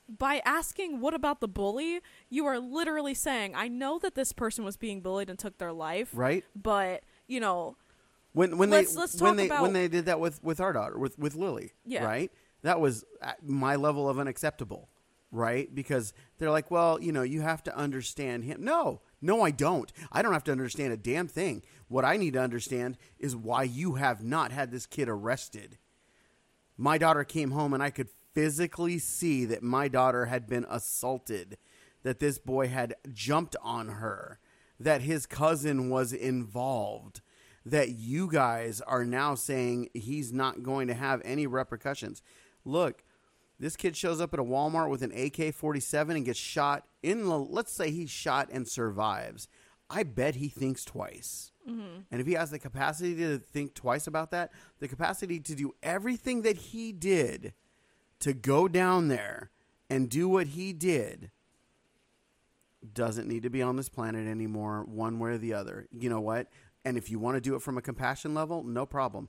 by 0.07 0.41
asking 0.45 1.01
what 1.01 1.13
about 1.13 1.39
the 1.39 1.47
bully, 1.47 1.99
you 2.29 2.45
are 2.45 2.59
literally 2.59 3.13
saying, 3.13 3.53
I 3.55 3.67
know 3.67 3.99
that 3.99 4.15
this 4.15 4.33
person 4.33 4.63
was 4.65 4.75
being 4.77 5.01
bullied 5.01 5.29
and 5.29 5.37
took 5.37 5.57
their 5.59 5.73
life, 5.73 6.09
right? 6.13 6.43
but, 6.55 7.03
you 7.27 7.39
know, 7.39 7.75
When 8.31 8.57
when 8.59 8.69
Let's- 8.69 8.93
they 8.93 8.99
let's 9.01 9.21
when 9.21 9.31
talk 9.31 9.37
they 9.37 9.45
about- 9.47 9.61
when 9.63 9.73
they 9.73 9.87
did 9.87 10.05
that 10.05 10.19
with 10.19 10.41
with 10.43 10.59
our 10.59 10.71
daughter 10.71 10.97
with 10.99 11.17
with 11.17 11.33
Lily, 11.35 11.73
Yeah. 11.85 12.05
right? 12.05 12.31
That 12.61 12.79
was 12.79 13.03
my 13.43 13.75
level 13.75 14.07
of 14.07 14.19
unacceptable, 14.19 14.87
right? 15.31 15.73
Because 15.73 16.13
they're 16.37 16.51
like, 16.51 16.71
well, 16.71 17.01
you 17.01 17.11
know, 17.11 17.21
you 17.21 17.41
have 17.41 17.63
to 17.63 17.77
understand 17.77 18.43
him. 18.43 18.63
No, 18.63 19.01
no, 19.21 19.41
I 19.41 19.51
don't. 19.51 19.91
I 20.11 20.21
don't 20.21 20.33
have 20.33 20.43
to 20.45 20.51
understand 20.51 20.93
a 20.93 20.97
damn 20.97 21.27
thing. 21.27 21.63
What 21.87 22.05
I 22.05 22.17
need 22.17 22.33
to 22.33 22.41
understand 22.41 22.97
is 23.17 23.35
why 23.35 23.63
you 23.63 23.95
have 23.95 24.23
not 24.23 24.51
had 24.51 24.71
this 24.71 24.85
kid 24.85 25.09
arrested. 25.09 25.77
My 26.77 26.97
daughter 26.97 27.23
came 27.23 27.51
home 27.51 27.73
and 27.73 27.83
I 27.83 27.89
could 27.89 28.09
physically 28.33 28.99
see 28.99 29.45
that 29.45 29.63
my 29.63 29.87
daughter 29.87 30.27
had 30.27 30.47
been 30.47 30.65
assaulted, 30.69 31.57
that 32.03 32.19
this 32.19 32.39
boy 32.39 32.67
had 32.67 32.95
jumped 33.11 33.55
on 33.61 33.89
her, 33.89 34.39
that 34.79 35.01
his 35.01 35.25
cousin 35.25 35.89
was 35.89 36.13
involved, 36.13 37.21
that 37.65 37.89
you 37.89 38.31
guys 38.31 38.81
are 38.81 39.03
now 39.03 39.35
saying 39.35 39.89
he's 39.93 40.31
not 40.31 40.63
going 40.63 40.87
to 40.87 40.93
have 40.93 41.21
any 41.25 41.45
repercussions. 41.45 42.21
Look, 42.63 43.03
this 43.59 43.75
kid 43.75 43.95
shows 43.97 44.21
up 44.21 44.33
at 44.33 44.39
a 44.39 44.43
Walmart 44.43 44.89
with 44.89 45.01
an 45.01 45.11
AK 45.11 45.53
47 45.53 46.15
and 46.15 46.25
gets 46.25 46.39
shot 46.39 46.85
in 47.03 47.25
the, 47.25 47.37
let's 47.37 47.71
say 47.71 47.91
he's 47.91 48.09
shot 48.09 48.49
and 48.51 48.67
survives. 48.67 49.47
I 49.89 50.03
bet 50.03 50.35
he 50.35 50.47
thinks 50.47 50.85
twice. 50.85 51.51
Mm-hmm. 51.67 52.01
And 52.11 52.21
if 52.21 52.27
he 52.27 52.33
has 52.33 52.51
the 52.51 52.59
capacity 52.59 53.15
to 53.15 53.37
think 53.39 53.73
twice 53.73 54.07
about 54.07 54.31
that, 54.31 54.51
the 54.79 54.87
capacity 54.87 55.39
to 55.41 55.55
do 55.55 55.73
everything 55.83 56.43
that 56.43 56.57
he 56.57 56.91
did 56.91 57.53
to 58.19 58.33
go 58.33 58.67
down 58.67 59.07
there 59.07 59.51
and 59.89 60.09
do 60.09 60.29
what 60.29 60.47
he 60.47 60.73
did, 60.73 61.31
doesn't 62.93 63.27
need 63.27 63.43
to 63.43 63.49
be 63.49 63.61
on 63.61 63.75
this 63.75 63.89
planet 63.89 64.27
anymore, 64.27 64.85
one 64.87 65.19
way 65.19 65.31
or 65.31 65.37
the 65.37 65.53
other. 65.53 65.87
You 65.91 66.09
know 66.09 66.21
what? 66.21 66.47
And 66.85 66.97
if 66.97 67.09
you 67.09 67.19
want 67.19 67.35
to 67.35 67.41
do 67.41 67.55
it 67.55 67.61
from 67.61 67.77
a 67.77 67.81
compassion 67.81 68.33
level, 68.33 68.63
no 68.63 68.85
problem. 68.85 69.27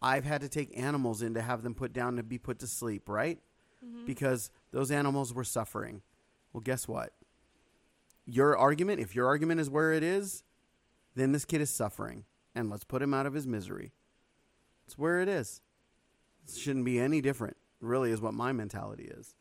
I've 0.00 0.24
had 0.24 0.40
to 0.42 0.48
take 0.48 0.78
animals 0.78 1.20
in 1.20 1.34
to 1.34 1.42
have 1.42 1.62
them 1.62 1.74
put 1.74 1.92
down 1.92 2.16
to 2.16 2.22
be 2.22 2.38
put 2.38 2.60
to 2.60 2.66
sleep, 2.66 3.08
right? 3.08 3.40
Mm-hmm. 3.84 4.06
Because 4.06 4.50
those 4.70 4.90
animals 4.90 5.34
were 5.34 5.44
suffering. 5.44 6.02
Well, 6.52 6.60
guess 6.60 6.86
what? 6.86 7.12
Your 8.26 8.56
argument, 8.56 9.00
if 9.00 9.14
your 9.14 9.26
argument 9.26 9.60
is 9.60 9.68
where 9.68 9.92
it 9.92 10.02
is, 10.02 10.44
then 11.14 11.32
this 11.32 11.44
kid 11.44 11.60
is 11.60 11.70
suffering. 11.70 12.24
And 12.54 12.70
let's 12.70 12.84
put 12.84 13.02
him 13.02 13.14
out 13.14 13.26
of 13.26 13.34
his 13.34 13.46
misery. 13.46 13.92
It's 14.86 14.98
where 14.98 15.20
it 15.20 15.28
is. 15.28 15.60
It 16.46 16.58
shouldn't 16.58 16.84
be 16.84 16.98
any 17.00 17.20
different, 17.20 17.56
really, 17.80 18.10
is 18.10 18.20
what 18.20 18.34
my 18.34 18.52
mentality 18.52 19.04
is. 19.04 19.34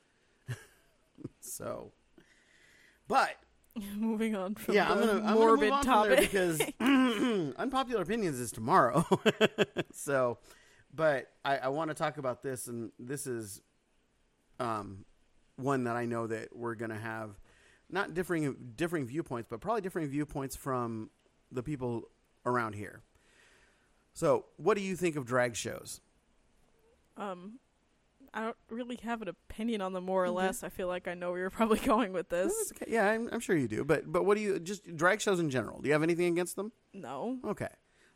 so, 1.40 1.92
but 3.08 3.38
Moving 3.96 4.36
on 4.36 4.56
from 4.56 4.76
yeah, 4.76 4.92
I'm 4.92 5.00
gonna, 5.00 5.12
I'm 5.14 5.22
gonna 5.22 5.36
morbid 5.36 5.70
move 5.70 5.74
on 5.74 5.84
from 5.84 6.10
there 6.10 6.16
topic. 6.18 6.32
because 6.32 6.62
unpopular 7.58 8.02
opinions 8.02 8.40
is 8.40 8.52
tomorrow. 8.52 9.06
so, 9.94 10.40
but 10.94 11.32
I, 11.46 11.58
I 11.58 11.68
want 11.70 11.90
to 11.90 11.94
talk 11.94 12.18
about 12.18 12.44
this, 12.44 12.68
and 12.68 12.92
this 13.00 13.28
is 13.28 13.62
um, 14.62 15.06
one 15.58 15.84
that 15.86 15.96
I 15.96 16.06
know 16.06 16.28
that 16.28 16.56
we're 16.56 16.76
gonna 16.76 17.00
have 17.00 17.40
not 17.90 18.14
differing 18.14 18.56
differing 18.76 19.06
viewpoints, 19.06 19.48
but 19.50 19.60
probably 19.60 19.82
differing 19.82 20.08
viewpoints 20.08 20.56
from 20.56 21.10
the 21.52 21.62
people 21.64 22.04
around 22.46 22.74
here. 22.76 23.02
So, 24.14 24.46
what 24.58 24.76
do 24.78 24.84
you 24.84 24.96
think 24.96 25.16
of 25.16 25.26
drag 25.26 25.56
shows? 25.56 26.02
um, 27.18 27.60
I 28.34 28.42
don't 28.42 28.56
really 28.70 28.96
have 29.04 29.22
an 29.22 29.28
opinion 29.28 29.82
on 29.82 29.92
them 29.92 30.06
more 30.06 30.24
or 30.24 30.28
Okay. 30.28 30.36
less. 30.38 30.64
I 30.64 30.70
feel 30.70 30.88
like 30.88 31.08
I 31.08 31.14
know 31.14 31.32
where 31.32 31.40
you're 31.42 31.50
probably 31.62 31.80
going 31.80 32.14
with 32.14 32.30
this. 32.30 32.72
Okay. 32.76 32.90
Yeah, 32.92 33.08
I'm, 33.10 33.28
I'm 33.32 33.42
sure 33.42 33.56
you 33.58 33.68
do. 33.68 33.84
But 33.84 34.10
but 34.12 34.24
what 34.26 34.38
do 34.38 34.44
you 34.44 34.60
just 34.60 34.96
drag 34.96 35.20
shows 35.22 35.40
in 35.40 35.50
general? 35.50 35.82
Do 35.82 35.88
you 35.90 35.94
have 35.94 36.04
anything 36.04 36.32
against 36.32 36.56
them? 36.56 36.72
No, 36.94 37.40
Okay, 37.46 37.68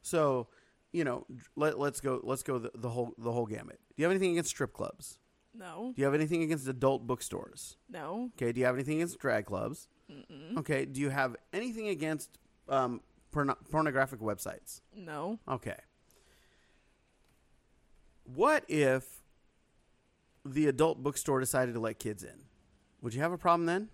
so 0.01 0.47
you 0.93 1.03
know, 1.03 1.25
let 1.57 1.77
let's 1.79 1.99
go 1.99 2.21
let's 2.23 2.43
go 2.43 2.57
the, 2.59 2.71
the 2.75 2.89
whole 2.89 3.13
the 3.17 3.31
whole 3.33 3.45
gamut. 3.45 3.79
Do 3.89 3.93
you 4.01 4.05
have 4.05 4.11
anything 4.11 4.31
against 4.31 4.49
strip 4.51 4.71
clubs? 4.73 5.19
No, 5.57 5.93
Do 5.95 6.01
you 6.01 6.05
have 6.05 6.13
anything 6.13 6.43
against 6.43 6.67
adult 6.67 7.05
bookstores? 7.07 7.77
no. 7.89 8.29
Okay. 8.35 8.51
Do 8.51 8.59
you 8.59 8.65
have 8.65 8.75
anything 8.75 8.95
against 8.97 9.19
drag 9.19 9.45
clubs? 9.45 9.87
Mm-mm. 10.11 10.57
Okay. 10.59 10.85
Do 10.85 10.99
you 11.01 11.09
have 11.09 11.35
anything 11.53 11.87
against 11.87 12.37
um, 12.69 13.01
porno- 13.31 13.57
pornographic 13.71 14.19
websites? 14.19 14.81
No. 14.95 15.39
Okay. 15.47 15.77
What 18.23 18.63
if 18.67 19.21
the 20.43 20.67
adult 20.67 21.01
bookstore 21.03 21.39
decided 21.39 21.73
to 21.73 21.79
let 21.79 21.99
kids 21.99 22.23
in? 22.23 22.41
Would 23.01 23.13
you 23.13 23.21
have 23.21 23.31
a 23.31 23.37
problem 23.37 23.65
then? 23.65 23.89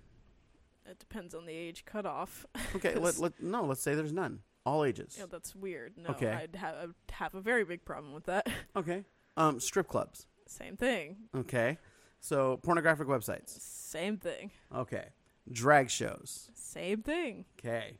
It 0.90 1.00
depends 1.00 1.34
on 1.36 1.46
the 1.46 1.54
age 1.54 1.86
cutoff. 1.86 2.46
Okay. 2.76 2.96
let, 2.96 3.20
let 3.20 3.42
no. 3.42 3.66
Let's 3.66 3.82
say 3.82 3.96
there's 3.96 4.14
none. 4.14 4.40
All 4.66 4.84
ages. 4.86 5.16
yeah, 5.20 5.26
that's 5.30 5.56
weird. 5.56 5.94
No, 5.98 6.10
Okay. 6.12 6.32
I'd 6.32 6.56
have 6.56 6.76
I'd 6.76 7.12
have 7.14 7.36
a 7.36 7.42
very 7.42 7.64
big 7.66 7.84
problem 7.84 8.14
with 8.14 8.26
that. 8.26 8.48
Okay. 8.76 9.04
Um, 9.38 9.60
strip 9.60 9.88
clubs. 9.88 10.28
Same 10.52 10.76
thing. 10.76 11.16
Okay. 11.36 11.78
So 12.20 12.58
pornographic 12.58 13.08
websites. 13.08 13.60
Same 13.60 14.18
thing. 14.18 14.52
Okay. 14.76 15.06
Drag 15.50 15.90
shows. 15.90 16.50
Same 16.54 17.02
thing. 17.02 17.46
Okay. 17.58 17.94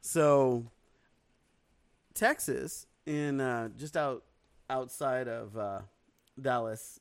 So 0.00 0.70
Texas 2.14 2.86
in 3.04 3.40
uh, 3.40 3.70
just 3.76 3.96
out 3.96 4.22
outside 4.70 5.26
of 5.26 5.58
uh, 5.58 5.80
Dallas. 6.40 7.00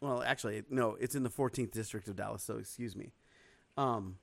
Well, 0.00 0.22
actually, 0.22 0.64
no, 0.68 0.96
it's 0.98 1.14
in 1.14 1.22
the 1.22 1.30
14th 1.30 1.70
district 1.70 2.08
of 2.08 2.16
Dallas, 2.16 2.42
so 2.42 2.58
excuse 2.58 2.96
me. 2.96 3.12
Um 3.76 4.16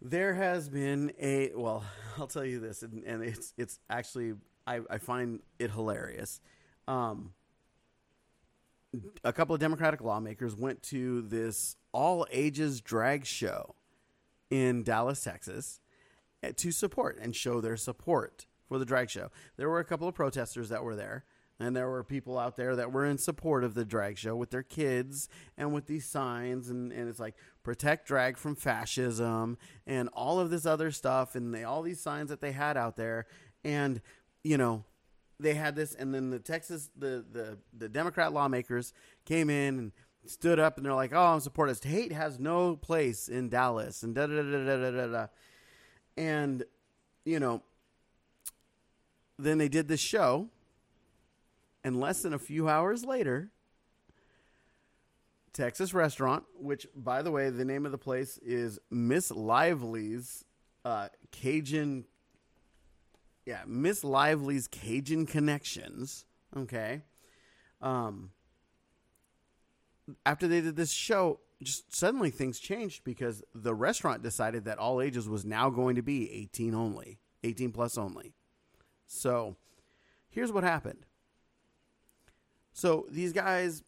there 0.00 0.34
has 0.34 0.68
been 0.68 1.12
a 1.20 1.50
well, 1.54 1.84
I'll 2.18 2.26
tell 2.26 2.44
you 2.44 2.58
this 2.58 2.82
and, 2.82 3.04
and 3.04 3.22
it's 3.22 3.52
it's 3.58 3.80
actually 3.90 4.32
I, 4.66 4.80
I 4.88 4.96
find 4.96 5.40
it 5.58 5.70
hilarious. 5.72 6.40
Um 6.86 7.32
a 9.24 9.32
couple 9.32 9.54
of 9.54 9.60
Democratic 9.60 10.00
lawmakers 10.00 10.56
went 10.56 10.82
to 10.84 11.22
this 11.22 11.76
all 11.92 12.26
ages 12.30 12.80
drag 12.80 13.26
show 13.26 13.74
in 14.50 14.82
Dallas, 14.82 15.22
Texas, 15.22 15.80
eh, 16.42 16.52
to 16.56 16.70
support 16.70 17.18
and 17.20 17.36
show 17.36 17.60
their 17.60 17.76
support 17.76 18.46
for 18.66 18.78
the 18.78 18.84
drag 18.84 19.10
show. 19.10 19.30
There 19.56 19.68
were 19.68 19.80
a 19.80 19.84
couple 19.84 20.08
of 20.08 20.14
protesters 20.14 20.68
that 20.70 20.84
were 20.84 20.96
there, 20.96 21.24
and 21.60 21.76
there 21.76 21.88
were 21.88 22.04
people 22.04 22.38
out 22.38 22.56
there 22.56 22.76
that 22.76 22.92
were 22.92 23.04
in 23.04 23.18
support 23.18 23.64
of 23.64 23.74
the 23.74 23.84
drag 23.84 24.16
show 24.16 24.36
with 24.36 24.50
their 24.50 24.62
kids 24.62 25.28
and 25.56 25.74
with 25.74 25.86
these 25.86 26.06
signs, 26.06 26.70
and, 26.70 26.92
and 26.92 27.08
it's 27.08 27.20
like 27.20 27.34
protect 27.62 28.06
drag 28.06 28.38
from 28.38 28.54
fascism 28.54 29.58
and 29.86 30.08
all 30.12 30.38
of 30.40 30.50
this 30.50 30.64
other 30.64 30.90
stuff, 30.90 31.34
and 31.34 31.54
they, 31.54 31.64
all 31.64 31.82
these 31.82 32.00
signs 32.00 32.30
that 32.30 32.40
they 32.40 32.52
had 32.52 32.76
out 32.76 32.96
there, 32.96 33.26
and 33.64 34.00
you 34.44 34.56
know 34.56 34.84
they 35.40 35.54
had 35.54 35.76
this, 35.76 35.94
and 35.94 36.14
then 36.14 36.30
the 36.30 36.38
Texas, 36.38 36.90
the 36.96 37.24
the 37.30 37.58
the 37.76 37.88
Democrat 37.88 38.32
lawmakers 38.32 38.92
came 39.24 39.50
in 39.50 39.78
and 39.78 39.92
stood 40.26 40.58
up, 40.58 40.76
and 40.76 40.86
they're 40.86 40.94
like, 40.94 41.12
"Oh, 41.12 41.26
I'm 41.26 41.40
supporting 41.40 41.72
this. 41.74 41.82
Hate 41.82 42.12
has 42.12 42.38
no 42.38 42.76
place 42.76 43.28
in 43.28 43.48
Dallas," 43.48 44.02
and 44.02 44.14
da 44.14 44.26
da 44.26 44.42
da 44.42 44.64
da 44.64 44.76
da 44.76 44.90
da 44.90 45.06
da. 45.06 45.26
And 46.16 46.64
you 47.24 47.38
know, 47.38 47.62
then 49.38 49.58
they 49.58 49.68
did 49.68 49.88
this 49.88 50.00
show, 50.00 50.48
and 51.84 52.00
less 52.00 52.22
than 52.22 52.32
a 52.32 52.38
few 52.38 52.68
hours 52.68 53.04
later, 53.04 53.50
Texas 55.52 55.94
restaurant, 55.94 56.44
which 56.58 56.86
by 56.96 57.22
the 57.22 57.30
way, 57.30 57.50
the 57.50 57.64
name 57.64 57.86
of 57.86 57.92
the 57.92 57.98
place 57.98 58.38
is 58.38 58.78
Miss 58.90 59.30
Lively's 59.30 60.44
uh, 60.84 61.08
Cajun 61.30 62.04
yeah, 63.48 63.62
Miss 63.66 64.04
Lively's 64.04 64.68
Cajun 64.68 65.24
Connections. 65.24 66.26
Okay. 66.54 67.00
Um 67.80 68.30
after 70.26 70.46
they 70.46 70.60
did 70.60 70.76
this 70.76 70.90
show, 70.90 71.40
just 71.62 71.96
suddenly 71.96 72.28
things 72.28 72.58
changed 72.60 73.04
because 73.04 73.42
the 73.54 73.74
restaurant 73.74 74.22
decided 74.22 74.66
that 74.66 74.76
all 74.76 75.00
ages 75.00 75.30
was 75.30 75.46
now 75.46 75.70
going 75.70 75.96
to 75.96 76.02
be 76.02 76.30
18 76.30 76.74
only, 76.74 77.20
18 77.42 77.72
plus 77.72 77.96
only. 77.96 78.34
So, 79.06 79.56
here's 80.28 80.52
what 80.52 80.64
happened. 80.64 81.04
So, 82.72 83.06
these 83.10 83.32
guys 83.32 83.82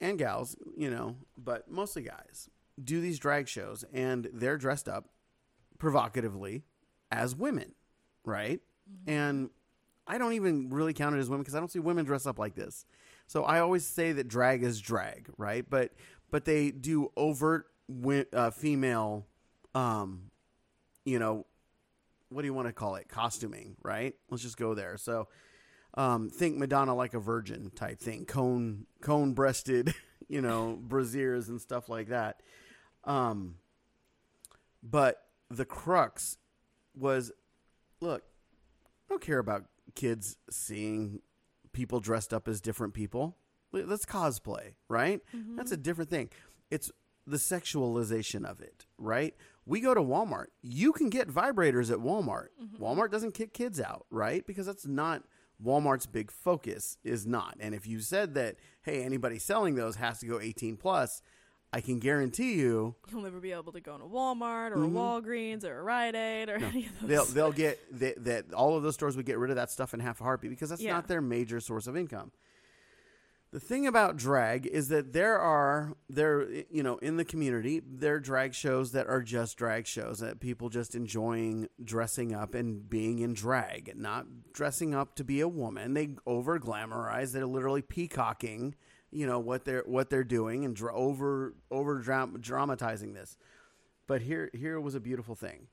and 0.00 0.18
gals, 0.18 0.56
you 0.76 0.90
know, 0.90 1.16
but 1.36 1.70
mostly 1.70 2.02
guys, 2.02 2.48
do 2.82 3.00
these 3.00 3.18
drag 3.18 3.48
shows 3.48 3.84
and 3.92 4.28
they're 4.32 4.58
dressed 4.58 4.88
up 4.88 5.08
provocatively 5.78 6.62
as 7.10 7.34
women, 7.34 7.72
right? 8.24 8.60
And 9.06 9.50
I 10.06 10.18
don't 10.18 10.32
even 10.34 10.70
really 10.70 10.92
count 10.92 11.14
it 11.14 11.18
as 11.18 11.28
women 11.28 11.42
because 11.42 11.54
I 11.54 11.58
don't 11.58 11.70
see 11.70 11.78
women 11.78 12.04
dress 12.04 12.26
up 12.26 12.38
like 12.38 12.54
this. 12.54 12.86
So 13.26 13.44
I 13.44 13.60
always 13.60 13.86
say 13.86 14.12
that 14.12 14.28
drag 14.28 14.62
is 14.62 14.80
drag, 14.80 15.28
right? 15.36 15.68
But 15.68 15.92
but 16.30 16.44
they 16.44 16.70
do 16.70 17.10
overt 17.16 17.66
uh, 18.32 18.50
female, 18.50 19.26
um, 19.74 20.30
you 21.04 21.18
know, 21.18 21.46
what 22.28 22.42
do 22.42 22.46
you 22.46 22.54
want 22.54 22.68
to 22.68 22.72
call 22.72 22.96
it? 22.96 23.08
Costuming, 23.08 23.76
right? 23.82 24.14
Let's 24.30 24.42
just 24.42 24.56
go 24.56 24.74
there. 24.74 24.96
So 24.96 25.28
um, 25.94 26.30
think 26.30 26.56
Madonna 26.56 26.94
like 26.94 27.14
a 27.14 27.18
virgin 27.18 27.70
type 27.74 28.00
thing, 28.00 28.24
cone 28.24 28.86
cone 29.00 29.32
breasted, 29.32 29.94
you 30.28 30.40
know, 30.40 30.78
brasiers 30.88 31.48
and 31.48 31.60
stuff 31.60 31.88
like 31.88 32.08
that. 32.08 32.42
Um, 33.04 33.56
but 34.82 35.22
the 35.50 35.64
crux 35.64 36.36
was, 36.94 37.32
look, 38.00 38.22
I 39.08 39.14
don't 39.14 39.22
care 39.22 39.38
about 39.38 39.64
kids 39.94 40.36
seeing 40.50 41.20
people 41.72 42.00
dressed 42.00 42.34
up 42.34 42.48
as 42.48 42.60
different 42.60 42.94
people. 42.94 43.36
That's 43.72 44.06
cosplay, 44.06 44.74
right? 44.88 45.20
Mm-hmm. 45.34 45.56
That's 45.56 45.72
a 45.72 45.76
different 45.76 46.10
thing. 46.10 46.30
It's 46.70 46.90
the 47.26 47.36
sexualization 47.36 48.44
of 48.44 48.60
it, 48.60 48.86
right? 48.96 49.34
We 49.66 49.80
go 49.80 49.94
to 49.94 50.00
Walmart. 50.00 50.46
You 50.62 50.92
can 50.92 51.10
get 51.10 51.28
vibrators 51.28 51.90
at 51.90 51.98
Walmart. 51.98 52.48
Mm-hmm. 52.62 52.82
Walmart 52.82 53.10
doesn't 53.10 53.34
kick 53.34 53.52
kids 53.52 53.80
out, 53.80 54.06
right? 54.10 54.46
Because 54.46 54.66
that's 54.66 54.86
not 54.86 55.24
Walmart's 55.62 56.06
big 56.06 56.30
focus 56.30 56.96
is 57.04 57.26
not. 57.26 57.56
And 57.60 57.74
if 57.74 57.86
you 57.86 58.00
said 58.00 58.34
that, 58.34 58.56
hey, 58.82 59.02
anybody 59.02 59.38
selling 59.38 59.74
those 59.74 59.96
has 59.96 60.20
to 60.20 60.26
go 60.26 60.40
18 60.40 60.76
plus, 60.76 61.20
I 61.72 61.80
can 61.82 61.98
guarantee 61.98 62.54
you 62.54 62.94
You'll 63.10 63.22
never 63.22 63.40
be 63.40 63.52
able 63.52 63.72
to 63.72 63.80
go 63.80 63.98
to 63.98 64.04
Walmart 64.04 64.70
or 64.72 64.76
Mhm. 64.76 64.86
a 64.86 64.98
Walgreens 65.28 65.64
or 65.64 65.78
a 65.78 65.82
Rite 65.82 66.14
Aid 66.14 66.48
or 66.48 66.56
any 66.56 66.86
of 66.86 67.00
those. 67.00 67.08
they'll 67.08 67.24
they'll 67.26 67.52
get 67.66 67.98
that, 68.00 68.24
that 68.24 68.52
all 68.54 68.76
of 68.76 68.82
those 68.82 68.94
stores 68.94 69.16
would 69.16 69.26
get 69.26 69.38
rid 69.38 69.50
of 69.50 69.56
that 69.56 69.70
stuff 69.70 69.92
in 69.92 70.00
half 70.00 70.20
a 70.20 70.24
heartbeat 70.24 70.50
because 70.50 70.70
that's 70.70 70.80
Yeah. 70.80 70.92
not 70.94 71.08
their 71.08 71.20
major 71.20 71.60
source 71.60 71.86
of 71.86 71.96
income. 71.96 72.32
The 73.50 73.60
thing 73.60 73.86
about 73.86 74.18
drag 74.18 74.66
is 74.66 74.88
that 74.88 75.14
there 75.14 75.38
are 75.38 75.94
there 76.10 76.46
you 76.70 76.82
know 76.82 76.98
in 76.98 77.16
the 77.16 77.24
community 77.24 77.80
there 77.80 78.16
are 78.16 78.20
drag 78.20 78.52
shows 78.54 78.92
that 78.92 79.06
are 79.06 79.22
just 79.22 79.56
drag 79.56 79.86
shows 79.86 80.18
that 80.20 80.38
people 80.38 80.68
just 80.68 80.94
enjoying 80.94 81.68
dressing 81.82 82.34
up 82.34 82.54
and 82.54 82.88
being 82.90 83.20
in 83.20 83.32
drag, 83.32 83.92
not 83.96 84.26
dressing 84.52 84.94
up 84.94 85.14
to 85.16 85.24
be 85.24 85.40
a 85.40 85.48
woman. 85.48 85.94
They 85.94 86.16
over 86.26 86.58
glamorize. 86.58 87.32
They're 87.32 87.46
literally 87.46 87.80
peacocking, 87.80 88.74
you 89.10 89.26
know 89.26 89.38
what 89.38 89.64
they're 89.64 89.84
what 89.86 90.10
they're 90.10 90.24
doing 90.24 90.64
and 90.64 90.74
dra- 90.74 90.94
over 90.94 91.54
over 91.70 91.98
dram- 91.98 92.38
dramatizing 92.40 93.14
this. 93.14 93.36
But 94.06 94.22
here 94.22 94.50
here 94.52 94.80
was 94.80 94.94
a 94.94 95.00
beautiful 95.00 95.34
thing. 95.34 95.68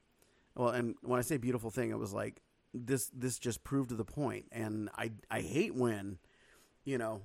Well, 0.56 0.70
and 0.70 0.96
when 1.02 1.20
I 1.20 1.22
say 1.22 1.38
beautiful 1.38 1.70
thing, 1.70 1.90
it 1.90 1.98
was 1.98 2.14
like 2.14 2.42
this 2.74 3.10
this 3.14 3.40
just 3.40 3.64
proved 3.64 3.96
the 3.96 4.06
point. 4.06 4.46
And 4.52 4.90
I 4.98 5.12
I 5.30 5.42
hate 5.42 5.76
when, 5.76 6.18
you 6.84 6.98
know, 6.98 7.22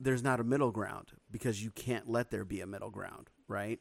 there's 0.00 0.22
not 0.22 0.40
a 0.40 0.44
middle 0.44 0.70
ground 0.70 1.12
because 1.30 1.62
you 1.62 1.70
can't 1.70 2.08
let 2.08 2.30
there 2.30 2.44
be 2.44 2.60
a 2.60 2.66
middle 2.66 2.90
ground, 2.90 3.30
right? 3.46 3.80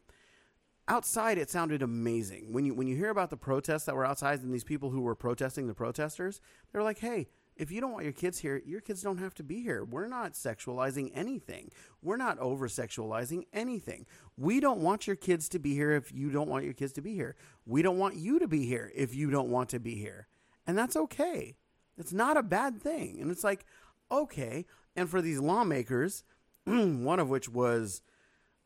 Outside 0.89 1.37
it 1.37 1.49
sounded 1.49 1.81
amazing. 1.81 2.53
When 2.53 2.65
you 2.65 2.73
when 2.73 2.87
you 2.87 2.95
hear 2.95 3.09
about 3.09 3.29
the 3.29 3.37
protests 3.37 3.83
that 3.85 3.95
were 3.95 4.05
outside 4.05 4.41
and 4.41 4.53
these 4.53 4.63
people 4.63 4.89
who 4.89 5.01
were 5.01 5.15
protesting 5.15 5.67
the 5.67 5.73
protesters, 5.73 6.39
they're 6.71 6.83
like, 6.83 6.99
"Hey, 6.99 7.27
if 7.57 7.71
you 7.71 7.81
don't 7.81 7.91
want 7.91 8.03
your 8.03 8.13
kids 8.13 8.39
here, 8.39 8.61
your 8.65 8.81
kids 8.81 9.01
don't 9.01 9.17
have 9.17 9.33
to 9.35 9.43
be 9.43 9.61
here. 9.61 9.83
We're 9.83 10.07
not 10.07 10.33
sexualizing 10.33 11.11
anything. 11.13 11.71
We're 12.01 12.17
not 12.17 12.37
over 12.39 12.67
sexualizing 12.67 13.43
anything. 13.51 14.05
We 14.37 14.59
don't 14.59 14.79
want 14.79 15.07
your 15.07 15.15
kids 15.15 15.49
to 15.49 15.59
be 15.59 15.73
here 15.73 15.91
if 15.91 16.11
you 16.11 16.29
don't 16.29 16.49
want 16.49 16.65
your 16.65 16.73
kids 16.73 16.93
to 16.93 17.01
be 17.01 17.15
here. 17.15 17.35
We 17.65 17.81
don't 17.81 17.97
want 17.97 18.15
you 18.15 18.39
to 18.39 18.47
be 18.47 18.65
here 18.65 18.91
if 18.95 19.15
you 19.15 19.31
don't 19.31 19.49
want 19.49 19.69
to 19.69 19.79
be 19.79 19.95
here. 19.95 20.27
And 20.65 20.77
that's 20.77 20.95
okay. 20.95 21.55
It's 21.97 22.13
not 22.13 22.37
a 22.37 22.43
bad 22.43 22.81
thing. 22.81 23.19
And 23.19 23.31
it's 23.31 23.43
like, 23.43 23.65
okay. 24.11 24.65
And 24.95 25.09
for 25.09 25.21
these 25.21 25.39
lawmakers, 25.39 26.23
one 26.65 27.19
of 27.19 27.29
which 27.29 27.49
was 27.49 28.01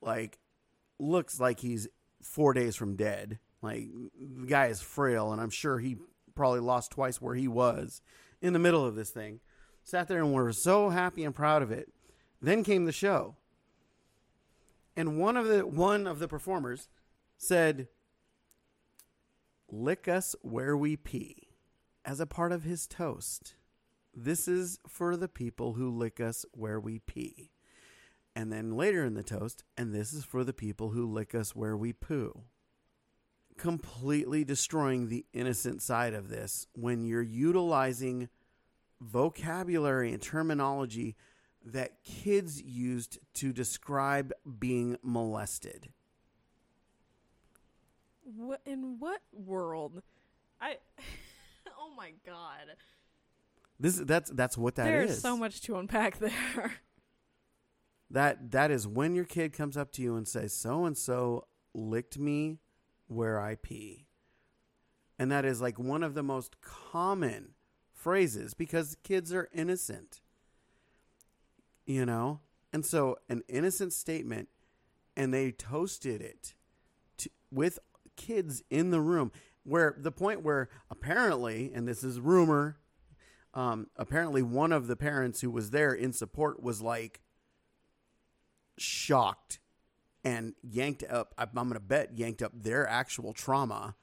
like, 0.01 0.39
looks 0.99 1.39
like 1.39 1.59
he's 1.59 1.87
four 2.21 2.53
days 2.53 2.75
from 2.75 2.95
dead. 2.95 3.39
Like, 3.61 3.87
the 4.19 4.47
guy 4.47 4.67
is 4.67 4.81
frail, 4.81 5.31
and 5.31 5.39
I'm 5.39 5.51
sure 5.51 5.77
he 5.77 5.97
probably 6.33 6.61
lost 6.61 6.91
twice 6.91 7.21
where 7.21 7.35
he 7.35 7.47
was 7.47 8.01
in 8.41 8.53
the 8.53 8.59
middle 8.59 8.85
of 8.85 8.95
this 8.95 9.09
thing. 9.09 9.39
Sat 9.83 10.07
there 10.07 10.23
and 10.23 10.33
were 10.33 10.51
so 10.51 10.89
happy 10.89 11.23
and 11.23 11.33
proud 11.33 11.61
of 11.61 11.71
it. 11.71 11.91
Then 12.41 12.63
came 12.63 12.85
the 12.85 12.91
show. 12.91 13.35
And 14.95 15.19
one 15.19 15.37
of 15.37 15.47
the 15.47 15.65
one 15.65 16.05
of 16.07 16.19
the 16.19 16.27
performers 16.27 16.89
said, 17.37 17.87
"Lick 19.69 20.07
us 20.07 20.35
where 20.41 20.75
we 20.75 20.97
pee," 20.97 21.49
as 22.03 22.19
a 22.19 22.25
part 22.25 22.51
of 22.51 22.63
his 22.63 22.87
toast. 22.87 23.55
This 24.13 24.47
is 24.47 24.79
for 24.87 25.15
the 25.15 25.29
people 25.29 25.73
who 25.73 25.89
lick 25.89 26.19
us 26.19 26.45
where 26.51 26.79
we 26.79 26.99
pee. 26.99 27.51
And 28.35 28.51
then 28.51 28.75
later 28.75 29.03
in 29.03 29.13
the 29.13 29.23
toast, 29.23 29.63
and 29.77 29.93
this 29.93 30.13
is 30.13 30.25
for 30.25 30.43
the 30.43 30.53
people 30.53 30.89
who 30.89 31.05
lick 31.05 31.33
us 31.33 31.55
where 31.55 31.77
we 31.77 31.93
poo. 31.93 32.43
Completely 33.57 34.43
destroying 34.43 35.09
the 35.09 35.25
innocent 35.33 35.81
side 35.81 36.13
of 36.13 36.29
this 36.29 36.67
when 36.73 37.03
you're 37.03 37.21
utilizing 37.21 38.29
vocabulary 38.99 40.11
and 40.11 40.21
terminology 40.21 41.15
that 41.65 42.03
kids 42.03 42.61
used 42.61 43.19
to 43.35 43.53
describe 43.53 44.31
being 44.59 44.97
molested. 45.03 45.89
What 48.23 48.61
in 48.65 48.97
what 48.99 49.21
world? 49.31 50.01
I. 50.59 50.77
oh 51.79 51.93
my 51.95 52.13
god. 52.25 52.75
This 53.79 53.95
that's 53.95 54.29
that's 54.31 54.57
what 54.57 54.75
that 54.75 54.87
is. 54.93 55.09
There's 55.09 55.21
so 55.21 55.35
much 55.35 55.61
to 55.63 55.77
unpack 55.77 56.19
there. 56.19 56.73
That 58.09 58.51
that 58.51 58.71
is 58.71 58.87
when 58.87 59.15
your 59.15 59.25
kid 59.25 59.53
comes 59.53 59.77
up 59.77 59.91
to 59.93 60.01
you 60.01 60.15
and 60.15 60.27
says, 60.27 60.53
"So 60.53 60.85
and 60.85 60.97
so 60.97 61.47
licked 61.73 62.19
me 62.19 62.59
where 63.11 63.39
I 63.39 63.55
pee," 63.55 64.07
and 65.19 65.31
that 65.31 65.45
is 65.45 65.61
like 65.61 65.77
one 65.77 66.03
of 66.03 66.13
the 66.13 66.23
most 66.23 66.61
common 66.61 67.53
phrases 67.93 68.53
because 68.53 68.97
kids 69.03 69.33
are 69.33 69.49
innocent, 69.53 70.21
you 71.85 72.05
know. 72.05 72.39
And 72.73 72.85
so, 72.85 73.17
an 73.29 73.43
innocent 73.47 73.93
statement, 73.93 74.47
and 75.15 75.33
they 75.33 75.51
toasted 75.51 76.21
it 76.21 76.53
to, 77.17 77.29
with 77.51 77.79
kids 78.15 78.63
in 78.69 78.91
the 78.91 79.01
room. 79.01 79.31
Where 79.63 79.95
the 79.95 80.11
point 80.11 80.41
where 80.41 80.69
apparently, 80.89 81.71
and 81.73 81.87
this 81.87 82.03
is 82.03 82.19
rumor, 82.19 82.77
um, 83.53 83.87
apparently 83.95 84.41
one 84.41 84.71
of 84.71 84.87
the 84.87 84.95
parents 84.95 85.41
who 85.41 85.51
was 85.51 85.69
there 85.69 85.93
in 85.93 86.13
support 86.13 86.63
was 86.63 86.81
like 86.81 87.21
shocked 88.77 89.59
and 90.23 90.53
yanked 90.61 91.03
up 91.09 91.33
i'm 91.37 91.49
going 91.53 91.73
to 91.73 91.79
bet 91.79 92.17
yanked 92.17 92.41
up 92.41 92.51
their 92.53 92.87
actual 92.87 93.33
trauma 93.33 93.95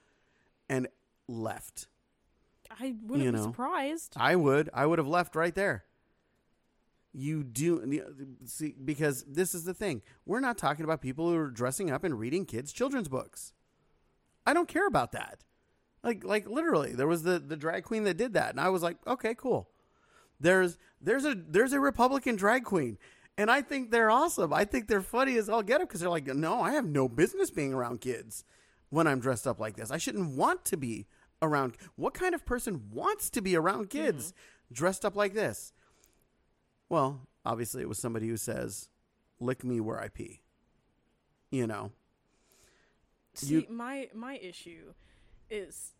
and 0.69 0.89
left. 1.29 1.87
I 2.71 2.95
wouldn't 3.03 3.25
You 3.25 3.33
be 3.33 3.39
surprised. 3.39 4.14
i 4.16 4.37
would. 4.37 4.71
I 4.75 4.87
would 4.87 4.99
have 4.99 5.09
left 5.09 5.35
right 5.35 5.55
there. 5.55 5.85
You 7.12 7.43
do 7.43 8.03
see 8.45 8.75
because 8.85 9.25
this 9.25 9.55
is 9.55 9.64
the 9.64 9.75
thing. 9.75 10.03
We're 10.27 10.41
not 10.41 10.59
talking 10.59 10.85
about 10.85 11.01
people 11.01 11.29
who 11.29 11.37
are 11.37 11.51
dressing 11.51 11.91
up 11.91 12.05
and 12.05 12.19
reading 12.19 12.45
kids 12.45 12.73
children's 12.73 13.09
books. 13.09 13.53
I 14.47 14.53
don't 14.53 14.69
care 14.69 14.87
about 14.87 15.12
that. 15.12 15.45
Like 16.03 16.23
like 16.25 16.49
literally 16.49 16.93
there 16.93 17.09
was 17.09 17.23
the 17.23 17.39
the 17.39 17.57
drag 17.57 17.85
queen 17.85 18.05
that 18.05 18.16
did 18.16 18.35
that 18.35 18.51
and 18.51 18.61
i 18.61 18.69
was 18.69 18.83
like 18.83 18.99
okay 19.07 19.35
cool. 19.35 19.71
There's 20.39 20.79
there's 21.01 21.25
a 21.25 21.35
there's 21.35 21.73
a 21.73 21.81
republican 21.81 22.37
drag 22.37 22.64
queen 22.64 22.99
and 23.39 23.51
i 23.51 23.62
think 23.62 23.91
they're 23.91 24.11
awesome. 24.11 24.53
I 24.53 24.64
think 24.66 24.86
they're 24.89 25.01
funny 25.01 25.36
as 25.39 25.49
all 25.49 25.62
get 25.62 25.80
up 25.80 25.89
because 25.89 26.01
they're 26.01 26.11
like 26.11 26.26
no 26.26 26.61
i 26.61 26.72
have 26.72 26.84
no 26.86 27.09
business 27.09 27.51
being 27.51 27.72
around 27.72 28.01
kids 28.03 28.45
when 28.91 29.07
i'm 29.07 29.20
dressed 29.20 29.47
up 29.47 29.59
like 29.61 29.76
this. 29.76 29.91
I 29.91 29.97
shouldn't 29.99 30.36
want 30.36 30.64
to 30.66 30.76
be 30.76 31.07
around 31.41 31.76
what 31.97 32.12
kind 32.14 32.34
of 32.34 32.45
person 32.45 32.91
wants 32.93 33.30
to 33.30 33.41
be 33.41 33.57
around 33.57 33.89
kids 33.91 34.34
dressed 34.72 35.05
up 35.05 35.14
like 35.16 35.32
this? 35.34 35.72
Well 36.91 37.28
obviously 37.47 37.80
it 37.82 37.89
was 37.89 37.99
somebody 37.99 38.28
who 38.28 38.36
says 38.36 38.89
lick 39.41 39.62
me 39.64 39.80
where 39.80 40.01
i 40.01 40.09
pee 40.09 40.41
you 41.51 41.66
know? 41.66 41.93
See, 43.34 43.55
You- 43.55 43.66
my 43.70 44.11
my 44.14 44.36
issue 44.36 44.93
is 45.49 45.95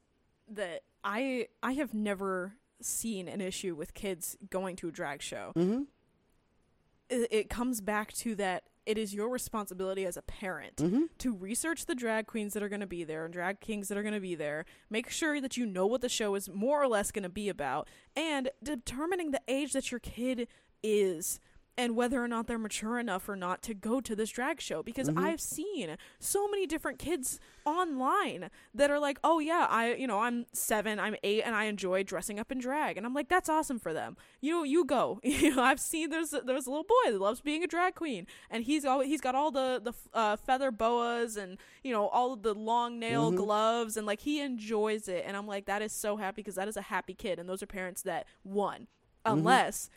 that 0.51 0.82
I 1.05 1.49
I 1.62 1.72
have 1.72 1.95
never 1.95 2.55
seen 2.82 3.28
an 3.28 3.41
issue 3.41 3.74
with 3.74 3.95
kids 3.95 4.36
going 4.51 4.76
to 4.76 4.89
a 4.89 4.93
drag 4.93 5.22
show. 5.22 5.53
mm-hmm 5.57 5.82
It, 7.11 7.49
comes 7.49 7.81
back 7.81 8.13
to 8.15 8.35
that 8.37 8.65
it 8.85 8.99
is 8.99 9.15
your 9.15 9.29
responsibility 9.29 10.05
as 10.05 10.17
a 10.17 10.23
parent 10.23 10.77
mm-hmm 10.77 11.03
to 11.19 11.35
research 11.35 11.87
the 11.87 11.95
drag 11.95 12.27
queens 12.27 12.55
that 12.55 12.63
are 12.63 12.69
going 12.69 12.81
to 12.81 12.87
be 12.87 13.03
there 13.03 13.25
and 13.25 13.33
drag 13.35 13.61
kings 13.61 13.89
that 13.89 13.99
are 13.99 14.03
going 14.03 14.15
to 14.15 14.21
be 14.21 14.35
there. 14.35 14.65
Make 14.89 15.11
sure 15.11 15.41
that 15.41 15.57
you 15.57 15.67
know 15.67 15.87
what 15.87 16.01
the 16.01 16.09
show 16.09 16.35
is 16.37 16.49
more 16.49 16.83
or 16.83 16.87
less 16.87 17.11
going 17.11 17.25
to 17.25 17.29
be 17.29 17.49
about 17.49 17.89
and 18.15 18.51
determining 18.63 19.33
the 19.33 19.41
age 19.49 19.73
that 19.73 19.91
your 19.91 19.99
kid 19.99 20.47
is 20.83 21.41
and 21.79 21.95
whether 21.97 22.22
or 22.22 22.29
not 22.29 22.47
they're 22.49 22.59
mature 22.59 22.99
enough 22.99 23.29
or 23.29 23.37
not 23.37 23.62
to 23.62 23.72
go 23.72 24.01
to 24.01 24.16
this 24.16 24.31
drag 24.31 24.61
show 24.61 24.83
because 24.83 25.09
Mhm. 25.09 25.24
I've 25.24 25.41
seen 25.41 25.97
so 26.18 26.49
many 26.49 26.66
different 26.66 26.99
kids 26.99 27.39
online 27.64 28.51
that 28.74 28.91
are 28.91 28.99
like, 28.99 29.18
"Oh 29.22 29.39
yeah, 29.39 29.66
I 29.70 29.95
you 29.95 30.07
know, 30.09 30.18
I'm 30.20 30.47
7, 30.53 30.99
I'm 30.99 31.14
8 31.22 31.43
and 31.45 31.55
I 31.55 31.64
enjoy 31.64 32.03
dressing 32.03 32.41
up 32.41 32.51
in 32.51 32.59
drag." 32.59 32.97
And 32.97 33.07
I'm 33.07 33.14
like, 33.14 33.29
"That's 33.29 33.49
awesome 33.49 33.79
for 33.79 33.93
them. 33.95 34.16
You 34.41 34.53
know, 34.53 34.62
you 34.64 34.85
go." 34.85 35.20
you 35.22 35.55
know, 35.55 35.62
I've 35.62 35.79
seen 35.81 36.11
there's 36.11 36.31
there's 36.31 36.66
a 36.66 36.70
little 36.70 36.85
boy 36.85 37.12
that 37.12 37.20
loves 37.20 37.41
being 37.41 37.62
a 37.62 37.68
drag 37.68 37.95
queen 37.95 38.26
and 38.51 38.64
he's 38.64 38.85
all 38.85 39.01
he's 39.01 39.20
got 39.20 39.35
all 39.37 39.51
the 39.53 39.81
the 39.83 39.93
uh, 40.18 40.35
feather 40.37 40.70
boas 40.72 41.37
and, 41.37 41.59
you 41.85 41.93
know, 41.93 42.09
all 42.09 42.33
of 42.33 42.43
the 42.43 42.55
long 42.55 42.99
nail 42.99 43.31
Mhm. 43.31 43.37
gloves 43.37 43.97
and 43.97 44.05
like 44.07 44.20
he 44.20 44.41
enjoys 44.41 45.07
it 45.07 45.22
and 45.26 45.37
I'm 45.37 45.47
like, 45.47 45.66
"That 45.66 45.81
is 45.83 45.93
so 45.93 46.16
happy 46.16 46.43
because 46.43 46.57
that 46.57 46.66
is 46.66 46.76
a 46.76 46.83
happy 46.83 47.14
kid." 47.14 47.39
And 47.39 47.49
those 47.49 47.62
are 47.62 47.66
parents 47.66 48.03
that 48.03 48.26
won. 48.43 48.89
Unless 49.24 49.91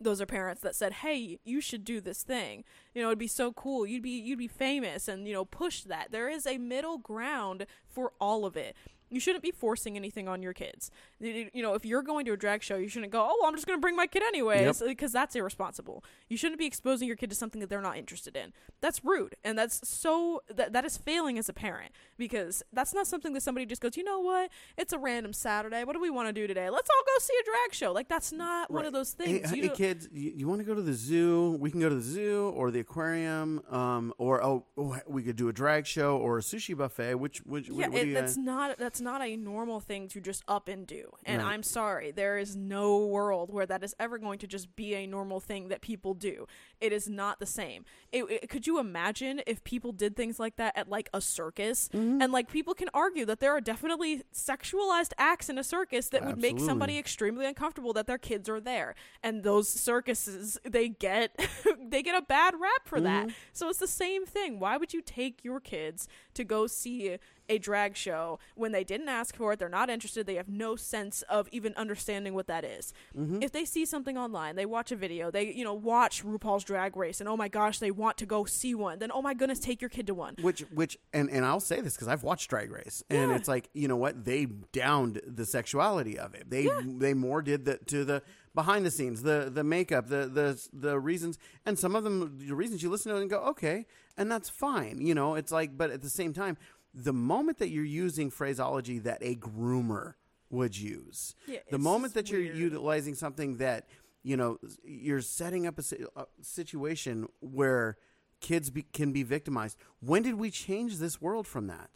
those 0.00 0.20
are 0.20 0.26
parents 0.26 0.62
that 0.62 0.74
said, 0.74 0.92
"Hey, 0.94 1.38
you 1.44 1.60
should 1.60 1.84
do 1.84 2.00
this 2.00 2.22
thing. 2.22 2.64
You 2.94 3.02
know, 3.02 3.08
it'd 3.08 3.18
be 3.18 3.26
so 3.26 3.52
cool. 3.52 3.86
You'd 3.86 4.02
be 4.02 4.10
you'd 4.10 4.38
be 4.38 4.48
famous 4.48 5.08
and, 5.08 5.26
you 5.26 5.32
know, 5.32 5.44
push 5.44 5.82
that." 5.82 6.10
There 6.10 6.28
is 6.28 6.46
a 6.46 6.58
middle 6.58 6.98
ground 6.98 7.66
for 7.88 8.12
all 8.20 8.44
of 8.44 8.56
it. 8.56 8.76
You 9.14 9.20
shouldn't 9.20 9.42
be 9.42 9.50
forcing 9.52 9.96
anything 9.96 10.26
on 10.28 10.42
your 10.42 10.52
kids. 10.52 10.90
You 11.20 11.48
you 11.54 11.62
know, 11.62 11.74
if 11.74 11.84
you're 11.84 12.02
going 12.02 12.24
to 12.26 12.32
a 12.32 12.36
drag 12.36 12.62
show, 12.62 12.76
you 12.76 12.88
shouldn't 12.88 13.12
go, 13.12 13.20
"Oh, 13.22 13.36
well, 13.40 13.48
I'm 13.48 13.54
just 13.54 13.66
going 13.66 13.78
to 13.78 13.80
bring 13.80 13.96
my 13.96 14.06
kid 14.06 14.22
anyways," 14.22 14.82
because 14.86 15.12
that's 15.12 15.34
irresponsible. 15.36 16.04
You 16.28 16.36
shouldn't 16.36 16.58
be 16.58 16.66
exposing 16.66 17.06
your 17.08 17.16
kid 17.16 17.30
to 17.30 17.36
something 17.36 17.60
that 17.60 17.70
they're 17.70 17.80
not 17.80 17.96
interested 17.96 18.36
in. 18.36 18.52
That's 18.80 19.04
rude, 19.04 19.36
and 19.44 19.56
that's 19.58 19.88
so 19.88 20.42
that 20.52 20.72
that 20.72 20.84
is 20.84 20.96
failing 20.96 21.38
as 21.38 21.48
a 21.48 21.52
parent 21.52 21.92
because 22.18 22.62
that's 22.72 22.92
not 22.92 23.06
something 23.06 23.32
that 23.34 23.42
somebody 23.42 23.66
just 23.66 23.80
goes, 23.80 23.96
"You 23.96 24.04
know 24.04 24.20
what? 24.20 24.50
It's 24.76 24.92
a 24.92 24.98
random 24.98 25.32
Saturday. 25.32 25.84
What 25.84 25.92
do 25.94 26.00
we 26.00 26.10
want 26.10 26.28
to 26.28 26.32
do 26.32 26.46
today? 26.46 26.68
Let's 26.70 26.90
all 26.90 27.02
go 27.06 27.18
see 27.20 27.34
a 27.40 27.44
drag 27.44 27.74
show." 27.74 27.92
Like 27.92 28.08
that's 28.08 28.32
not 28.32 28.70
one 28.70 28.84
of 28.84 28.92
those 28.92 29.12
things. 29.12 29.50
hey, 29.50 29.56
You 29.56 29.62
don't- 29.68 29.76
kids, 29.76 30.08
you, 30.12 30.32
you 30.36 30.48
want 30.48 30.60
to 30.60 30.64
go 30.64 30.74
to 30.74 30.82
the 30.82 30.92
zoo? 30.92 31.56
We 31.60 31.70
can 31.70 31.80
go 31.80 31.88
to 31.88 31.94
the 31.94 32.00
zoo 32.00 32.52
or 32.56 32.70
the 32.70 32.80
aquarium, 32.80 33.62
um, 33.70 34.12
or 34.18 34.42
oh, 34.42 34.64
oh, 34.76 34.98
we 35.06 35.22
could 35.22 35.36
do 35.36 35.48
a 35.48 35.52
drag 35.52 35.86
show 35.86 36.16
or 36.16 36.38
a 36.38 36.40
sushi 36.40 36.76
buffet. 36.76 37.14
Which, 37.14 37.38
which, 37.46 37.68
yeah, 37.68 37.74
what, 37.74 37.92
what 37.92 37.92
do 37.92 37.98
it, 37.98 38.08
you 38.08 38.14
that's 38.14 38.36
not 38.36 38.78
that's 38.78 39.00
not 39.04 39.22
a 39.22 39.36
normal 39.36 39.78
thing 39.78 40.08
to 40.08 40.20
just 40.20 40.42
up 40.48 40.66
and 40.68 40.86
do. 40.86 41.12
And 41.24 41.40
Right. 41.42 41.52
I'm 41.52 41.62
sorry, 41.62 42.10
there 42.10 42.36
is 42.38 42.56
no 42.56 43.06
world 43.06 43.52
where 43.52 43.66
that 43.66 43.84
is 43.84 43.94
ever 44.00 44.18
going 44.18 44.38
to 44.40 44.46
just 44.48 44.74
be 44.74 44.94
a 44.94 45.06
normal 45.06 45.38
thing 45.38 45.68
that 45.68 45.80
people 45.80 46.14
do. 46.14 46.46
It 46.80 46.92
is 46.92 47.08
not 47.08 47.38
the 47.38 47.46
same. 47.46 47.84
It, 48.10 48.24
it- 48.24 48.48
could 48.50 48.66
you 48.66 48.78
imagine 48.80 49.42
if 49.46 49.62
people 49.62 49.92
did 49.92 50.16
things 50.16 50.40
like 50.40 50.56
that 50.56 50.76
at 50.76 50.88
like 50.88 51.08
a 51.14 51.20
circus? 51.20 51.88
Mm-hmm. 51.92 52.20
And 52.22 52.32
like 52.32 52.48
people 52.50 52.74
can 52.74 52.88
argue 52.92 53.24
that 53.26 53.38
there 53.40 53.52
are 53.52 53.60
definitely 53.60 54.22
sexualized 54.34 55.12
acts 55.18 55.48
in 55.48 55.58
a 55.58 55.64
circus 55.64 56.08
that 56.08 56.24
would 56.24 56.38
make 56.38 56.58
somebody 56.58 56.98
extremely 56.98 57.46
uncomfortable 57.46 57.92
that 57.92 58.06
their 58.06 58.18
kids 58.18 58.48
are 58.48 58.60
there. 58.60 58.94
And 59.22 59.42
those 59.44 59.68
circuses, 59.68 60.58
they 60.64 60.88
get 60.88 61.38
they 61.90 62.02
get 62.02 62.16
a 62.16 62.22
bad 62.22 62.54
rap 62.60 62.86
for 62.86 63.00
that. 63.00 63.26
Mm-hmm. 63.28 63.36
So 63.52 63.68
it's 63.68 63.78
the 63.78 63.86
same 63.86 64.24
thing. 64.26 64.58
Why 64.58 64.76
would 64.76 64.92
you 64.94 65.02
take 65.02 65.44
your 65.44 65.60
kids 65.60 66.08
to 66.34 66.44
go 66.44 66.66
see 66.66 67.18
a 67.48 67.58
drag 67.58 67.94
show 67.94 68.38
when 68.54 68.72
they 68.72 68.84
didn't 68.84 69.08
ask 69.08 69.36
for 69.36 69.52
it? 69.52 69.58
They're 69.58 69.68
not 69.68 69.90
interested. 69.90 70.26
They 70.26 70.36
have 70.36 70.48
no 70.48 70.76
sense 70.76 71.22
of 71.28 71.48
even 71.52 71.74
understanding 71.74 72.34
what 72.34 72.46
that 72.46 72.64
is. 72.64 72.92
Mm-hmm. 73.16 73.42
If 73.42 73.52
they 73.52 73.64
see 73.64 73.84
something 73.84 74.16
online, 74.16 74.56
they 74.56 74.64
watch 74.66 74.90
a 74.92 74.96
video, 74.96 75.30
they 75.30 75.52
you 75.52 75.64
know 75.64 75.74
watch 75.74 76.24
RuPaul's 76.24 76.64
Drag 76.64 76.96
Race, 76.96 77.20
and 77.20 77.28
oh 77.28 77.36
my 77.36 77.48
gosh, 77.48 77.78
they 77.78 77.90
want 77.90 78.16
to 78.18 78.26
go 78.26 78.44
see 78.44 78.74
one. 78.74 78.98
Then 78.98 79.10
oh 79.12 79.22
my 79.22 79.34
goodness, 79.34 79.58
take 79.58 79.80
your 79.82 79.90
kid 79.90 80.06
to 80.06 80.14
one. 80.14 80.36
which, 80.40 80.60
which, 80.72 80.96
and 81.12 81.28
and 81.30 81.44
I'll 81.44 81.60
say 81.60 81.80
this 81.80 81.94
because 81.94 82.08
I've 82.08 82.22
watched 82.22 82.48
Drag 82.50 82.70
Race, 82.70 83.02
and 83.10 83.30
Yeah. 83.30 83.36
it's 83.36 83.48
like 83.48 83.68
you 83.74 83.88
know 83.88 83.96
what 83.96 84.24
they 84.24 84.46
downed 84.72 85.20
the 85.26 85.44
sexuality 85.46 86.18
of 86.18 86.34
it. 86.34 86.48
They 86.50 86.68
they 86.86 87.14
more 87.14 87.42
did 87.42 87.64
the 87.66 87.76
to 87.86 88.04
the 88.04 88.22
behind 88.54 88.86
the 88.86 88.90
scenes, 88.90 89.22
the 89.22 89.50
the 89.52 89.64
makeup, 89.64 90.08
the 90.08 90.26
the 90.26 90.60
the 90.72 90.98
reasons, 90.98 91.38
and 91.66 91.78
some 91.78 91.94
of 91.94 92.04
them 92.04 92.38
the 92.38 92.54
reasons 92.54 92.82
you 92.82 92.88
listen 92.88 93.10
to 93.12 93.18
it 93.18 93.20
and 93.22 93.30
go 93.30 93.40
okay, 93.40 93.86
and 94.16 94.30
that's 94.30 94.48
fine. 94.48 95.00
You 95.00 95.14
know, 95.14 95.34
it's 95.34 95.52
like, 95.52 95.76
but 95.76 95.90
at 95.90 96.02
the 96.02 96.10
same 96.10 96.32
time, 96.32 96.56
the 96.92 97.12
moment 97.12 97.58
that 97.58 97.70
you're 97.70 97.84
using 97.84 98.30
phraseology 98.30 98.98
that 99.00 99.18
a 99.20 99.34
groomer 99.34 100.14
would 100.50 100.78
use, 100.78 101.34
Yeah, 101.46 101.58
the 101.70 101.78
moment 101.78 102.14
that 102.14 102.30
you're 102.30 102.40
utilizing 102.40 103.14
something 103.14 103.56
that 103.56 103.88
you 104.22 104.36
know 104.36 104.58
you're 104.84 105.20
setting 105.20 105.66
up 105.66 105.78
a, 105.78 105.82
a 106.16 106.26
situation 106.40 107.26
where 107.40 107.96
kids 108.40 108.70
be, 108.70 108.82
can 108.82 109.12
be 109.12 109.22
victimized. 109.22 109.76
When 110.00 110.22
did 110.22 110.34
we 110.34 110.50
change 110.50 110.98
this 110.98 111.20
world 111.20 111.46
from 111.46 111.66
that? 111.66 111.90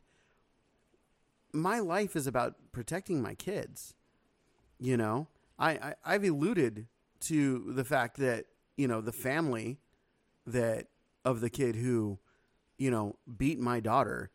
My 1.52 1.78
life 1.78 2.16
is 2.16 2.26
about 2.26 2.54
protecting 2.72 3.22
my 3.22 3.34
kids. 3.34 3.94
You 4.80 4.96
know, 4.96 5.28
I, 5.58 5.70
I 5.72 5.94
I've 6.04 6.24
alluded 6.24 6.88
to 7.20 7.72
the 7.72 7.84
fact 7.84 8.16
that 8.18 8.46
you 8.76 8.88
know 8.88 9.00
the 9.00 9.12
family 9.12 9.78
that 10.46 10.88
of 11.28 11.40
the 11.40 11.50
kid 11.50 11.76
who 11.76 12.18
you 12.78 12.90
know 12.90 13.16
beat 13.36 13.58
my 13.60 13.80
daughter 13.80 14.30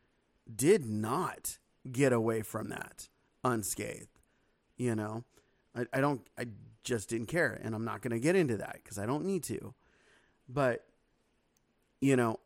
did 0.53 0.85
not 0.85 1.57
get 1.91 2.13
away 2.13 2.41
from 2.41 2.69
that 2.69 3.09
unscathed. 3.43 4.19
You 4.77 4.95
know, 4.95 5.23
I, 5.75 5.85
I 5.93 6.01
don't. 6.01 6.21
I 6.37 6.45
just 6.83 7.09
didn't 7.09 7.27
care, 7.27 7.59
and 7.63 7.73
I'm 7.73 7.85
not 7.85 8.01
going 8.01 8.11
to 8.11 8.19
get 8.19 8.35
into 8.35 8.57
that 8.57 8.79
because 8.83 8.99
I 8.99 9.05
don't 9.05 9.25
need 9.25 9.43
to. 9.45 9.73
But 10.47 10.85
you 12.01 12.15
know, 12.15 12.39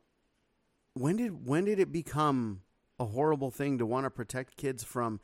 when 0.93 1.17
did 1.17 1.45
when 1.45 1.65
did 1.65 1.79
it 1.79 1.91
become 1.91 2.61
a 2.99 3.05
horrible 3.05 3.51
thing 3.51 3.77
to 3.77 3.85
want 3.85 4.05
to 4.05 4.09
protect 4.09 4.57
kids 4.57 4.83
from 4.83 5.19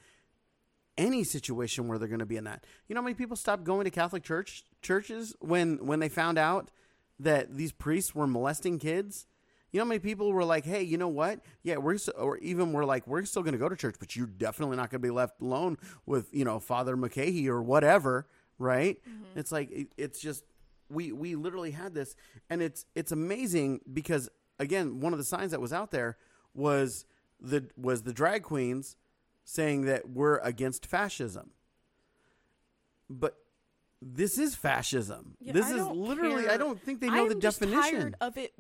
any 0.98 1.24
situation 1.24 1.88
where 1.88 1.98
they're 1.98 2.08
going 2.08 2.20
to 2.20 2.26
be 2.26 2.38
in 2.38 2.44
that? 2.44 2.66
You 2.88 2.96
know, 2.96 3.02
how 3.02 3.06
many 3.06 3.16
people 3.16 3.38
stopped 3.38 3.64
going 3.64 3.86
to 3.86 3.92
Catholic 3.92 4.24
church 4.24 4.64
churches 4.82 5.36
when 5.40 5.86
when 5.86 6.00
they 6.00 6.10
found 6.10 6.38
out 6.38 6.72
that 7.20 7.56
these 7.56 7.72
priests 7.72 8.14
were 8.16 8.28
molesting 8.28 8.80
kids? 8.80 9.28
You 9.72 9.80
know 9.80 9.86
how 9.86 9.90
many 9.90 10.00
people 10.00 10.32
were 10.32 10.46
like, 10.46 10.66
"Hey, 10.66 10.84
you 10.84 10.98
know 10.98 11.08
what? 11.08 11.40
Yeah, 11.64 11.78
we're 11.78 11.98
so, 11.98 12.12
or 12.14 12.38
even 12.38 12.74
we're 12.74 12.86
like, 12.86 13.08
we're 13.08 13.26
still 13.26 13.42
going 13.42 13.54
to 13.54 13.60
go 13.60 13.70
to 13.70 13.76
church, 13.76 13.96
but 14.00 14.16
you're 14.16 14.28
definitely 14.28 14.78
not 14.78 14.92
going 14.92 15.02
to 15.02 15.08
be 15.08 15.10
left 15.10 15.42
alone 15.42 15.78
with 16.06 16.28
you 16.32 16.46
know 16.46 16.60
Father 16.60 16.96
McCahey 16.96 17.48
or 17.48 17.62
whatever, 17.62 18.28
right?" 18.60 19.00
Mm-hmm. 19.02 19.40
It's 19.40 19.52
like 19.52 19.72
it, 19.72 19.88
it's 19.98 20.20
just 20.20 20.44
we 20.90 21.12
we 21.12 21.36
literally 21.36 21.72
had 21.72 21.96
this, 21.96 22.16
and 22.50 22.62
it's 22.62 22.86
it's 22.94 23.12
amazing 23.12 23.82
because 23.92 24.30
again, 24.60 25.00
one 25.00 25.12
of 25.14 25.20
the 25.20 25.26
signs 25.26 25.52
that 25.52 25.62
was 25.62 25.74
out 25.74 25.92
there 25.92 26.18
was 26.54 27.06
the 27.40 27.68
was 27.76 28.04
the 28.04 28.14
drag 28.14 28.44
queens 28.44 28.96
saying 29.44 29.86
that 29.86 30.10
we're 30.10 30.38
against 30.38 30.86
fascism, 30.86 31.52
but 33.10 33.38
this 34.06 34.38
is 34.38 34.56
fascism. 34.56 35.36
Yeah, 35.40 35.54
this 35.54 35.70
is 35.70 35.86
literally. 35.86 36.48
I 36.50 36.58
don't 36.58 36.80
think 36.82 37.00
they 37.00 37.10
know 37.10 37.24
I'm 37.24 37.30
the 37.30 37.36
definition. 37.36 37.82
tired 37.82 38.16
of 38.22 38.38
it. 38.38 38.54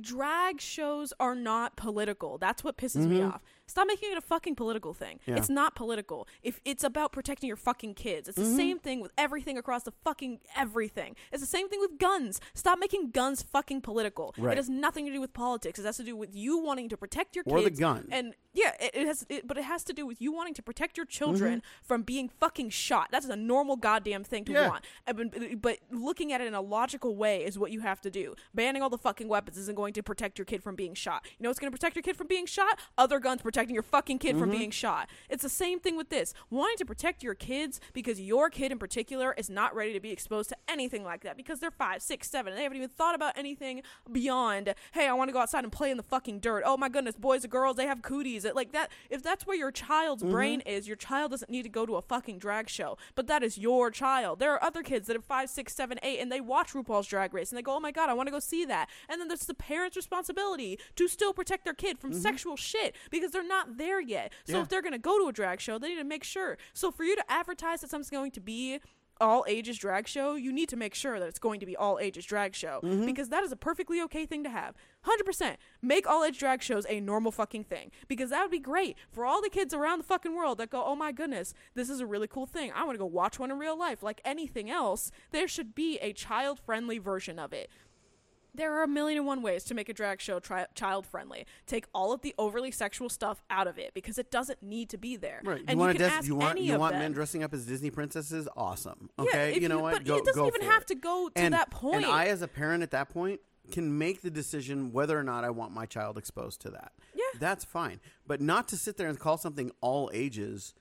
Drag 0.00 0.60
shows 0.60 1.12
are 1.18 1.34
not 1.34 1.76
political. 1.76 2.36
That's 2.38 2.62
what 2.62 2.76
pisses 2.76 3.06
me 3.06 3.20
Mhm. 3.20 3.32
off. 3.34 3.42
Stop 3.66 3.86
making 3.86 4.10
it 4.12 4.16
a 4.16 4.22
fucking 4.22 4.54
political 4.54 4.94
thing. 4.94 5.20
Yeah. 5.26 5.36
It's 5.36 5.50
not 5.50 5.74
political. 5.74 6.26
If 6.42 6.58
it's 6.64 6.82
about 6.82 7.12
protecting 7.12 7.48
your 7.48 7.56
fucking 7.56 7.94
kids, 7.94 8.26
it's 8.28 8.36
the 8.36 8.44
Mm-hmm. 8.44 8.56
same 8.56 8.78
thing 8.78 9.00
with 9.00 9.12
everything 9.18 9.58
across 9.58 9.82
the 9.82 9.92
fucking 9.92 10.40
everything. 10.56 11.16
It's 11.32 11.42
the 11.42 11.46
same 11.46 11.68
thing 11.68 11.78
with 11.80 11.98
guns. 11.98 12.40
Stop 12.54 12.78
making 12.78 13.10
guns 13.10 13.42
fucking 13.42 13.82
political. 13.82 14.34
Right. 14.38 14.52
It 14.52 14.56
has 14.56 14.70
nothing 14.70 15.04
to 15.06 15.12
do 15.12 15.20
with 15.20 15.34
politics. 15.34 15.78
It 15.78 15.84
has 15.84 15.98
to 15.98 16.02
do 16.04 16.16
with 16.16 16.34
you 16.34 16.56
wanting 16.58 16.88
to 16.88 16.96
protect 16.96 17.36
your 17.36 17.44
Or 17.46 17.58
the 17.60 17.64
kids. 17.68 17.80
gun. 17.80 18.08
And 18.10 18.34
yeah, 18.54 18.74
it, 18.80 18.90
it 18.94 19.06
has. 19.06 19.26
It, 19.28 19.46
but 19.46 19.58
it 19.58 19.64
has 19.64 19.84
to 19.84 19.92
do 19.92 20.06
with 20.06 20.20
you 20.22 20.32
wanting 20.32 20.54
to 20.54 20.62
protect 20.62 20.96
your 20.96 21.06
children 21.06 21.58
Mm-hmm. 21.60 21.84
from 21.86 22.02
being 22.02 22.28
fucking 22.28 22.70
shot. 22.70 23.08
That's 23.10 23.26
a 23.26 23.36
normal 23.36 23.76
goddamn 23.76 24.24
thing 24.24 24.44
to 24.46 24.52
Yeah. 24.52 24.68
want. 24.68 24.84
But, 25.06 25.60
but 25.60 25.78
looking 25.90 26.32
at 26.32 26.40
it 26.40 26.46
in 26.46 26.54
a 26.54 26.60
logical 26.62 27.16
way 27.16 27.44
is 27.44 27.58
what 27.58 27.70
you 27.70 27.80
have 27.80 28.00
to 28.02 28.10
do. 28.10 28.34
Banning 28.54 28.80
all 28.82 28.90
the 28.90 28.98
fucking 28.98 29.28
weapons 29.28 29.58
isn't 29.58 29.76
going 29.78 29.92
to 29.92 30.02
protect 30.02 30.38
your 30.38 30.44
kid 30.44 30.60
from 30.60 30.74
being 30.74 30.92
shot. 30.92 31.24
You 31.38 31.44
know 31.44 31.50
what's 31.50 31.60
going 31.60 31.70
to 31.70 31.76
protect 31.76 31.94
your 31.94 32.02
kid 32.02 32.16
from 32.16 32.26
being 32.26 32.46
shot? 32.46 32.80
Other 32.98 33.20
guns 33.20 33.42
protecting 33.42 33.74
your 33.74 33.84
fucking 33.84 34.18
kid 34.18 34.36
from 34.36 34.50
mm-hmm. 34.50 34.58
being 34.58 34.70
shot. 34.72 35.08
It's 35.28 35.44
the 35.44 35.48
same 35.48 35.78
thing 35.78 35.96
with 35.96 36.08
this. 36.08 36.34
Wanting 36.50 36.78
to 36.78 36.84
protect 36.84 37.22
your 37.22 37.36
kids 37.36 37.80
because 37.92 38.20
your 38.20 38.50
kid 38.50 38.72
in 38.72 38.78
particular 38.78 39.34
is 39.38 39.48
not 39.48 39.72
ready 39.76 39.92
to 39.92 40.00
be 40.00 40.10
exposed 40.10 40.48
to 40.48 40.56
anything 40.68 41.04
like 41.04 41.22
that 41.22 41.36
because 41.36 41.60
they're 41.60 41.70
five, 41.70 42.02
six, 42.02 42.28
seven, 42.28 42.52
and 42.52 42.58
they 42.58 42.64
haven't 42.64 42.78
even 42.78 42.88
thought 42.88 43.14
about 43.14 43.38
anything 43.38 43.82
beyond, 44.10 44.74
hey, 44.92 45.06
I 45.06 45.12
want 45.12 45.28
to 45.28 45.32
go 45.32 45.38
outside 45.38 45.62
and 45.62 45.72
play 45.72 45.92
in 45.92 45.96
the 45.96 46.02
fucking 46.02 46.40
dirt. 46.40 46.64
Oh 46.66 46.76
my 46.76 46.88
goodness, 46.88 47.14
boys 47.14 47.44
and 47.44 47.52
girls, 47.52 47.76
they 47.76 47.86
have 47.86 48.02
cooties. 48.02 48.44
It, 48.44 48.56
like 48.56 48.72
that. 48.72 48.90
If 49.08 49.22
that's 49.22 49.46
where 49.46 49.56
your 49.56 49.70
child's 49.70 50.22
mm-hmm. 50.22 50.32
brain 50.32 50.60
is, 50.62 50.88
your 50.88 50.96
child 50.96 51.30
doesn't 51.30 51.50
need 51.50 51.62
to 51.62 51.68
go 51.68 51.86
to 51.86 51.94
a 51.96 52.02
fucking 52.02 52.40
drag 52.40 52.68
show. 52.68 52.98
But 53.14 53.28
that 53.28 53.44
is 53.44 53.56
your 53.56 53.90
child. 53.90 54.40
There 54.40 54.52
are 54.52 54.62
other 54.62 54.82
kids 54.82 55.06
that 55.06 55.16
are 55.16 55.22
five, 55.22 55.48
six, 55.48 55.74
seven, 55.74 55.98
eight, 56.02 56.18
and 56.18 56.32
they 56.32 56.40
watch 56.40 56.72
RuPaul's 56.72 57.06
Drag 57.06 57.32
Race 57.32 57.50
and 57.50 57.56
they 57.56 57.62
go, 57.62 57.76
oh 57.76 57.80
my 57.80 57.92
god, 57.92 58.10
I 58.10 58.14
want 58.14 58.26
to 58.26 58.32
go 58.32 58.40
see 58.40 58.64
that. 58.64 58.88
And 59.08 59.20
then 59.20 59.28
there's 59.28 59.46
the 59.46 59.54
parent's 59.68 59.96
responsibility 59.96 60.78
to 60.96 61.08
still 61.08 61.34
protect 61.34 61.64
their 61.64 61.74
kid 61.74 61.98
from 61.98 62.10
mm-hmm. 62.10 62.20
sexual 62.20 62.56
shit 62.56 62.96
because 63.10 63.32
they're 63.32 63.46
not 63.46 63.76
there 63.76 64.00
yet. 64.00 64.32
So 64.44 64.56
Yeah. 64.56 64.62
if 64.62 64.68
they're 64.68 64.82
gonna 64.82 64.98
go 64.98 65.18
to 65.18 65.28
a 65.28 65.32
drag 65.32 65.60
show, 65.60 65.78
they 65.78 65.90
need 65.90 65.96
to 65.96 66.04
make 66.04 66.24
sure. 66.24 66.56
So 66.72 66.90
for 66.90 67.04
you 67.04 67.14
to 67.16 67.30
advertise 67.30 67.82
that 67.82 67.90
something's 67.90 68.08
going 68.10 68.30
to 68.32 68.40
be 68.40 68.80
all 69.20 69.44
ages 69.48 69.76
drag 69.78 70.06
show, 70.06 70.36
you 70.36 70.52
need 70.52 70.68
to 70.68 70.76
make 70.76 70.94
sure 70.94 71.18
that 71.18 71.28
it's 71.28 71.38
going 71.38 71.60
to 71.60 71.66
be 71.66 71.76
all 71.76 71.98
ages 71.98 72.24
drag 72.24 72.54
show 72.54 72.80
mm-hmm. 72.82 73.04
because 73.04 73.28
that 73.28 73.42
is 73.42 73.52
a 73.52 73.56
perfectly 73.56 74.00
okay 74.00 74.24
thing 74.26 74.44
to 74.44 74.50
have. 74.50 74.74
100%. 75.06 75.56
Make 75.82 76.06
all 76.06 76.24
age 76.24 76.38
drag 76.38 76.62
shows 76.62 76.86
a 76.88 77.00
normal 77.00 77.32
fucking 77.32 77.64
thing 77.64 77.90
because 78.06 78.30
that 78.30 78.42
would 78.42 78.50
be 78.50 78.58
great 78.58 78.96
for 79.10 79.24
all 79.24 79.42
the 79.42 79.50
kids 79.50 79.74
around 79.74 79.98
the 79.98 80.04
fucking 80.04 80.34
world 80.34 80.58
that 80.58 80.70
go, 80.70 80.84
"Oh 80.84 80.96
my 80.96 81.12
goodness, 81.12 81.54
this 81.74 81.90
is 81.90 82.00
a 82.00 82.06
really 82.06 82.28
cool 82.28 82.46
thing. 82.46 82.72
I 82.72 82.84
want 82.84 82.94
to 82.94 82.98
go 82.98 83.06
watch 83.06 83.38
one 83.38 83.50
in 83.50 83.58
real 83.58 83.76
life." 83.76 84.02
Like 84.02 84.20
anything 84.24 84.70
else, 84.70 85.10
there 85.30 85.48
should 85.48 85.74
be 85.74 85.98
a 85.98 86.12
child-friendly 86.12 86.98
version 86.98 87.38
of 87.38 87.52
it. 87.52 87.70
There 88.54 88.74
are 88.74 88.82
a 88.82 88.88
million 88.88 89.18
and 89.18 89.26
one 89.26 89.42
ways 89.42 89.62
to 89.64 89.74
make 89.74 89.88
a 89.88 89.94
drag 89.94 90.20
show 90.20 90.40
tri- 90.40 90.66
child 90.74 91.06
friendly. 91.06 91.46
Take 91.66 91.86
all 91.94 92.12
of 92.12 92.22
the 92.22 92.34
overly 92.38 92.70
sexual 92.70 93.08
stuff 93.08 93.42
out 93.50 93.66
of 93.66 93.78
it 93.78 93.92
because 93.94 94.18
it 94.18 94.30
doesn't 94.30 94.62
need 94.62 94.88
to 94.90 94.98
be 94.98 95.16
there. 95.16 95.40
Right. 95.44 95.60
You 95.60 95.64
And 95.68 95.78
want 95.78 95.92
you 95.94 95.98
can 96.00 96.08
des- 96.08 96.14
ask 96.16 96.26
you 96.26 96.34
want 96.34 96.58
any 96.58 96.66
you 96.66 96.74
of 96.74 96.80
want 96.80 96.92
them. 96.94 97.02
men 97.02 97.12
dressing 97.12 97.42
up 97.42 97.52
as 97.54 97.66
Disney 97.66 97.90
princesses? 97.90 98.48
Awesome. 98.56 99.10
Okay. 99.18 99.52
if 99.54 99.62
you 99.62 99.68
know 99.68 99.78
what? 99.80 99.92
But 99.94 100.04
go, 100.04 100.16
it 100.16 100.24
doesn't 100.24 100.46
even 100.46 100.62
have 100.62 100.82
it. 100.82 100.88
to 100.88 100.94
go 100.96 101.28
to 101.28 101.40
and, 101.40 101.54
that 101.54 101.70
point. 101.70 101.96
And 101.96 102.06
I, 102.06 102.26
as 102.26 102.42
a 102.42 102.48
parent 102.48 102.82
at 102.82 102.90
that 102.92 103.10
point, 103.10 103.40
can 103.70 103.96
make 103.98 104.22
the 104.22 104.30
decision 104.30 104.92
whether 104.92 105.18
or 105.18 105.22
not 105.22 105.44
I 105.44 105.50
want 105.50 105.72
my 105.72 105.84
child 105.86 106.16
exposed 106.16 106.60
to 106.62 106.70
that. 106.70 106.92
Yeah. 107.14 107.24
That's 107.38 107.64
fine. 107.64 108.00
But 108.26 108.40
not 108.40 108.66
to 108.68 108.76
sit 108.76 108.96
there 108.96 109.08
and 109.08 109.18
call 109.18 109.36
something 109.36 109.70
all 109.82 110.10
ages 110.14 110.74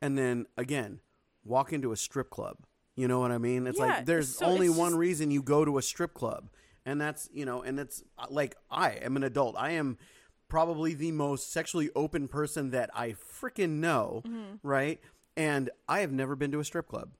and 0.00 0.18
then, 0.18 0.46
again, 0.58 1.00
walk 1.44 1.72
into 1.72 1.92
a 1.92 1.96
strip 1.96 2.30
club. 2.30 2.56
You 2.96 3.08
know 3.08 3.20
what 3.20 3.30
I 3.30 3.38
mean? 3.38 3.66
It's 3.66 3.78
Yeah, 3.78 3.86
like 3.86 4.06
there's 4.06 4.36
so 4.36 4.46
only 4.46 4.68
one 4.68 4.96
reason 4.96 5.30
you 5.30 5.42
go 5.42 5.64
to 5.64 5.78
a 5.78 5.82
strip 5.82 6.12
club. 6.14 6.50
And 6.84 7.00
that's, 7.00 7.28
you 7.32 7.44
know, 7.44 7.62
and 7.62 7.78
it's 7.78 8.02
uh, 8.18 8.26
like 8.30 8.56
I 8.70 8.90
am 8.92 9.16
an 9.16 9.22
adult. 9.22 9.54
I 9.58 9.70
am 9.72 9.98
probably 10.48 10.94
the 10.94 11.12
most 11.12 11.52
sexually 11.52 11.90
open 11.94 12.28
person 12.28 12.70
that 12.72 12.90
I 12.94 13.14
freaking 13.40 13.78
know, 13.80 14.22
right? 14.62 15.00
And 15.36 15.70
I 15.88 16.00
have 16.00 16.12
never 16.12 16.36
been 16.36 16.50
to 16.52 16.60
a 16.60 16.64
strip 16.64 16.88
club. 16.88 17.10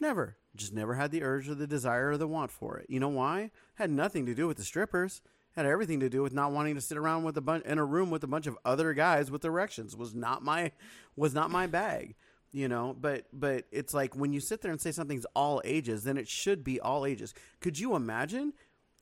Never. 0.00 0.36
Just 0.54 0.72
never 0.74 0.94
had 0.94 1.10
the 1.10 1.22
urge 1.22 1.48
or 1.48 1.54
the 1.54 1.66
desire 1.66 2.10
or 2.10 2.18
the 2.18 2.26
want 2.26 2.50
for 2.50 2.76
it. 2.78 2.86
You 2.88 3.00
know 3.00 3.08
why? 3.08 3.50
Had 3.76 3.90
nothing 3.90 4.26
to 4.26 4.34
do 4.34 4.46
with 4.46 4.56
the 4.56 4.64
strippers. 4.64 5.22
Had 5.54 5.64
everything 5.64 6.00
to 6.00 6.10
do 6.10 6.22
with 6.22 6.34
not 6.34 6.52
wanting 6.52 6.74
to 6.74 6.80
sit 6.82 6.98
around 6.98 7.24
with 7.24 7.36
a 7.38 7.40
bunch 7.40 7.64
in 7.64 7.78
a 7.78 7.84
room 7.84 8.10
with 8.10 8.22
a 8.22 8.26
bunch 8.26 8.46
of 8.46 8.58
other 8.64 8.92
guys 8.92 9.30
with 9.30 9.44
erections. 9.44 9.96
Was 9.96 10.14
not 10.14 10.42
my 10.42 10.72
was 11.14 11.32
not 11.32 11.50
my 11.50 11.66
bag. 11.66 12.14
You 12.56 12.68
know, 12.68 12.96
but 12.98 13.26
but 13.34 13.66
it's 13.70 13.92
like 13.92 14.16
when 14.16 14.32
you 14.32 14.40
sit 14.40 14.62
there 14.62 14.70
and 14.70 14.80
say 14.80 14.90
something's 14.90 15.26
all 15.36 15.60
ages, 15.62 16.04
then 16.04 16.16
it 16.16 16.26
should 16.26 16.64
be 16.64 16.80
all 16.80 17.04
ages. 17.04 17.34
Could 17.60 17.78
you 17.78 17.94
imagine 17.94 18.54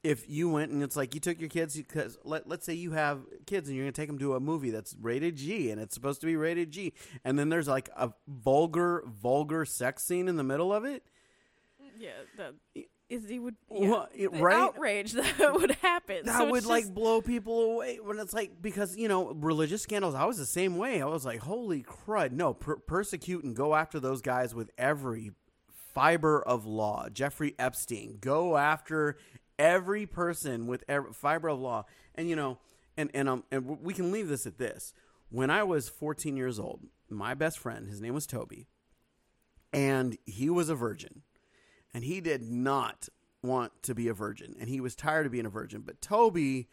if 0.02 0.28
you 0.28 0.50
went 0.50 0.72
and 0.72 0.82
it's 0.82 0.96
like 0.96 1.14
you 1.14 1.20
took 1.20 1.38
your 1.38 1.48
kids 1.48 1.76
because 1.76 2.18
let, 2.24 2.48
let's 2.48 2.66
say 2.66 2.74
you 2.74 2.90
have 2.90 3.20
kids 3.46 3.68
and 3.68 3.76
you're 3.76 3.84
going 3.84 3.92
to 3.92 4.00
take 4.00 4.08
them 4.08 4.18
to 4.18 4.34
a 4.34 4.40
movie 4.40 4.70
that's 4.70 4.96
rated 5.00 5.36
G 5.36 5.70
and 5.70 5.80
it's 5.80 5.94
supposed 5.94 6.20
to 6.22 6.26
be 6.26 6.34
rated 6.34 6.72
G 6.72 6.94
and 7.24 7.38
then 7.38 7.48
there's 7.48 7.68
like 7.68 7.88
a 7.96 8.12
vulgar 8.26 9.04
vulgar 9.06 9.64
sex 9.64 10.02
scene 10.02 10.26
in 10.26 10.34
the 10.34 10.42
middle 10.42 10.72
of 10.72 10.84
it 10.84 11.04
Yeah, 11.96 12.10
that 12.36 12.54
is 13.10 13.28
he 13.28 13.38
would 13.38 13.54
Well, 13.68 14.08
yeah, 14.14 14.24
it- 14.32 14.40
right? 14.40 14.56
outrage 14.56 15.12
that 15.38 15.52
would 15.54 15.72
happen. 15.82 16.24
that 16.24 16.38
So 16.38 16.50
would 16.50 16.58
it's 16.58 16.66
like 16.66 16.92
blow 16.92 17.20
people 17.20 17.72
away 17.72 17.98
when 18.02 18.18
it's 18.18 18.32
like 18.32 18.60
because 18.62 18.96
you 18.96 19.08
know 19.08 19.32
religious 19.34 19.82
scandals 19.82 20.14
i 20.14 20.24
was 20.24 20.38
the 20.38 20.46
same 20.46 20.76
way. 20.76 21.02
I 21.02 21.06
was 21.06 21.24
like 21.24 21.40
holy 21.40 21.82
crud 21.82 22.32
no 22.32 22.54
per- 22.54 22.76
persecute 22.76 23.44
and 23.44 23.54
go 23.54 23.74
after 23.74 24.00
those 24.00 24.22
guys 24.22 24.54
with 24.54 24.70
every 24.78 25.32
fiber 25.94 26.42
of 26.42 26.66
law. 26.66 27.08
Jeffrey 27.08 27.54
epstein 27.58 28.18
go 28.20 28.56
after 28.56 29.16
every 29.58 30.06
person 30.06 30.66
with 30.66 30.82
every 30.88 31.12
fiber 31.12 31.48
of 31.48 31.60
law. 31.60 31.84
And 32.14 32.28
you 32.28 32.36
know 32.36 32.58
and 32.96 33.10
and 33.14 33.28
um 33.28 33.44
and 33.52 33.80
we 33.82 33.92
can 33.94 34.10
leave 34.12 34.28
this 34.28 34.46
at 34.46 34.58
this. 34.58 34.92
When 35.30 35.50
i 35.50 35.62
was 35.62 35.88
14 35.88 36.36
years 36.36 36.58
old 36.58 36.80
my 37.10 37.34
best 37.34 37.58
friend 37.58 37.86
his 37.88 38.00
name 38.00 38.14
was 38.14 38.26
toby 38.26 38.66
and 39.72 40.16
he 40.24 40.48
was 40.48 40.68
a 40.68 40.74
virgin 40.74 41.22
and 41.94 42.04
he 42.04 42.20
did 42.20 42.42
not 42.42 43.08
want 43.42 43.72
to 43.84 43.94
be 43.94 44.08
a 44.08 44.14
virgin. 44.14 44.56
And 44.58 44.68
he 44.68 44.80
was 44.80 44.96
tired 44.96 45.26
of 45.26 45.32
being 45.32 45.46
a 45.46 45.50
virgin. 45.50 45.82
But 45.82 46.02
toby 46.02 46.68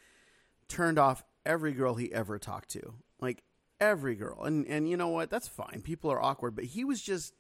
turned 0.68 0.98
off 0.98 1.24
every 1.46 1.74
girl 1.74 1.96
he 1.96 2.12
ever 2.12 2.40
talked 2.40 2.70
to. 2.72 2.96
Like 3.20 3.44
every 3.80 4.16
girl. 4.16 4.44
And 4.44 4.66
and 4.68 4.90
you 4.90 4.98
know 4.98 5.10
what? 5.10 5.30
That's 5.30 5.48
fine. 5.48 5.82
People 5.84 6.12
are 6.12 6.22
awkward. 6.22 6.56
But 6.56 6.66
he 6.66 6.84
was 6.84 7.02
just 7.02 7.34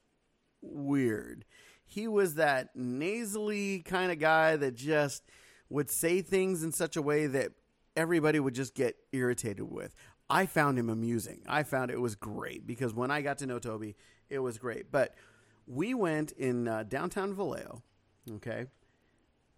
weird. 0.61 1.43
He 1.83 2.07
was 2.07 2.35
that 2.35 2.69
nasally 2.75 3.79
kind 3.79 4.11
of 4.11 4.19
guy 4.19 4.55
that 4.55 4.75
just 4.75 5.23
would 5.69 5.89
say 5.89 6.21
things 6.21 6.63
in 6.63 6.71
such 6.71 6.95
a 6.95 7.01
way 7.01 7.27
that 7.27 7.51
everybody 7.95 8.39
would 8.39 8.53
just 8.53 8.75
get 8.75 8.95
irritated 9.11 9.69
with. 9.69 9.95
I 10.29 10.45
found 10.45 10.79
him 10.79 10.89
amusing. 10.89 11.41
I 11.47 11.63
found 11.63 11.91
it 11.91 11.99
was 11.99 12.15
great 12.15 12.65
because 12.65 12.93
when 12.93 13.11
i 13.11 13.21
got 13.21 13.39
to 13.39 13.45
know 13.45 13.59
toby 13.59 13.95
it 14.29 14.39
was 14.39 14.57
great. 14.57 14.91
But 14.91 15.13
we 15.67 15.93
went 15.93 16.31
in 16.31 16.67
uh, 16.67 16.83
downtown 16.83 17.33
Vallejo. 17.33 17.81
Okay, 18.29 18.65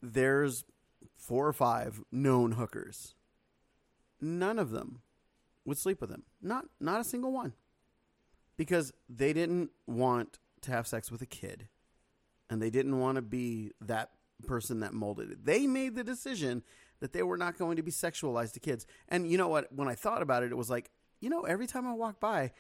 there's 0.02 0.64
four 1.16 1.48
or 1.48 1.54
five 1.54 2.02
known 2.12 2.54
hookers. 2.54 3.16
None 4.22 4.60
of 4.60 4.72
them 4.72 5.02
would 5.66 5.78
sleep 5.78 6.02
with 6.02 6.10
him. 6.10 6.24
Not 6.42 6.66
not 6.80 7.02
a 7.02 7.04
single 7.04 7.32
one, 7.32 7.54
because 8.58 8.94
they 9.10 9.34
didn't 9.34 9.72
want 9.88 10.40
to 10.62 10.72
have 10.72 10.88
sex 10.88 11.12
with 11.12 11.22
a 11.22 11.26
kid, 11.26 11.68
and 12.50 12.62
they 12.62 12.70
didn't 12.70 13.00
want 13.00 13.18
to 13.18 13.22
be 13.22 13.72
that 13.82 14.12
person 14.48 14.80
that 14.82 14.94
molded 14.94 15.32
it. 15.32 15.46
They 15.46 15.68
made 15.68 15.96
the 15.96 16.04
decision 16.04 16.64
that 17.00 17.12
they 17.14 17.24
were 17.24 17.38
not 17.38 17.58
going 17.58 17.76
to 17.76 17.84
be 17.84 17.92
sexualized 17.92 18.54
to 18.54 18.60
kids. 18.60 18.86
And 19.10 19.30
you 19.30 19.38
know 19.38 19.50
what? 19.50 19.74
When 19.74 19.88
I 19.88 19.96
thought 19.96 20.22
about 20.22 20.44
it, 20.44 20.52
it 20.52 20.58
was 20.58 20.70
like, 20.70 20.90
you 21.20 21.30
know, 21.30 21.42
every 21.42 21.68
time 21.68 21.88
I 21.88 21.94
walk 21.94 22.20
by, 22.20 22.52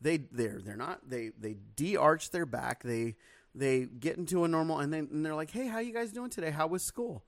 they 0.00 0.18
they're 0.18 0.60
they're 0.64 0.76
not 0.76 1.08
they 1.08 1.30
they 1.38 1.56
de-arch 1.76 2.30
their 2.30 2.46
back. 2.46 2.82
They 2.82 3.16
they 3.54 3.84
get 3.84 4.16
into 4.16 4.44
a 4.44 4.48
normal 4.48 4.78
and 4.78 4.92
then 4.92 5.08
and 5.10 5.24
they're 5.24 5.34
like 5.34 5.50
hey 5.50 5.66
how 5.66 5.78
you 5.78 5.92
guys 5.92 6.12
doing 6.12 6.30
today? 6.30 6.50
How 6.50 6.66
was 6.66 6.82
school? 6.82 7.24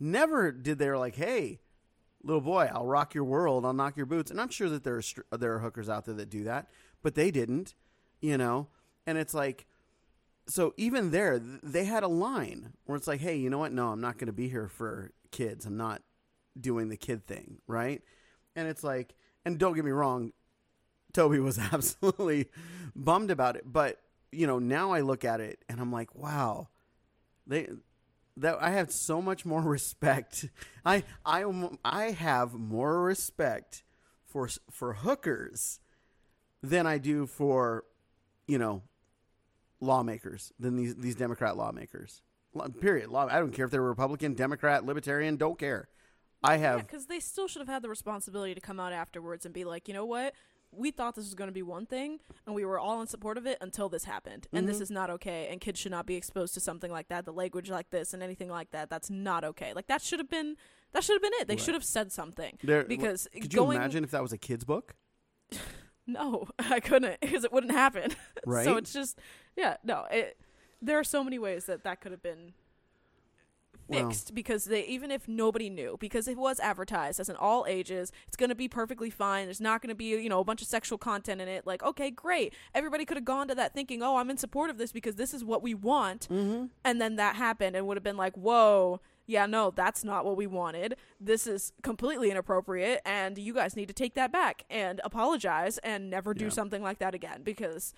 Never 0.00 0.52
did 0.52 0.78
they're 0.78 0.98
like 0.98 1.16
hey 1.16 1.60
little 2.22 2.40
boy 2.40 2.70
i'll 2.72 2.86
rock 2.86 3.14
your 3.14 3.24
world. 3.24 3.66
I'll 3.66 3.72
knock 3.72 3.96
your 3.96 4.06
boots. 4.06 4.30
And 4.30 4.40
i'm 4.40 4.48
sure 4.48 4.68
that 4.70 4.84
there 4.84 5.00
are 5.32 5.38
there 5.38 5.54
are 5.54 5.58
hookers 5.58 5.88
out 5.88 6.06
there 6.06 6.14
that 6.14 6.30
do 6.30 6.44
that 6.44 6.70
but 7.02 7.14
they 7.14 7.30
didn't 7.30 7.74
you 8.20 8.38
know? 8.38 8.68
And 9.06 9.18
it's 9.18 9.34
like 9.34 9.66
so 10.46 10.72
even 10.76 11.10
there 11.10 11.38
they 11.38 11.84
had 11.84 12.02
a 12.02 12.08
line 12.08 12.72
where 12.86 12.96
it's 12.96 13.06
like 13.06 13.20
hey 13.20 13.36
you 13.36 13.50
know 13.50 13.58
what? 13.58 13.72
No 13.72 13.88
i'm 13.88 14.00
not 14.00 14.18
going 14.18 14.26
to 14.26 14.32
be 14.32 14.48
here 14.48 14.68
for 14.68 15.12
kids. 15.30 15.66
I'm 15.66 15.76
not 15.76 16.02
doing 16.58 16.88
the 16.88 16.96
kid 16.96 17.26
thing 17.26 17.58
right? 17.66 18.00
And 18.56 18.66
it's 18.68 18.84
like 18.84 19.14
and 19.44 19.58
don't 19.58 19.74
get 19.74 19.84
me 19.84 19.90
wrong 19.90 20.32
Toby 21.14 21.38
was 21.38 21.58
absolutely 21.72 22.50
bummed 22.94 23.30
about 23.30 23.56
it. 23.56 23.64
But 23.64 24.00
you 24.30 24.46
know, 24.46 24.58
now 24.58 24.92
I 24.92 25.00
look 25.00 25.24
at 25.24 25.40
it 25.40 25.64
and 25.68 25.80
I'm 25.80 25.92
like, 25.92 26.14
wow, 26.14 26.68
they 27.46 27.68
that 28.36 28.58
I 28.60 28.70
have 28.70 28.92
so 28.92 29.22
much 29.22 29.46
more 29.46 29.62
respect. 29.76 30.46
I 30.84 31.04
I 31.24 31.44
I 31.84 32.10
have 32.10 32.52
more 32.52 33.02
respect 33.02 33.82
for 34.26 34.48
for 34.70 34.94
hookers 34.94 35.80
than 36.62 36.86
I 36.86 36.98
do 36.98 37.26
for 37.26 37.84
you 38.46 38.58
know 38.58 38.82
lawmakers 39.80 40.52
than 40.58 40.76
these 40.76 40.96
these 40.96 41.14
Democrat 41.14 41.56
lawmakers. 41.56 42.20
Period. 42.80 43.10
Law. 43.10 43.26
I 43.28 43.40
don't 43.40 43.52
care 43.52 43.64
if 43.64 43.72
they're 43.72 43.82
Republican, 43.82 44.34
Democrat, 44.34 44.84
Libertarian. 44.84 45.36
Don't 45.36 45.58
care. 45.58 45.88
I 46.42 46.58
have 46.58 46.86
because 46.86 47.06
they 47.06 47.20
still 47.20 47.48
should 47.48 47.60
have 47.60 47.68
had 47.68 47.82
the 47.82 47.88
responsibility 47.88 48.54
to 48.54 48.60
come 48.60 48.78
out 48.78 48.92
afterwards 48.92 49.44
and 49.44 49.54
be 49.54 49.64
like, 49.64 49.88
you 49.88 49.94
know 49.94 50.04
what? 50.04 50.34
We 50.76 50.90
thought 50.90 51.14
this 51.14 51.24
was 51.24 51.34
going 51.34 51.48
to 51.48 51.52
be 51.54 51.62
one 51.62 51.86
thing, 51.86 52.18
and 52.46 52.54
we 52.54 52.64
were 52.64 52.78
all 52.78 53.00
in 53.00 53.06
support 53.06 53.38
of 53.38 53.46
it 53.46 53.58
until 53.60 53.88
this 53.88 54.04
happened, 54.04 54.46
and 54.52 54.60
Mm-hmm. 54.64 54.72
this 54.72 54.80
is 54.80 54.90
not 54.90 55.10
okay. 55.10 55.48
And 55.50 55.60
kids 55.60 55.78
should 55.80 55.92
not 55.92 56.06
be 56.06 56.14
exposed 56.16 56.54
to 56.54 56.60
something 56.60 56.90
like 56.90 57.08
that, 57.08 57.24
the 57.24 57.32
language 57.32 57.70
like 57.70 57.90
this, 57.90 58.12
and 58.14 58.22
anything 58.22 58.48
like 58.48 58.70
that. 58.72 58.90
That's 58.90 59.10
not 59.10 59.44
okay. 59.44 59.72
Like 59.74 59.86
that 59.88 60.02
should 60.02 60.18
have 60.20 60.30
been 60.30 60.56
that 60.92 61.02
should 61.04 61.14
have 61.14 61.22
been 61.22 61.32
it. 61.40 61.48
They 61.48 61.54
Right. 61.54 61.60
should 61.62 61.74
have 61.74 61.84
said 61.84 62.12
something 62.12 62.58
there, 62.62 62.84
because 62.84 63.28
could 63.32 63.52
you 63.52 63.58
going 63.60 63.76
imagine 63.76 64.04
if 64.04 64.10
that 64.12 64.22
was 64.22 64.32
a 64.32 64.38
kid's 64.38 64.64
book? 64.64 64.94
no, 66.06 66.48
I 66.58 66.80
couldn't 66.80 67.20
because 67.20 67.44
it 67.44 67.52
wouldn't 67.52 67.72
happen. 67.72 68.14
Right. 68.46 68.64
so 68.64 68.76
it's 68.76 68.92
just 68.92 69.18
yeah, 69.56 69.76
no. 69.84 70.04
It 70.10 70.38
there 70.82 70.98
are 70.98 71.04
so 71.04 71.24
many 71.24 71.38
ways 71.38 71.64
that 71.66 71.82
that 71.84 72.00
could 72.00 72.12
have 72.12 72.22
been 72.22 72.52
Well- 73.86 74.08
fixed 74.08 74.34
because 74.34 74.64
they 74.64 74.84
even 74.86 75.10
if 75.10 75.28
nobody 75.28 75.68
knew 75.68 75.96
because 76.00 76.26
it 76.26 76.38
was 76.38 76.58
advertised 76.60 77.20
as 77.20 77.28
an 77.28 77.36
all 77.36 77.66
ages 77.68 78.10
it's 78.26 78.36
going 78.36 78.48
to 78.48 78.54
be 78.54 78.66
perfectly 78.68 79.10
fine 79.10 79.44
there's 79.46 79.60
not 79.60 79.82
going 79.82 79.90
to 79.90 79.94
be 79.94 80.06
you 80.06 80.28
know 80.30 80.40
a 80.40 80.44
bunch 80.44 80.62
of 80.62 80.68
sexual 80.68 80.96
content 80.96 81.40
in 81.40 81.48
it 81.48 81.66
like 81.66 81.82
okay 81.82 82.10
great 82.10 82.54
everybody 82.74 83.04
could 83.04 83.16
have 83.18 83.24
gone 83.26 83.46
to 83.48 83.54
that 83.54 83.74
thinking 83.74 84.02
oh 84.02 84.16
i'm 84.16 84.30
in 84.30 84.38
support 84.38 84.70
of 84.70 84.78
this 84.78 84.90
because 84.90 85.16
this 85.16 85.34
is 85.34 85.44
what 85.44 85.62
we 85.62 85.74
want 85.74 86.26
Mm-hmm. 86.30 86.66
and 86.84 87.00
then 87.00 87.16
that 87.16 87.36
happened 87.36 87.76
and 87.76 87.86
would 87.86 87.96
have 87.98 88.04
been 88.04 88.16
like 88.16 88.34
whoa 88.36 89.00
yeah 89.26 89.44
no 89.44 89.70
that's 89.70 90.02
not 90.02 90.24
what 90.24 90.36
we 90.36 90.46
wanted 90.46 90.96
this 91.20 91.46
is 91.46 91.72
completely 91.82 92.30
inappropriate 92.30 93.02
and 93.04 93.36
you 93.36 93.52
guys 93.52 93.76
need 93.76 93.88
to 93.88 93.94
take 93.94 94.14
that 94.14 94.32
back 94.32 94.64
and 94.70 95.00
apologize 95.04 95.76
and 95.78 96.08
never 96.08 96.32
do 96.32 96.46
Yeah. 96.46 96.50
something 96.50 96.82
like 96.82 96.98
that 97.00 97.14
again 97.14 97.42
because 97.42 97.92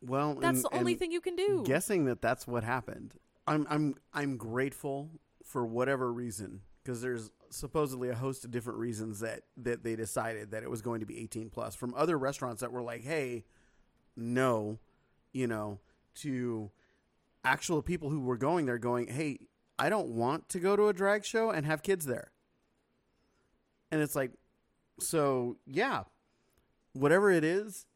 Well, 0.00 0.34
that's 0.34 0.56
and- 0.56 0.64
the 0.64 0.76
only 0.76 0.94
thing 0.94 1.12
you 1.12 1.20
can 1.20 1.36
do 1.36 1.62
Guessing 1.64 2.06
that 2.06 2.20
that's 2.20 2.46
what 2.46 2.64
happened. 2.64 3.14
I'm 3.46 3.66
I'm 3.68 3.94
I'm 4.12 4.36
grateful 4.36 5.10
for 5.44 5.66
whatever 5.66 6.12
reason 6.12 6.60
because 6.82 7.00
there's 7.02 7.30
supposedly 7.50 8.08
a 8.08 8.14
host 8.14 8.44
of 8.44 8.50
different 8.50 8.78
reasons 8.78 9.20
that 9.20 9.42
that 9.56 9.84
they 9.84 9.96
decided 9.96 10.50
that 10.50 10.62
it 10.62 10.70
was 10.70 10.82
going 10.82 11.00
to 11.00 11.06
be 11.06 11.18
18 11.20 11.50
plus 11.50 11.74
from 11.74 11.94
other 11.94 12.18
restaurants 12.18 12.60
that 12.60 12.72
were 12.72 12.82
like, 12.82 13.02
hey, 13.02 13.44
no, 14.16 14.78
you 15.32 15.46
know, 15.46 15.80
to 16.16 16.70
actual 17.44 17.82
people 17.82 18.10
who 18.10 18.20
were 18.20 18.36
going 18.36 18.66
there 18.66 18.78
going, 18.78 19.08
hey, 19.08 19.38
I 19.78 19.88
don't 19.88 20.10
want 20.10 20.48
to 20.50 20.60
go 20.60 20.76
to 20.76 20.88
a 20.88 20.92
drag 20.92 21.24
show 21.24 21.50
and 21.50 21.66
have 21.66 21.82
kids 21.82 22.06
there. 22.06 22.30
And 23.90 24.00
it's 24.00 24.16
like, 24.16 24.32
so 25.00 25.56
yeah, 25.66 26.04
whatever 26.92 27.30
it 27.30 27.44
is, 27.44 27.86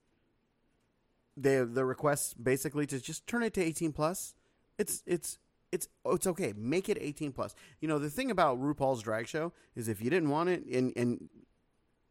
they 1.37 1.57
the 1.63 1.85
request 1.85 2.43
basically 2.43 2.87
to 2.87 3.01
just 3.01 3.27
turn 3.27 3.43
it 3.43 3.55
to 3.55 3.63
18 3.63 3.93
plus. 3.93 4.35
It's 4.79 5.03
it's 5.07 5.39
it's 5.73 5.89
oh, 6.05 6.15
it's 6.15 6.27
okay. 6.27 6.53
Make 6.57 6.89
it 6.89 6.99
18 7.01 7.33
plus. 7.33 7.55
You 7.81 7.89
know 7.89 7.99
the 7.99 8.11
thing 8.11 8.31
about 8.31 8.61
RuPaul's 8.61 9.03
drag 9.03 9.27
show 9.27 9.53
is 9.75 9.89
if 9.89 10.01
you 10.01 10.11
didn't 10.11 10.31
want 10.31 10.49
it 10.49 10.65
and 10.67 10.93
and 10.97 11.29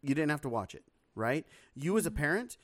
you 0.02 0.14
didn't 0.16 0.32
have 0.32 0.42
to 0.42 0.50
watch 0.50 0.76
it, 0.76 0.84
right? 1.16 1.46
You 1.74 1.98
as 1.98 2.06
a 2.06 2.10
mm-hmm. 2.10 2.20
parent 2.20 2.58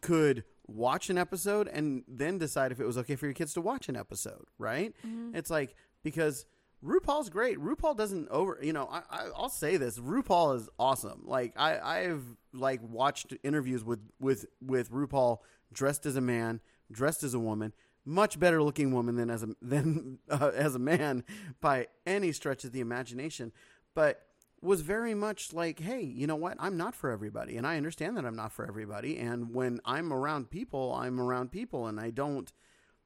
could 0.00 0.44
watch 0.66 1.10
an 1.10 1.18
episode 1.18 1.66
and 1.68 2.04
then 2.06 2.38
decide 2.38 2.72
if 2.72 2.80
it 2.80 2.86
was 2.86 2.98
okay 2.98 3.16
for 3.16 3.26
your 3.26 3.34
kids 3.34 3.54
to 3.54 3.60
watch 3.60 3.88
an 3.88 3.96
episode, 3.96 4.46
right? 4.58 4.94
Mm-hmm. 5.06 5.34
It's 5.34 5.50
like 5.50 5.74
because 6.02 6.46
RuPaul's 6.84 7.30
great. 7.30 7.58
RuPaul 7.58 7.96
doesn't 7.96 8.28
over. 8.28 8.58
You 8.62 8.72
know, 8.72 8.88
I, 8.90 9.02
I 9.10 9.28
I'll 9.36 9.48
say 9.48 9.76
this: 9.76 9.98
RuPaul 9.98 10.56
is 10.56 10.68
awesome. 10.78 11.22
Like 11.24 11.54
I 11.56 11.78
I've 11.78 12.24
like 12.52 12.80
watched 12.88 13.34
interviews 13.42 13.84
with 13.84 14.00
with 14.20 14.46
with 14.60 14.90
RuPaul 14.90 15.38
dressed 15.72 16.06
as 16.06 16.16
a 16.16 16.20
man, 16.20 16.60
dressed 16.90 17.22
as 17.22 17.34
a 17.34 17.38
woman, 17.38 17.72
much 18.08 18.40
better 18.40 18.62
looking 18.62 18.92
woman 18.92 19.16
than 19.16 19.30
as 19.30 19.42
a 19.42 19.48
than 19.62 20.18
uh, 20.30 20.50
as 20.54 20.74
a 20.74 20.78
man 20.78 21.24
by 21.60 21.86
any 22.06 22.32
stretch 22.32 22.64
of 22.64 22.72
the 22.72 22.80
imagination. 22.80 23.52
But 23.94 24.22
was 24.60 24.80
very 24.80 25.14
much 25.14 25.52
like, 25.52 25.78
hey, 25.78 26.02
you 26.02 26.26
know 26.26 26.34
what? 26.34 26.56
I'm 26.58 26.76
not 26.76 26.94
for 26.94 27.10
everybody. 27.10 27.56
And 27.56 27.64
I 27.66 27.76
understand 27.76 28.16
that 28.16 28.24
I'm 28.24 28.34
not 28.34 28.50
for 28.50 28.66
everybody. 28.66 29.16
And 29.16 29.54
when 29.54 29.80
I'm 29.84 30.12
around 30.12 30.50
people, 30.50 30.92
I'm 30.92 31.20
around 31.20 31.52
people 31.52 31.86
and 31.86 32.00
I 32.00 32.10
don't 32.10 32.52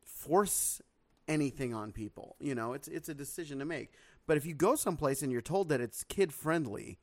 force 0.03 0.80
anything 1.28 1.74
on 1.74 1.92
people. 1.92 2.36
You 2.40 2.55
know, 2.55 2.72
it's 2.72 2.88
it's 2.88 3.09
a 3.09 3.14
decision 3.14 3.59
to 3.59 3.64
make. 3.64 3.92
But 4.26 4.36
if 4.36 4.46
you 4.46 4.55
go 4.55 4.76
someplace 4.76 5.22
and 5.22 5.32
you're 5.32 5.40
told 5.42 5.68
that 5.68 5.80
it's 5.80 6.05
kid 6.05 6.32
friendly 6.32 6.98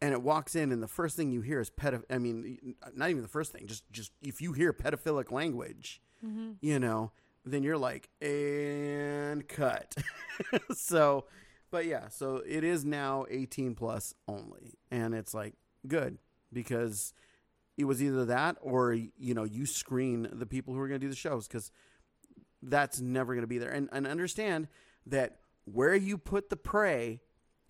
and 0.00 0.12
it 0.12 0.22
walks 0.22 0.54
in 0.54 0.72
and 0.72 0.82
the 0.82 0.88
first 0.88 1.16
thing 1.16 1.30
you 1.30 1.42
hear 1.42 1.60
is 1.60 1.70
pedoph 1.70 2.04
I 2.08 2.18
mean, 2.18 2.76
not 2.94 3.10
even 3.10 3.22
the 3.22 3.28
first 3.28 3.52
thing, 3.52 3.66
just 3.66 3.90
just 3.92 4.12
if 4.22 4.40
you 4.40 4.52
hear 4.52 4.72
pedophilic 4.72 5.30
language, 5.30 6.00
Mm-hmm. 6.24 6.52
you 6.60 6.78
know, 6.78 7.10
then 7.44 7.62
you're 7.62 7.78
like, 7.78 8.08
and 8.20 9.46
cut. 9.48 9.94
so, 10.74 11.26
but 11.70 11.86
yeah, 11.86 12.08
so 12.08 12.42
it 12.46 12.62
is 12.64 12.84
now 12.84 13.26
18 13.28 13.74
plus 13.74 14.14
only. 14.28 14.74
And 14.90 15.14
it's 15.14 15.34
like, 15.34 15.54
good, 15.86 16.18
because 16.52 17.12
it 17.76 17.84
was 17.84 18.02
either 18.02 18.24
that 18.26 18.56
or, 18.60 18.92
you 18.92 19.34
know, 19.34 19.44
you 19.44 19.66
screen 19.66 20.28
the 20.32 20.46
people 20.46 20.74
who 20.74 20.80
are 20.80 20.88
going 20.88 21.00
to 21.00 21.04
do 21.04 21.10
the 21.10 21.16
shows 21.16 21.48
because 21.48 21.72
that's 22.62 23.00
never 23.00 23.34
going 23.34 23.42
to 23.42 23.48
be 23.48 23.58
there. 23.58 23.70
And, 23.70 23.88
and 23.90 24.06
understand 24.06 24.68
that 25.06 25.38
where 25.64 25.94
you 25.94 26.18
put 26.18 26.50
the 26.50 26.56
prey 26.56 27.20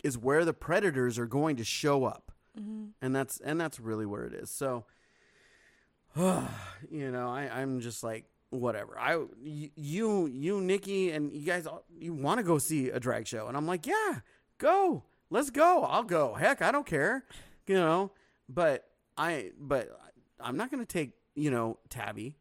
is 0.03 0.17
where 0.17 0.45
the 0.45 0.53
predators 0.53 1.17
are 1.17 1.25
going 1.25 1.55
to 1.55 1.63
show 1.63 2.03
up. 2.03 2.31
Mm-hmm. 2.59 2.87
And 3.01 3.15
that's, 3.15 3.39
and 3.39 3.59
that's 3.59 3.79
really 3.79 4.05
where 4.05 4.25
it 4.25 4.33
is. 4.33 4.51
So, 4.51 4.85
you 6.15 7.11
know, 7.11 7.29
I, 7.29 7.49
I'm 7.51 7.79
just 7.79 8.03
like, 8.03 8.25
whatever. 8.53 8.97
I 8.99 9.23
you, 9.43 10.27
you, 10.27 10.61
Nikki, 10.61 11.11
and 11.11 11.33
you 11.33 11.45
guys, 11.45 11.67
you 11.99 12.13
want 12.13 12.37
to 12.37 12.43
go 12.43 12.57
see 12.57 12.89
a 12.89 12.99
drag 12.99 13.27
show, 13.27 13.47
and 13.47 13.57
I'm 13.57 13.67
like, 13.67 13.85
yeah, 13.85 14.19
go, 14.57 15.03
let's 15.29 15.49
go. 15.49 15.83
I'll 15.83 16.03
go. 16.03 16.33
Heck, 16.33 16.61
I 16.61 16.71
don't 16.71 16.85
care, 16.85 17.25
you 17.67 17.75
know. 17.75 18.11
But 18.47 18.85
I, 19.17 19.51
but 19.59 19.89
I'm 20.39 20.57
not 20.57 20.71
going 20.71 20.85
to 20.85 20.91
take, 20.91 21.11
you 21.35 21.51
know, 21.51 21.79
Tabby 21.89 22.37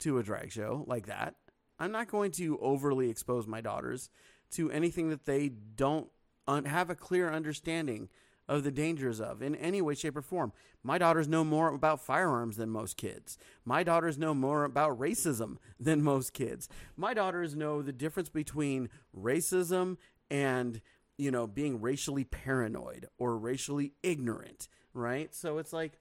to 0.00 0.18
a 0.18 0.22
drag 0.22 0.52
show 0.52 0.84
like 0.86 1.06
that. 1.06 1.34
I'm 1.78 1.92
not 1.92 2.08
going 2.08 2.30
to 2.32 2.58
overly 2.58 3.10
expose 3.10 3.46
my 3.46 3.60
daughters 3.60 4.10
to 4.52 4.70
anything 4.70 5.10
that 5.10 5.24
they 5.24 5.48
don't 5.48 6.08
un- 6.46 6.64
have 6.64 6.90
a 6.90 6.94
clear 6.94 7.30
understanding 7.30 8.08
of 8.50 8.64
the 8.64 8.72
dangers 8.72 9.20
of 9.20 9.40
in 9.40 9.54
any 9.54 9.80
way, 9.80 9.94
shape, 9.94 10.16
or 10.16 10.22
form. 10.22 10.52
My 10.82 10.98
daughters 10.98 11.28
know 11.28 11.44
more 11.44 11.72
about 11.72 12.00
firearms 12.04 12.56
than 12.56 12.68
most 12.68 12.96
kids. 12.96 13.38
My 13.64 13.84
daughters 13.84 14.18
know 14.18 14.34
more 14.34 14.64
about 14.64 14.98
racism 14.98 15.56
than 15.78 16.02
most 16.02 16.34
kids. 16.34 16.68
My 16.96 17.14
daughters 17.14 17.54
know 17.54 17.80
the 17.80 17.92
difference 17.92 18.28
between 18.28 18.88
racism 19.16 19.98
and, 20.30 20.80
you 21.16 21.30
know, 21.30 21.46
being 21.46 21.80
racially 21.80 22.24
paranoid 22.24 23.06
or 23.18 23.38
racially 23.38 23.92
ignorant, 24.02 24.68
right? 24.94 25.32
So 25.32 25.58
it's 25.58 25.72
like, 25.72 26.00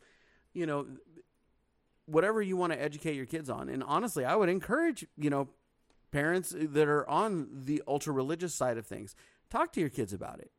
you 0.52 0.66
know, 0.66 0.88
whatever 2.08 2.41
you 2.41 2.58
want 2.58 2.74
to 2.74 2.82
educate 2.82 3.16
your 3.16 3.28
kids 3.28 3.52
on. 3.52 3.70
And 3.70 3.84
honestly, 3.84 4.26
I 4.26 4.36
would 4.36 4.50
encourage, 4.50 5.06
you 5.16 5.30
know, 5.30 5.50
parents 6.12 6.56
that 6.58 6.88
are 6.88 7.08
on 7.08 7.47
the 7.52 7.84
ultra 7.88 8.12
religious 8.12 8.56
side 8.56 8.80
of 8.80 8.88
things, 8.88 9.16
talk 9.52 9.72
to 9.74 9.80
your 9.80 9.89
kids 9.89 10.14
about 10.14 10.39
it. 10.39 10.50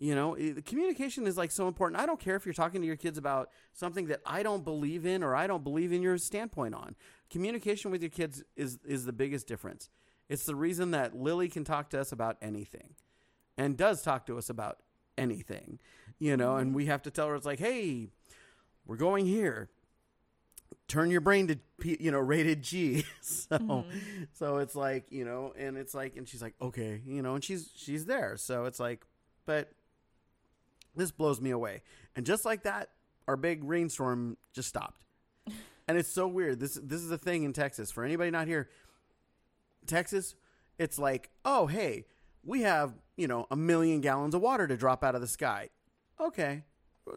You 0.00 0.14
know, 0.14 0.34
communication 0.64 1.26
is 1.26 1.36
like 1.36 1.50
so 1.50 1.68
important. 1.68 2.00
I 2.00 2.06
don't 2.06 2.18
care 2.18 2.34
if 2.34 2.46
you're 2.46 2.54
talking 2.54 2.80
to 2.80 2.86
your 2.86 2.96
kids 2.96 3.18
about 3.18 3.50
something 3.74 4.06
that 4.06 4.22
I 4.24 4.42
don't 4.42 4.64
believe 4.64 5.04
in 5.04 5.22
or 5.22 5.36
I 5.36 5.46
don't 5.46 5.62
believe 5.62 5.92
in 5.92 6.00
your 6.00 6.16
standpoint 6.16 6.74
on. 6.74 6.96
Communication 7.28 7.90
with 7.90 8.00
your 8.00 8.10
kids 8.10 8.42
is 8.56 8.78
is 8.84 9.04
the 9.04 9.12
biggest 9.12 9.46
difference. 9.46 9.90
It's 10.28 10.46
the 10.46 10.56
reason 10.56 10.92
that 10.92 11.14
Lily 11.14 11.48
can 11.48 11.64
talk 11.64 11.90
to 11.90 12.00
us 12.00 12.12
about 12.12 12.38
anything 12.40 12.94
and 13.58 13.76
does 13.76 14.00
talk 14.00 14.24
to 14.26 14.38
us 14.38 14.48
about 14.48 14.78
anything. 15.18 15.78
You 16.18 16.34
know, 16.34 16.56
and 16.56 16.74
we 16.74 16.86
have 16.86 17.02
to 17.02 17.10
tell 17.10 17.28
her 17.28 17.34
it's 17.34 17.46
like, 17.46 17.58
"Hey, 17.58 18.08
we're 18.86 18.96
going 18.96 19.26
here 19.26 19.68
turn 20.88 21.10
your 21.10 21.20
brain 21.20 21.46
to 21.46 21.56
P- 21.78 21.98
you 22.00 22.10
know 22.10 22.18
rated 22.18 22.62
G. 22.62 23.04
so 23.20 23.58
mm-hmm. 23.58 23.90
so 24.32 24.58
it's 24.58 24.74
like 24.74 25.10
you 25.10 25.26
know, 25.26 25.52
and 25.58 25.76
it's 25.76 25.94
like, 25.94 26.16
and 26.16 26.28
she's 26.28 26.42
like, 26.42 26.54
okay, 26.60 27.00
you 27.06 27.22
know, 27.22 27.34
and 27.34 27.44
she's 27.44 27.70
she's 27.76 28.06
there. 28.06 28.36
So 28.36 28.64
it's 28.64 28.80
like, 28.80 29.04
but 29.46 29.70
this 30.94 31.10
blows 31.10 31.40
me 31.40 31.50
away. 31.50 31.82
And 32.16 32.26
just 32.26 32.44
like 32.44 32.64
that, 32.64 32.90
our 33.28 33.36
big 33.36 33.64
rainstorm 33.64 34.36
just 34.52 34.68
stopped. 34.68 35.02
and 35.88 35.98
it's 35.98 36.08
so 36.08 36.26
weird. 36.26 36.60
This 36.60 36.74
this 36.82 37.00
is 37.00 37.10
a 37.10 37.18
thing 37.18 37.44
in 37.44 37.52
Texas. 37.52 37.90
For 37.90 38.04
anybody 38.04 38.30
not 38.30 38.46
here, 38.46 38.68
Texas, 39.86 40.34
it's 40.78 40.98
like, 40.98 41.30
oh 41.44 41.66
hey, 41.66 42.06
we 42.44 42.62
have 42.62 42.94
you 43.16 43.28
know 43.28 43.46
a 43.50 43.56
million 43.56 44.00
gallons 44.00 44.34
of 44.34 44.40
water 44.40 44.66
to 44.66 44.76
drop 44.76 45.04
out 45.04 45.14
of 45.14 45.20
the 45.20 45.28
sky. 45.28 45.68
Okay, 46.20 46.64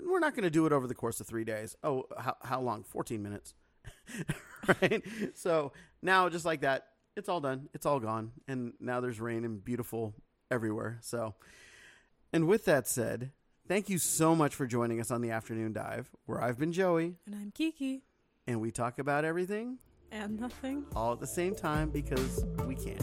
we're 0.02 0.20
not 0.20 0.34
going 0.36 0.44
to 0.44 0.50
do 0.50 0.66
it 0.66 0.72
over 0.72 0.88
the 0.88 0.96
course 0.96 1.20
of 1.20 1.28
three 1.28 1.44
days. 1.44 1.76
Oh, 1.84 2.06
how, 2.18 2.36
how 2.42 2.62
long? 2.62 2.84
14 2.84 3.22
minutes. 3.22 3.54
right? 4.82 5.04
So 5.34 5.74
now, 6.02 6.30
just 6.30 6.46
like 6.46 6.62
that, 6.62 6.88
it's 7.16 7.30
all 7.30 7.42
done. 7.42 7.70
It's 7.74 7.86
all 7.86 8.00
gone. 8.00 8.32
And 8.48 8.74
now 8.80 9.02
there's 9.02 9.20
rain 9.20 9.46
and 9.46 9.64
beautiful 9.64 10.14
everywhere. 10.50 11.00
So, 11.02 11.36
and 12.32 12.48
with 12.48 12.66
that 12.66 12.88
said, 12.88 13.32
thank 13.68 13.90
you 13.90 13.98
so 13.98 14.36
much 14.36 14.56
for 14.56 14.66
joining 14.68 15.00
us 15.00 15.12
on 15.12 15.22
the 15.22 15.32
afternoon 15.32 15.74
dive, 15.74 16.10
where 16.26 16.42
I've 16.42 16.58
been 16.60 16.72
Joey, 16.74 17.16
And 17.26 17.36
I'm 17.36 17.52
Kiki. 17.52 18.04
and 18.48 18.60
we 18.62 18.72
talk 18.72 19.00
about 19.00 19.26
everything 19.26 19.78
And 20.12 20.40
nothing. 20.40 20.86
all 20.96 21.14
at 21.14 21.20
the 21.20 21.28
same 21.28 21.56
time 21.56 21.90
because 21.90 22.46
we 22.66 22.76
can. 22.76 22.98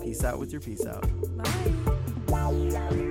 Peace 0.00 0.24
out 0.24 0.38
with 0.38 0.52
your 0.52 0.60
peace 0.60 0.86
out. 0.86 1.06
Bye. 1.36 3.04